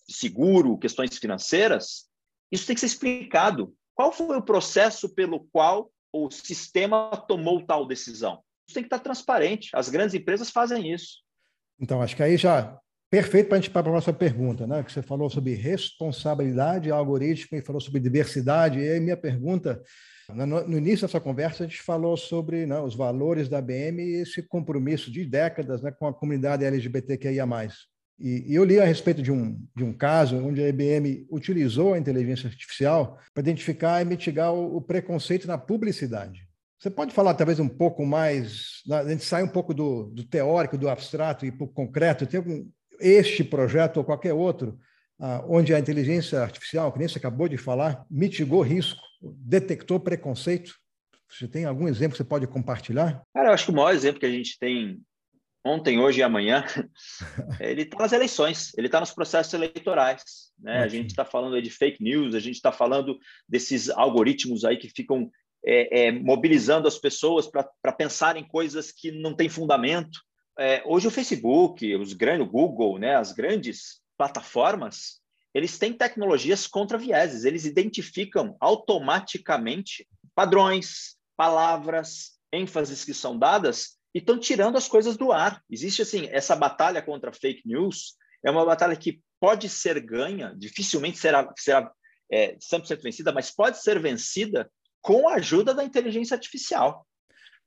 seguro, 0.10 0.78
questões 0.78 1.18
financeiras, 1.18 2.06
isso 2.50 2.66
tem 2.66 2.74
que 2.74 2.80
ser 2.80 2.88
explicado. 2.88 3.76
Qual 3.96 4.12
foi 4.12 4.38
o 4.38 4.42
processo 4.42 5.10
pelo 5.10 5.48
qual 5.52 5.90
o 6.14 6.30
sistema 6.30 7.10
tomou 7.28 7.66
tal 7.66 7.88
decisão? 7.88 8.44
Isso 8.68 8.76
tem 8.76 8.84
que 8.84 8.88
estar 8.88 9.00
transparente. 9.00 9.70
As 9.74 9.90
grandes 9.90 10.14
empresas 10.14 10.50
fazem 10.50 10.94
isso. 10.94 11.24
Então, 11.80 12.02
acho 12.02 12.16
que 12.16 12.24
aí 12.24 12.38
já 12.38 12.78
perfeito 13.10 13.48
para 13.48 13.58
a 13.58 13.62
gente 13.62 13.70
para 13.70 13.82
a 13.82 13.92
próxima 13.92 14.14
pergunta, 14.14 14.68
né? 14.68 14.84
Que 14.84 14.92
você 14.92 15.02
falou 15.02 15.30
sobre 15.30 15.54
responsabilidade 15.54 16.92
algorítmica 16.92 17.58
e 17.58 17.62
falou 17.62 17.80
sobre 17.80 18.02
diversidade. 18.02 18.80
E 18.80 18.90
aí 18.90 19.00
minha 19.00 19.16
pergunta, 19.16 19.82
no, 20.30 20.46
no 20.68 20.78
início 20.78 21.08
dessa 21.08 21.20
conversa, 21.20 21.64
a 21.64 21.68
gente 21.68 21.82
falou 21.82 22.18
sobre 22.18 22.66
né, 22.66 22.80
os 22.80 22.96
valores 22.96 23.48
da 23.48 23.62
BM 23.62 24.02
e 24.02 24.22
esse 24.22 24.42
compromisso 24.42 25.12
de 25.12 25.24
décadas 25.26 25.82
né, 25.82 25.92
com 25.92 26.08
a 26.08 26.14
comunidade 26.14 26.66
LGBTQIA+. 26.66 27.46
E, 28.20 28.52
e 28.52 28.56
eu 28.56 28.64
li 28.64 28.80
a 28.80 28.86
respeito 28.86 29.22
de 29.22 29.32
um, 29.32 29.60
de 29.76 29.84
um 29.84 29.92
caso 29.92 30.38
onde 30.38 30.64
a 30.64 30.70
IBM 30.70 31.28
utilizou 31.30 31.94
a 31.94 31.98
inteligência 31.98 32.48
artificial 32.48 33.20
para 33.34 33.42
identificar 33.42 34.02
e 34.02 34.06
mitigar 34.06 34.54
o, 34.54 34.78
o 34.78 34.82
preconceito 34.82 35.48
na 35.48 35.58
publicidade. 35.58 36.48
Você 36.80 36.90
pode 36.90 37.14
falar 37.14 37.34
talvez 37.34 37.60
um 37.60 37.68
pouco 37.68 38.06
mais, 38.06 38.84
a 38.92 39.10
gente 39.10 39.24
sai 39.24 39.44
um 39.44 39.48
pouco 39.48 39.74
do, 39.74 40.04
do 40.06 40.24
teórico, 40.24 40.78
do 40.78 40.90
abstrato 40.90 41.46
e 41.46 41.52
para 41.52 41.66
o 41.66 41.68
concreto. 41.68 42.28
Tem 42.28 42.38
algum, 42.38 42.68
este 43.00 43.44
projeto 43.44 43.98
ou 43.98 44.04
qualquer 44.04 44.34
outro, 44.34 44.78
ah, 45.20 45.44
onde 45.48 45.74
a 45.74 45.80
inteligência 45.80 46.40
artificial, 46.40 46.92
que 46.92 47.00
nem 47.00 47.08
você 47.08 47.18
acabou 47.18 47.48
de 47.48 47.58
falar, 47.58 48.06
mitigou 48.10 48.62
risco, 48.62 49.02
detectou 49.22 50.00
preconceito? 50.00 50.76
Você 51.30 51.48
tem 51.48 51.66
algum 51.66 51.88
exemplo 51.88 52.12
que 52.12 52.18
você 52.18 52.24
pode 52.24 52.46
compartilhar? 52.48 53.24
Cara, 53.34 53.50
eu 53.50 53.54
acho 53.54 53.66
que 53.66 53.72
o 53.72 53.76
maior 53.76 53.94
exemplo 53.94 54.20
que 54.20 54.26
a 54.26 54.32
gente 54.32 54.60
tem 54.60 55.02
ontem, 55.66 56.00
hoje 56.00 56.20
e 56.20 56.24
amanhã, 56.24 56.64
ele 57.60 57.82
está 57.82 57.98
nas 57.98 58.14
eleições, 58.14 58.72
ele 58.78 58.88
está 58.88 59.00
nos 59.00 59.12
processos 59.12 59.54
eleitorais. 59.54 60.24
Né? 60.60 60.78
A 60.78 60.88
gente 60.88 61.10
está 61.10 61.26
falando 61.26 61.60
de 61.60 61.70
fake 61.72 62.04
news, 62.04 62.36
a 62.36 62.40
gente 62.40 62.56
está 62.56 62.72
falando 62.72 63.18
desses 63.50 63.90
algoritmos 63.90 64.64
aí 64.64 64.78
que 64.78 64.90
ficam 64.90 65.32
é, 65.66 66.08
é, 66.08 66.12
mobilizando 66.12 66.88
as 66.88 67.00
pessoas 67.00 67.48
para 67.48 67.92
pensar 67.92 68.38
em 68.38 68.48
coisas 68.48 68.92
que 68.92 69.12
não 69.12 69.34
têm 69.34 69.50
fundamento. 69.50 70.20
É, 70.58 70.84
hoje 70.86 71.08
o 71.08 71.12
Facebook, 71.12 71.96
os 71.96 72.14
grandes, 72.14 72.48
o 72.48 72.50
Google, 72.50 73.00
né, 73.00 73.16
as 73.16 73.32
grandes 73.32 74.00
plataformas, 74.16 75.20
eles 75.54 75.80
têm 75.80 75.92
tecnologias 75.92 76.68
contra 76.68 76.98
vieses, 76.98 77.44
eles 77.44 77.66
identificam 77.66 78.56
automaticamente 78.60 80.08
padrões, 80.36 81.16
palavras, 81.36 82.36
ênfases 82.52 83.04
que 83.04 83.14
são 83.14 83.38
dadas 83.38 83.98
e 84.16 84.20
estão 84.20 84.40
tirando 84.40 84.78
as 84.78 84.88
coisas 84.88 85.18
do 85.18 85.34
ar. 85.34 85.62
Existe 85.70 86.02
assim, 86.02 86.30
essa 86.32 86.56
batalha 86.56 87.02
contra 87.02 87.34
fake 87.34 87.68
news 87.68 88.16
é 88.46 88.50
uma 88.50 88.66
batalha 88.66 88.96
que 88.96 89.22
pode 89.42 89.68
ser 89.68 90.00
ganha, 90.00 90.56
dificilmente 90.56 91.18
será, 91.18 91.52
será 91.58 91.92
é, 92.32 92.56
100% 92.56 93.02
vencida, 93.02 93.34
mas 93.34 93.52
pode 93.52 93.82
ser 93.84 94.00
vencida 94.00 94.72
com 95.02 95.28
a 95.28 95.34
ajuda 95.36 95.74
da 95.74 95.84
inteligência 95.84 96.34
artificial. 96.34 97.06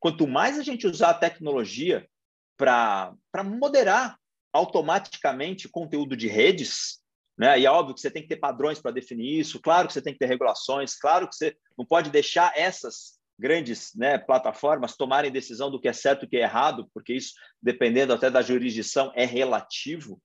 Quanto 0.00 0.26
mais 0.26 0.58
a 0.58 0.62
gente 0.62 0.86
usar 0.86 1.10
a 1.10 1.14
tecnologia 1.14 2.08
para 2.56 3.14
moderar 3.44 4.18
automaticamente 4.50 5.68
conteúdo 5.68 6.16
de 6.16 6.28
redes, 6.28 7.00
né? 7.36 7.60
E 7.60 7.66
é 7.66 7.70
óbvio 7.70 7.94
que 7.94 8.00
você 8.00 8.10
tem 8.10 8.22
que 8.22 8.28
ter 8.28 8.36
padrões 8.36 8.80
para 8.80 8.90
definir 8.90 9.38
isso, 9.38 9.60
claro 9.60 9.86
que 9.86 9.92
você 9.92 10.00
tem 10.00 10.14
que 10.14 10.18
ter 10.18 10.26
regulações, 10.26 10.96
claro 10.96 11.28
que 11.28 11.36
você 11.36 11.54
não 11.76 11.84
pode 11.84 12.10
deixar 12.10 12.52
essas 12.56 13.17
grandes 13.38 13.92
né, 13.94 14.18
plataformas 14.18 14.96
tomarem 14.96 15.30
decisão 15.30 15.70
do 15.70 15.80
que 15.80 15.88
é 15.88 15.92
certo 15.92 16.24
e 16.24 16.26
o 16.26 16.28
que 16.28 16.36
é 16.36 16.42
errado, 16.42 16.88
porque 16.92 17.14
isso, 17.14 17.34
dependendo 17.62 18.12
até 18.12 18.30
da 18.30 18.42
jurisdição, 18.42 19.12
é 19.14 19.24
relativo. 19.24 20.20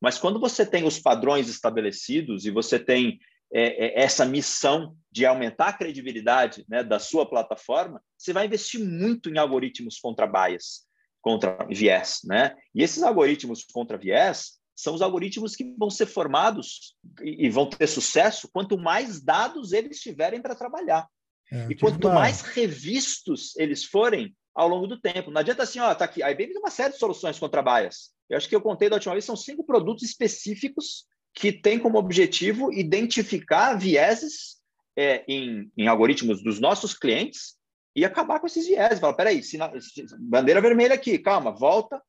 Mas 0.00 0.18
quando 0.18 0.38
você 0.38 0.66
tem 0.66 0.84
os 0.84 0.98
padrões 0.98 1.48
estabelecidos 1.48 2.44
e 2.44 2.50
você 2.50 2.78
tem 2.78 3.18
é, 3.52 3.86
é, 3.86 4.02
essa 4.02 4.24
missão 4.24 4.96
de 5.10 5.26
aumentar 5.26 5.68
a 5.68 5.72
credibilidade 5.72 6.64
né, 6.68 6.84
da 6.84 6.98
sua 6.98 7.28
plataforma, 7.28 8.02
você 8.16 8.32
vai 8.32 8.46
investir 8.46 8.80
muito 8.80 9.28
em 9.28 9.38
algoritmos 9.38 9.98
contra 9.98 10.26
bias, 10.26 10.86
contra 11.20 11.66
viés. 11.68 12.20
Né? 12.24 12.54
E 12.74 12.82
esses 12.82 13.02
algoritmos 13.02 13.64
contra 13.64 13.98
viés 13.98 14.60
são 14.76 14.94
os 14.94 15.02
algoritmos 15.02 15.54
que 15.54 15.74
vão 15.76 15.90
ser 15.90 16.06
formados 16.06 16.96
e, 17.22 17.46
e 17.46 17.50
vão 17.50 17.68
ter 17.68 17.86
sucesso 17.86 18.48
quanto 18.52 18.78
mais 18.78 19.20
dados 19.20 19.72
eles 19.72 20.00
tiverem 20.00 20.40
para 20.40 20.54
trabalhar. 20.54 21.06
É, 21.52 21.66
e 21.70 21.74
quanto 21.74 22.08
mais 22.08 22.42
revistos 22.42 23.56
eles 23.56 23.84
forem 23.84 24.34
ao 24.54 24.68
longo 24.68 24.86
do 24.86 25.00
tempo. 25.00 25.30
Não 25.30 25.40
adianta 25.40 25.62
assim, 25.62 25.80
ó, 25.80 25.94
tá 25.94 26.04
aqui. 26.04 26.22
A 26.22 26.30
IBM 26.30 26.52
tem 26.52 26.58
uma 26.58 26.70
série 26.70 26.92
de 26.92 26.98
soluções 26.98 27.38
contra 27.38 27.62
bias. 27.62 28.10
Eu 28.28 28.36
acho 28.36 28.48
que 28.48 28.54
eu 28.54 28.60
contei 28.60 28.88
da 28.88 28.96
última 28.96 29.14
vez, 29.14 29.24
são 29.24 29.36
cinco 29.36 29.64
produtos 29.64 30.04
específicos 30.04 31.06
que 31.34 31.52
têm 31.52 31.78
como 31.78 31.98
objetivo 31.98 32.72
identificar 32.72 33.74
vieses 33.74 34.58
é, 34.96 35.24
em, 35.28 35.70
em, 35.76 35.86
algoritmos 35.86 36.42
dos 36.42 36.60
nossos 36.60 36.94
clientes 36.94 37.56
e 37.94 38.04
acabar 38.04 38.40
com 38.40 38.46
esses 38.46 38.66
vieses. 38.66 39.00
Fala, 39.00 39.16
peraí, 39.16 39.42
sina... 39.42 39.72
bandeira 40.18 40.60
vermelha 40.60 40.94
aqui, 40.94 41.18
calma, 41.18 41.50
volta, 41.50 42.00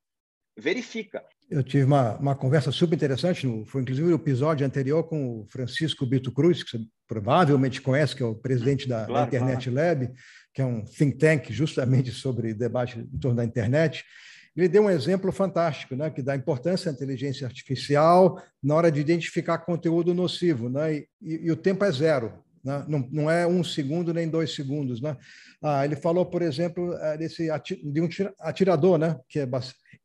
verifica. 0.58 1.24
Eu 1.52 1.62
tive 1.62 1.84
uma, 1.84 2.16
uma 2.18 2.34
conversa 2.34 2.72
super 2.72 2.96
interessante, 2.96 3.46
no, 3.46 3.66
foi 3.66 3.82
inclusive 3.82 4.08
no 4.08 4.16
episódio 4.16 4.66
anterior 4.66 5.04
com 5.04 5.42
o 5.42 5.46
Francisco 5.50 6.06
Bito 6.06 6.32
Cruz, 6.32 6.64
que 6.64 6.78
você 6.78 6.84
provavelmente 7.06 7.82
conhece, 7.82 8.16
que 8.16 8.24
é 8.24 8.26
o 8.26 8.34
presidente 8.34 8.88
da, 8.88 9.06
claro, 9.06 9.30
da 9.30 9.38
Internet 9.38 9.70
claro. 9.70 9.90
Lab, 9.90 10.14
que 10.54 10.62
é 10.62 10.66
um 10.66 10.86
think 10.86 11.18
tank 11.18 11.52
justamente 11.52 12.10
sobre 12.10 12.54
debate 12.54 13.00
em 13.00 13.20
torno 13.20 13.36
da 13.36 13.44
internet. 13.44 14.06
Ele 14.56 14.70
deu 14.70 14.84
um 14.84 14.90
exemplo 14.90 15.30
fantástico, 15.30 15.94
né, 15.94 16.10
que 16.10 16.22
dá 16.22 16.38
importância 16.38 16.90
à 16.90 16.94
inteligência 16.94 17.46
artificial 17.46 18.42
na 18.64 18.74
hora 18.74 18.90
de 18.90 19.02
identificar 19.02 19.58
conteúdo 19.58 20.14
nocivo, 20.14 20.70
né, 20.70 20.96
e, 20.96 21.08
e, 21.22 21.48
e 21.48 21.52
o 21.52 21.58
tempo 21.58 21.84
é 21.84 21.92
zero, 21.92 22.32
né, 22.64 22.86
não, 22.88 23.10
não 23.12 23.30
é 23.30 23.46
um 23.46 23.62
segundo 23.62 24.14
nem 24.14 24.30
dois 24.30 24.56
segundos, 24.56 25.02
né. 25.02 25.18
Ah, 25.62 25.84
ele 25.84 25.98
falou, 25.98 26.26
por 26.26 26.42
exemplo, 26.42 26.94
é, 26.94 27.18
desse 27.18 27.50
de 27.84 28.00
um 28.00 28.08
atirador, 28.40 28.98
né, 28.98 29.20
que 29.28 29.40
é 29.40 29.50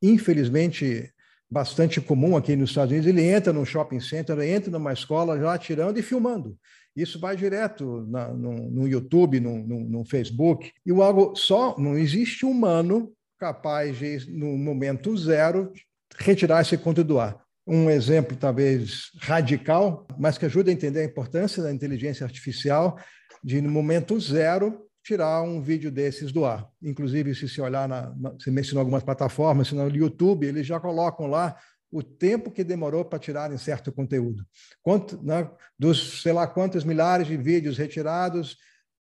infelizmente 0.02 1.08
bastante 1.50 2.00
comum 2.00 2.36
aqui 2.36 2.56
nos 2.56 2.70
Estados 2.70 2.90
Unidos, 2.90 3.08
ele 3.08 3.22
entra 3.22 3.52
no 3.52 3.64
shopping 3.64 4.00
center, 4.00 4.38
entra 4.40 4.70
numa 4.70 4.92
escola 4.92 5.38
já 5.38 5.54
atirando 5.54 5.98
e 5.98 6.02
filmando. 6.02 6.56
Isso 6.94 7.20
vai 7.20 7.36
direto 7.36 8.06
na, 8.08 8.28
no, 8.28 8.70
no, 8.70 8.88
YouTube, 8.88 9.38
no, 9.38 9.58
no, 9.58 9.80
no, 9.80 10.04
Facebook. 10.04 10.72
E 10.84 10.90
o 10.90 11.02
algo 11.02 11.36
só 11.36 11.76
não 11.78 11.96
existe 11.96 12.46
humano 12.46 13.12
capaz 13.38 13.98
de, 13.98 14.30
no 14.30 14.56
momento 14.56 15.14
zero, 15.16 15.70
retirar 16.18 16.62
esse 16.62 16.78
conteúdo 16.78 17.08
do 17.08 17.20
ar. 17.20 17.38
Um 17.66 17.90
exemplo 17.90 18.36
talvez 18.36 19.10
radical, 19.20 20.06
mas 20.18 20.38
que 20.38 20.46
ajuda 20.46 20.70
a 20.70 20.72
entender 20.72 21.00
a 21.00 21.04
importância 21.04 21.62
da 21.62 21.72
inteligência 21.72 22.24
artificial 22.24 22.98
de, 23.44 23.60
no 23.60 23.70
momento 23.70 24.18
zero, 24.18 24.85
tirar 25.06 25.40
um 25.42 25.62
vídeo 25.62 25.90
desses 25.90 26.32
do 26.32 26.44
ar. 26.44 26.68
Inclusive, 26.82 27.32
se 27.34 27.48
você 27.48 27.60
olhar, 27.60 27.88
na, 27.88 28.12
você 28.38 28.50
mencionou 28.50 28.80
algumas 28.80 29.04
plataformas, 29.04 29.70
no 29.70 29.88
YouTube, 29.88 30.46
eles 30.46 30.66
já 30.66 30.80
colocam 30.80 31.28
lá 31.28 31.56
o 31.92 32.02
tempo 32.02 32.50
que 32.50 32.64
demorou 32.64 33.04
para 33.04 33.20
tirarem 33.20 33.56
certo 33.56 33.92
conteúdo. 33.92 34.44
Quanto, 34.82 35.22
né, 35.22 35.48
dos, 35.78 36.22
sei 36.22 36.32
lá, 36.32 36.44
quantos 36.46 36.82
milhares 36.82 37.28
de 37.28 37.36
vídeos 37.36 37.78
retirados, 37.78 38.56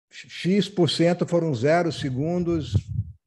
X% 0.08 1.26
foram 1.26 1.52
zero 1.52 1.90
segundos, 1.90 2.74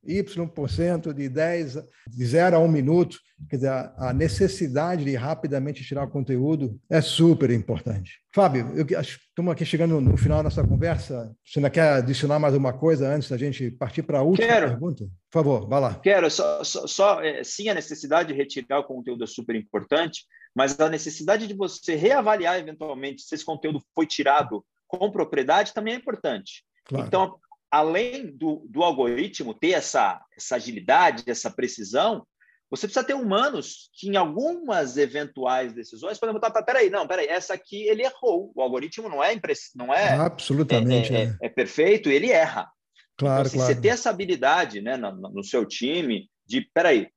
Y% 0.10 1.14
de 1.14 1.30
10, 1.30 1.74
de 2.08 2.26
0 2.26 2.58
a 2.58 2.60
1 2.60 2.68
minuto. 2.68 3.20
Quer 3.50 3.56
dizer, 3.56 3.70
a 3.70 4.12
necessidade 4.14 5.06
de 5.06 5.16
rapidamente 5.16 5.84
tirar 5.84 6.04
o 6.04 6.10
conteúdo 6.10 6.80
é 6.90 7.00
super 7.00 7.50
importante. 7.52 8.20
Fábio, 8.34 8.74
eu 8.76 9.00
acho, 9.00 9.20
estamos 9.30 9.52
aqui 9.52 9.66
chegando 9.66 10.02
no 10.02 10.18
final 10.18 10.38
da 10.38 10.44
nossa 10.44 10.66
conversa. 10.66 11.34
Você 11.46 11.60
ainda 11.60 11.70
quer 11.70 11.94
adicionar 11.94 12.40
mais 12.40 12.54
uma 12.54 12.74
coisa 12.74 13.08
antes 13.08 13.30
da 13.30 13.38
gente 13.38 13.72
partir 13.72 14.04
para 14.04 14.20
a 14.20 14.24
última 14.24 14.48
Quero. 14.48 14.68
pergunta? 14.68 15.06
Por 15.32 15.44
favor, 15.44 15.70
vá 15.70 15.80
lá. 15.80 15.96
Quero. 15.96 16.30
Só, 16.30 16.64
só, 16.64 16.88
só 16.88 17.22
é, 17.22 17.44
sim, 17.44 17.70
a 17.70 17.74
necessidade 17.74 18.34
de 18.34 18.38
retirar 18.38 18.80
o 18.80 18.84
conteúdo 18.84 19.24
é 19.24 19.28
super 19.28 19.56
importante, 19.56 20.26
mas 20.54 20.80
a 20.80 20.90
necessidade 20.90 21.48
de 21.48 21.54
você 21.54 21.96
reavaliar 21.96 22.60
eventualmente 22.60 23.22
se 23.22 23.36
esse 23.36 23.46
conteúdo 23.46 23.82
foi 23.96 24.06
tirado 24.06 24.66
com 24.88 25.12
propriedade 25.12 25.74
também 25.74 25.94
é 25.94 25.98
importante. 25.98 26.64
Claro. 26.86 27.08
Então, 27.08 27.40
além 27.72 28.36
do, 28.36 28.66
do 28.70 28.84
algoritmo 28.84 29.54
ter 29.54 29.72
essa, 29.72 30.24
essa 30.36 30.56
agilidade, 30.56 31.24
essa 31.28 31.50
precisão, 31.50 32.26
você 32.70 32.86
precisa 32.86 33.06
ter 33.06 33.16
humanos 33.16 33.90
que, 33.94 34.10
em 34.10 34.16
algumas 34.16 34.96
eventuais 34.96 35.74
decisões, 35.74 36.20
podem 36.20 36.34
botar, 36.34 36.52
peraí, 36.64 36.90
não, 36.90 37.08
peraí, 37.08 37.28
essa 37.28 37.54
aqui 37.54 37.88
ele 37.88 38.04
errou. 38.04 38.52
O 38.56 38.62
algoritmo 38.62 39.10
não 39.10 39.24
é 39.24 39.34
impress... 39.34 39.72
não 39.76 39.94
é, 39.94 40.14
Absolutamente, 40.14 41.14
é, 41.14 41.22
é, 41.22 41.24
é. 41.24 41.38
é 41.44 41.50
perfeito, 41.50 42.10
ele 42.10 42.32
erra. 42.32 42.70
Claro, 43.18 43.42
então, 43.42 43.48
assim, 43.48 43.58
claro. 43.58 43.74
Você 43.74 43.82
ter 43.82 43.88
essa 43.90 44.10
habilidade 44.10 44.82
né, 44.82 44.96
no, 44.98 45.12
no 45.12 45.44
seu 45.44 45.66
time 45.66 46.30
de, 46.46 46.62
peraí, 46.74 47.10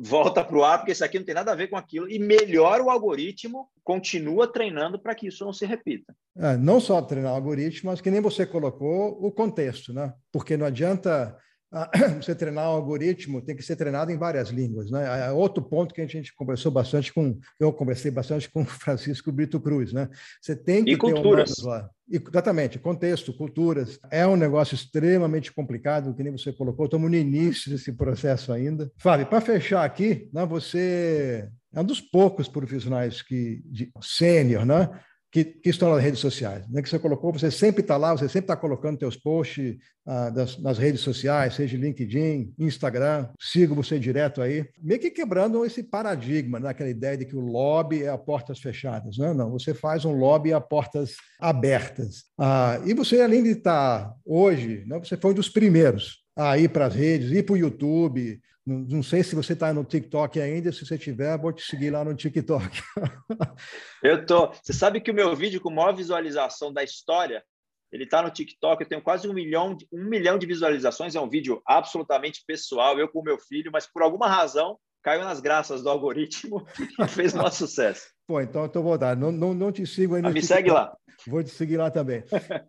volta 0.00 0.44
para 0.44 0.56
o 0.56 0.64
ar, 0.64 0.78
porque 0.78 0.92
isso 0.92 1.04
aqui 1.04 1.18
não 1.18 1.26
tem 1.26 1.34
nada 1.34 1.52
a 1.52 1.54
ver 1.54 1.68
com 1.68 1.76
aquilo, 1.76 2.10
e 2.10 2.18
melhora 2.18 2.82
o 2.82 2.90
algoritmo, 2.90 3.68
continua 3.82 4.46
treinando 4.46 4.98
para 4.98 5.14
que 5.14 5.28
isso 5.28 5.44
não 5.44 5.52
se 5.52 5.66
repita. 5.66 6.14
É, 6.36 6.56
não 6.56 6.80
só 6.80 7.00
treinar 7.02 7.32
o 7.32 7.36
algoritmo, 7.36 7.90
mas 7.90 8.00
que 8.00 8.10
nem 8.10 8.20
você 8.20 8.46
colocou 8.46 9.18
o 9.20 9.32
contexto, 9.32 9.92
né? 9.92 10.12
Porque 10.32 10.56
não 10.56 10.66
adianta 10.66 11.36
você 12.20 12.34
treinar 12.34 12.70
o 12.70 12.76
algoritmo, 12.76 13.42
tem 13.42 13.54
que 13.54 13.62
ser 13.62 13.76
treinado 13.76 14.10
em 14.10 14.16
várias 14.16 14.48
línguas. 14.48 14.90
Né? 14.90 15.26
É 15.26 15.30
outro 15.30 15.62
ponto 15.62 15.94
que 15.94 16.00
a 16.00 16.06
gente 16.06 16.34
conversou 16.34 16.72
bastante 16.72 17.12
com, 17.12 17.38
eu 17.60 17.72
conversei 17.72 18.10
bastante 18.10 18.50
com 18.50 18.62
o 18.62 18.66
Francisco 18.66 19.30
Brito 19.30 19.60
Cruz. 19.60 19.92
Né? 19.92 20.08
Você 20.40 20.56
tem 20.56 20.84
que 20.84 20.92
e 20.92 20.94
ter 20.94 21.00
culturas. 21.00 21.54
lá. 21.62 21.88
Exatamente, 22.10 22.78
contexto, 22.78 23.36
culturas. 23.36 23.98
É 24.10 24.26
um 24.26 24.36
negócio 24.36 24.74
extremamente 24.74 25.52
complicado, 25.52 26.14
que 26.14 26.22
nem 26.22 26.32
você 26.32 26.52
colocou, 26.52 26.86
estamos 26.86 27.10
no 27.10 27.16
início 27.16 27.70
desse 27.70 27.92
processo 27.92 28.50
ainda. 28.50 28.90
Fábio, 28.96 29.26
para 29.26 29.42
fechar 29.42 29.84
aqui, 29.84 30.28
né, 30.32 30.46
você 30.46 31.48
é 31.74 31.80
um 31.80 31.84
dos 31.84 32.00
poucos 32.00 32.48
profissionais 32.48 33.20
que 33.20 33.60
de 33.66 33.92
sênior, 34.00 34.64
né, 34.64 34.88
que, 35.30 35.44
que, 35.44 35.68
estão 35.68 35.90
nas 35.90 36.02
redes 36.02 36.20
sociais. 36.20 36.68
Né? 36.68 36.82
Que 36.82 36.88
você 36.88 36.98
colocou, 36.98 37.32
você 37.32 37.50
sempre 37.50 37.82
está 37.82 37.96
lá, 37.96 38.12
você 38.12 38.28
sempre 38.28 38.44
está 38.44 38.56
colocando 38.56 38.98
seus 38.98 39.16
posts 39.16 39.76
ah, 40.06 40.30
das, 40.30 40.58
nas 40.58 40.78
redes 40.78 41.02
sociais, 41.02 41.54
seja 41.54 41.76
LinkedIn, 41.76 42.54
Instagram, 42.58 43.28
sigo 43.38 43.74
você 43.74 43.98
direto 43.98 44.40
aí, 44.40 44.66
meio 44.82 45.00
que 45.00 45.10
quebrando 45.10 45.64
esse 45.64 45.82
paradigma, 45.82 46.58
né? 46.58 46.70
aquela 46.70 46.88
ideia 46.88 47.16
de 47.16 47.26
que 47.26 47.36
o 47.36 47.40
lobby 47.40 48.04
é 48.04 48.08
a 48.08 48.16
portas 48.16 48.58
fechadas. 48.58 49.18
Não, 49.18 49.34
não, 49.34 49.50
você 49.50 49.74
faz 49.74 50.04
um 50.04 50.12
lobby 50.12 50.52
a 50.52 50.60
portas 50.60 51.14
abertas. 51.38 52.24
Ah, 52.38 52.80
e 52.86 52.94
você, 52.94 53.20
além 53.20 53.42
de 53.42 53.50
estar 53.50 54.04
tá 54.04 54.14
hoje, 54.24 54.84
né, 54.86 54.98
você 54.98 55.16
foi 55.16 55.32
um 55.32 55.34
dos 55.34 55.48
primeiros 55.48 56.24
a 56.36 56.56
ir 56.56 56.68
para 56.68 56.86
as 56.86 56.94
redes, 56.94 57.32
ir 57.32 57.44
para 57.44 57.54
o 57.54 57.58
YouTube, 57.58 58.40
Não, 58.68 58.80
não 58.80 59.02
sei 59.02 59.22
se 59.22 59.34
você 59.34 59.54
está 59.54 59.72
no 59.72 59.82
TikTok 59.82 60.38
ainda, 60.38 60.70
se 60.70 60.84
você 60.84 60.98
tiver, 60.98 61.38
vou 61.38 61.54
te 61.54 61.62
seguir 61.62 61.88
lá 61.88 62.04
no 62.04 62.14
TikTok. 62.14 62.82
eu 64.04 64.26
tô. 64.26 64.52
Você 64.62 64.74
sabe 64.74 65.00
que 65.00 65.10
o 65.10 65.14
meu 65.14 65.34
vídeo 65.34 65.58
com 65.58 65.70
maior 65.70 65.96
visualização 65.96 66.70
da 66.70 66.84
história, 66.84 67.42
ele 67.90 68.04
está 68.04 68.20
no 68.20 68.30
TikTok, 68.30 68.82
eu 68.82 68.88
tenho 68.88 69.00
quase 69.00 69.26
um 69.26 69.32
milhão, 69.32 69.74
de, 69.74 69.88
um 69.90 70.04
milhão 70.04 70.38
de 70.38 70.46
visualizações, 70.46 71.14
é 71.14 71.20
um 71.20 71.30
vídeo 71.30 71.62
absolutamente 71.66 72.44
pessoal, 72.46 72.98
eu 72.98 73.08
com 73.08 73.20
o 73.20 73.24
meu 73.24 73.38
filho, 73.38 73.70
mas 73.72 73.86
por 73.86 74.02
alguma 74.02 74.28
razão 74.28 74.78
caiu 75.02 75.24
nas 75.24 75.40
graças 75.40 75.82
do 75.82 75.88
algoritmo 75.88 76.66
e 77.00 77.08
fez 77.08 77.32
o 77.32 77.38
nosso 77.38 77.66
sucesso. 77.66 78.08
Pô, 78.26 78.38
então 78.38 78.70
eu 78.72 78.82
vou 78.82 78.98
dar. 78.98 79.16
Não, 79.16 79.32
não, 79.32 79.54
não 79.54 79.72
te 79.72 79.86
sigo 79.86 80.14
ainda. 80.14 80.28
Ah, 80.28 80.32
me 80.32 80.42
segue 80.42 80.70
lá. 80.70 80.94
Vou 81.26 81.42
te 81.42 81.50
seguir 81.50 81.78
lá 81.78 81.90
também. 81.90 82.22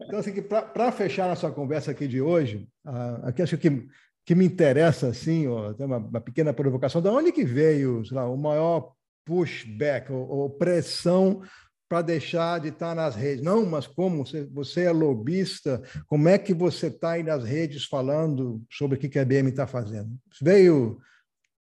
Então, 0.07 0.19
assim, 0.19 0.41
para 0.41 0.91
fechar 0.93 1.27
nossa 1.27 1.51
conversa 1.51 1.91
aqui 1.91 2.07
de 2.07 2.21
hoje, 2.21 2.67
uh, 2.85 3.27
aqui 3.27 3.41
acho 3.41 3.57
que 3.57 3.85
que 4.29 4.35
me 4.35 4.45
interessa, 4.45 5.07
assim, 5.07 5.47
ó, 5.47 5.73
uma, 5.79 5.97
uma, 5.97 6.21
pequena 6.21 6.53
provocação, 6.53 7.01
da 7.01 7.11
onde 7.11 7.31
que 7.31 7.43
veio 7.43 8.03
lá, 8.11 8.29
o 8.29 8.37
maior 8.37 8.91
pushback, 9.25 10.11
ou, 10.11 10.29
ou 10.29 10.49
pressão 10.51 11.41
para 11.89 12.03
deixar 12.03 12.59
de 12.59 12.67
estar 12.67 12.93
nas 12.93 13.15
redes? 13.15 13.43
Não, 13.43 13.65
mas 13.65 13.87
como? 13.87 14.23
Você, 14.23 14.45
você 14.45 14.83
é 14.83 14.91
lobista, 14.91 15.81
como 16.05 16.29
é 16.29 16.37
que 16.37 16.53
você 16.53 16.89
está 16.89 17.13
aí 17.13 17.23
nas 17.23 17.43
redes 17.43 17.85
falando 17.85 18.61
sobre 18.71 18.97
o 18.97 18.99
que 18.99 19.17
a 19.17 19.23
IBM 19.23 19.49
está 19.49 19.65
fazendo? 19.65 20.11
Veio 20.39 20.99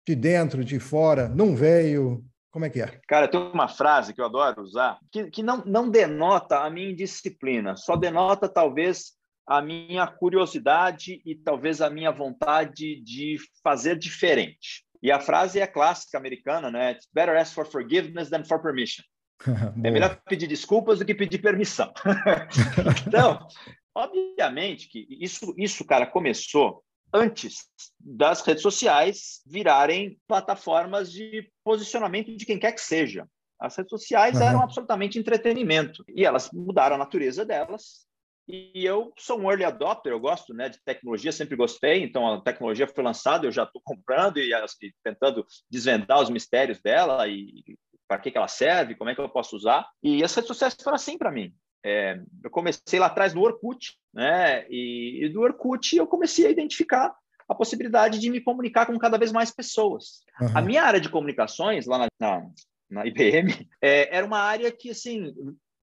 de 0.05 0.13
dentro, 0.13 0.61
de 0.61 0.77
fora? 0.77 1.29
Não 1.29 1.55
veio? 1.55 2.21
Como 2.51 2.65
é 2.65 2.69
que 2.69 2.81
é? 2.81 2.99
Cara, 3.07 3.29
tem 3.29 3.39
uma 3.39 3.69
frase 3.69 4.13
que 4.13 4.19
eu 4.19 4.25
adoro 4.25 4.61
usar, 4.61 4.99
que, 5.09 5.31
que 5.31 5.41
não, 5.41 5.63
não 5.65 5.89
denota 5.89 6.59
a 6.59 6.69
minha 6.69 6.91
indisciplina, 6.91 7.77
só 7.77 7.95
denota 7.95 8.49
talvez 8.49 9.16
a 9.47 9.61
minha 9.61 10.05
curiosidade 10.05 11.21
e 11.25 11.33
talvez 11.33 11.79
a 11.81 11.89
minha 11.89 12.11
vontade 12.11 13.01
de 13.01 13.37
fazer 13.63 13.97
diferente. 13.97 14.83
E 15.01 15.11
a 15.11 15.19
frase 15.19 15.59
é 15.59 15.65
clássica 15.65 16.17
americana, 16.17 16.69
né? 16.69 16.91
It's 16.91 17.07
better 17.13 17.37
ask 17.37 17.53
for 17.53 17.65
forgiveness 17.65 18.29
than 18.29 18.43
for 18.43 18.61
permission. 18.61 19.03
é 19.83 19.91
melhor 19.91 20.19
pedir 20.27 20.47
desculpas 20.47 20.99
do 20.99 21.05
que 21.05 21.15
pedir 21.15 21.37
permissão. 21.37 21.93
então, 23.07 23.47
obviamente 23.95 24.89
que 24.89 25.07
isso, 25.09 25.53
isso, 25.57 25.85
cara, 25.85 26.05
começou 26.05 26.83
antes 27.13 27.67
das 27.99 28.41
redes 28.41 28.63
sociais 28.63 29.41
virarem 29.45 30.19
plataformas 30.27 31.09
de 31.09 31.49
posicionamento 31.63 32.35
de 32.35 32.45
quem 32.45 32.59
quer 32.59 32.73
que 32.73 32.81
seja. 32.81 33.25
As 33.59 33.77
redes 33.77 33.89
sociais 33.89 34.35
uhum. 34.35 34.43
eram 34.43 34.61
absolutamente 34.61 35.17
entretenimento 35.17 36.03
e 36.09 36.25
elas 36.25 36.51
mudaram 36.51 36.95
a 36.95 36.99
natureza 36.99 37.45
delas 37.45 38.05
e 38.47 38.85
eu 38.85 39.11
sou 39.17 39.39
um 39.39 39.49
early 39.49 39.65
adopter, 39.65 40.11
eu 40.11 40.19
gosto 40.19 40.53
né, 40.53 40.69
de 40.69 40.79
tecnologia, 40.83 41.31
sempre 41.31 41.57
gostei. 41.57 42.01
Então, 42.01 42.25
a 42.25 42.41
tecnologia 42.41 42.87
foi 42.87 43.03
lançada, 43.03 43.45
eu 43.45 43.51
já 43.51 43.63
estou 43.63 43.81
comprando 43.83 44.37
e, 44.37 44.53
e, 44.53 44.93
tentando 45.03 45.45
desvendar 45.69 46.21
os 46.21 46.29
mistérios 46.29 46.81
dela 46.81 47.27
e, 47.27 47.63
e 47.67 47.77
para 48.07 48.19
que, 48.19 48.31
que 48.31 48.37
ela 48.37 48.47
serve, 48.47 48.95
como 48.95 49.09
é 49.09 49.15
que 49.15 49.19
eu 49.19 49.27
posso 49.27 49.55
usar. 49.55 49.85
E 50.01 50.23
as 50.23 50.33
redes 50.33 50.47
sociais 50.47 50.77
foram 50.81 50.95
assim 50.95 51.17
para 51.17 51.31
mim. 51.31 51.53
É, 51.85 52.19
eu 52.43 52.49
comecei 52.49 52.99
lá 52.99 53.07
atrás 53.07 53.33
no 53.33 53.41
Orkut, 53.41 53.97
né? 54.13 54.65
E, 54.69 55.25
e, 55.25 55.29
do 55.29 55.41
Orkut 55.41 55.95
eu 55.95 56.07
comecei 56.07 56.47
a 56.47 56.51
identificar 56.51 57.13
a 57.49 57.55
possibilidade 57.55 58.19
de 58.19 58.29
me 58.29 58.41
comunicar 58.41 58.85
com 58.85 58.97
cada 58.97 59.17
vez 59.17 59.31
mais 59.31 59.51
pessoas. 59.51 60.23
Uhum. 60.39 60.57
A 60.57 60.61
minha 60.61 60.83
área 60.83 60.99
de 61.01 61.09
comunicações 61.09 61.85
lá 61.85 61.97
na, 61.97 62.07
na, 62.19 62.49
na 62.89 63.05
IBM 63.05 63.69
é, 63.81 64.15
era 64.15 64.25
uma 64.25 64.39
área 64.39 64.71
que, 64.71 64.89
assim, 64.89 65.33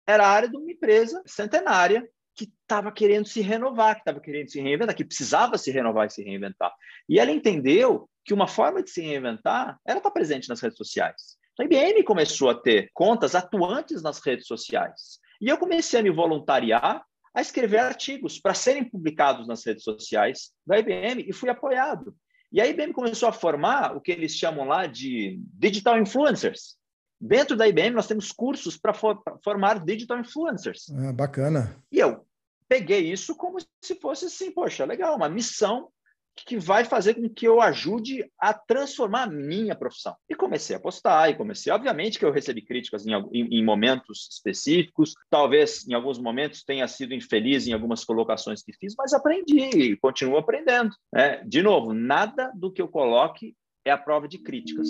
era 0.08 0.26
a 0.26 0.30
área 0.30 0.50
de 0.50 0.58
uma 0.58 0.72
empresa 0.72 1.22
centenária 1.26 2.08
que 2.36 2.46
estava 2.46 2.92
querendo 2.92 3.28
se 3.28 3.42
renovar, 3.42 3.96
que 3.96 4.02
estava 4.02 4.20
querendo 4.20 4.50
se 4.50 4.62
reinventar, 4.62 4.96
que 4.96 5.06
precisava 5.06 5.58
se 5.58 5.72
renovar 5.72 6.08
e 6.08 6.10
se 6.10 6.24
reinventar. 6.24 6.74
E 7.08 7.20
ela 7.20 7.32
entendeu 7.32 8.10
que 8.24 8.34
uma 8.34 8.48
forma 8.48 8.82
de 8.82 8.90
se 8.90 9.02
reinventar 9.02 9.80
era 9.86 9.98
estar 9.98 10.12
presente 10.12 10.50
nas 10.50 10.62
redes 10.62 10.78
sociais. 10.78 11.38
Então, 11.54 11.66
a 11.66 11.66
IBM 11.66 12.04
começou 12.04 12.50
a 12.50 12.56
ter 12.56 12.90
contas 12.94 13.36
atuantes 13.36 14.02
nas 14.02 14.20
redes 14.26 14.48
sociais. 14.48 15.20
E 15.42 15.50
eu 15.50 15.58
comecei 15.58 16.00
a 16.00 16.04
me 16.04 16.10
voluntariar 16.10 17.04
a 17.34 17.42
escrever 17.42 17.80
artigos 17.80 18.40
para 18.40 18.54
serem 18.54 18.84
publicados 18.84 19.48
nas 19.48 19.66
redes 19.66 19.84
sociais 19.84 20.52
da 20.66 20.78
IBM 20.80 21.26
e 21.28 21.34
fui 21.34 21.50
apoiado. 21.50 22.16
E 22.52 22.60
a 22.60 22.68
IBM 22.68 22.92
começou 22.92 23.30
a 23.30 23.34
formar 23.34 23.96
o 23.96 24.02
que 24.02 24.12
eles 24.12 24.36
chamam 24.36 24.68
lá 24.68 24.86
de 24.86 25.40
digital 25.54 25.98
influencers. 25.98 26.78
Dentro 27.22 27.56
da 27.56 27.68
IBM, 27.68 27.92
nós 27.92 28.08
temos 28.08 28.32
cursos 28.32 28.76
para 28.76 28.96
for, 28.96 29.22
formar 29.44 29.84
digital 29.86 30.20
influencers. 30.20 30.90
Ah, 30.90 31.14
bacana. 31.14 31.76
E 31.92 32.00
eu 32.00 32.26
peguei 32.68 33.12
isso 33.12 33.36
como 33.36 33.60
se 33.84 33.96
fosse 33.96 34.26
assim, 34.26 34.50
poxa, 34.50 34.86
legal, 34.86 35.16
uma 35.16 35.30
missão 35.30 35.90
que 36.36 36.58
vai 36.58 36.84
fazer 36.86 37.16
com 37.16 37.30
que 37.30 37.48
eu 37.48 37.62
ajude 37.62 38.26
a 38.40 38.54
transformar 38.54 39.24
a 39.24 39.30
minha 39.30 39.76
profissão. 39.76 40.16
E 40.30 40.34
comecei 40.34 40.76
a 40.76 40.80
postar, 40.80 41.30
e 41.30 41.36
comecei, 41.36 41.72
obviamente 41.72 42.18
que 42.18 42.26
eu 42.26 42.32
recebi 42.32 42.62
críticas 42.62 43.06
em, 43.06 43.14
em, 43.32 43.64
momentos 43.64 44.30
específicos, 44.32 45.14
talvez 45.30 45.88
em 45.88 45.94
alguns 45.94 46.18
momentos 46.18 46.64
tenha 46.64 46.88
sido 46.88 47.14
infeliz 47.14 47.68
em 47.68 47.74
algumas 47.74 48.04
colocações 48.04 48.64
que 48.64 48.74
fiz, 48.74 48.96
mas 48.98 49.14
aprendi 49.14 49.60
e 49.60 49.98
continuo 49.98 50.38
aprendendo. 50.38 50.96
Né? 51.14 51.44
De 51.46 51.62
novo, 51.62 51.94
nada 51.94 52.52
do 52.56 52.72
que 52.72 52.82
eu 52.82 52.88
coloque 52.88 53.56
é 53.84 53.92
a 53.92 53.98
prova 53.98 54.28
de 54.28 54.38
críticas, 54.38 54.88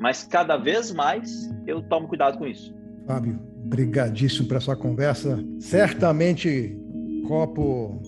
mas 0.00 0.24
cada 0.24 0.56
vez 0.56 0.90
mais 0.90 1.48
eu 1.66 1.82
tomo 1.82 2.08
cuidado 2.08 2.38
com 2.38 2.46
isso. 2.46 2.74
Fábio, 3.06 3.38
brigadíssimo 3.66 4.48
para 4.48 4.58
sua 4.58 4.74
conversa. 4.74 5.38
Certamente 5.60 6.74
copo 7.28 8.00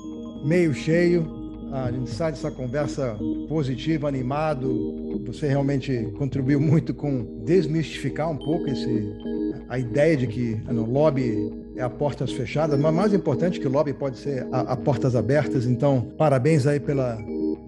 meio 0.43 0.73
cheio. 0.73 1.43
A 1.71 1.93
gente 1.93 2.09
sai 2.11 2.33
dessa 2.33 2.51
conversa 2.51 3.17
positiva, 3.47 4.09
animado. 4.09 5.21
Você 5.27 5.47
realmente 5.47 6.11
contribuiu 6.19 6.61
muito 6.61 6.95
com 6.95 7.45
desmistificar 7.45 8.31
um 8.31 8.39
pouco 8.39 8.69
esse, 8.69 9.15
a 9.69 9.79
ideia 9.79 10.17
de 10.17 10.27
que 10.27 10.63
não, 10.67 10.85
lobby 10.85 11.53
é 11.77 11.83
a 11.83 11.91
portas 11.91 12.33
fechadas, 12.33 12.79
mas 12.79 12.95
mais 12.95 13.13
importante 13.13 13.61
que 13.61 13.67
o 13.67 13.71
lobby 13.71 13.93
pode 13.93 14.19
ser 14.19 14.47
a, 14.51 14.61
a 14.61 14.77
portas 14.77 15.15
abertas. 15.15 15.67
Então, 15.67 16.13
parabéns 16.17 16.67
aí 16.67 16.81
pela 16.81 17.19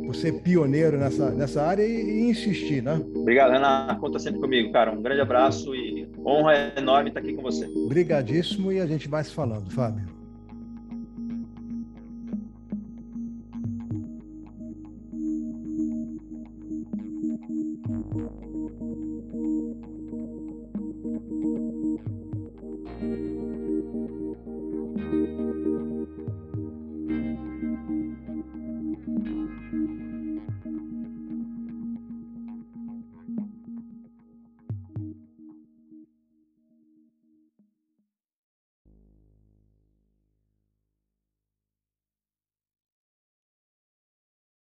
você 0.07 0.33
pioneiro 0.33 0.99
nessa, 0.99 1.31
nessa 1.31 1.63
área 1.63 1.83
e, 1.83 1.93
e, 1.93 2.31
insistir, 2.31 2.83
né? 2.83 3.01
Obrigado, 3.15 3.53
Renan. 3.53 3.97
Conta 4.01 4.19
sempre 4.19 4.41
comigo, 4.41 4.73
cara. 4.73 4.93
Um 4.93 5.03
grande 5.03 5.21
abraço 5.21 5.75
e 5.75 6.09
honra 6.25 6.73
enorme 6.77 7.11
estar 7.11 7.21
aqui 7.21 7.33
com 7.35 7.43
você. 7.43 7.67
Obrigadíssimo 7.67 8.73
e 8.73 8.81
a 8.81 8.87
gente 8.87 9.09
vai 9.09 9.25
se 9.25 9.33
falando, 9.33 9.71
Fábio. 9.71 10.14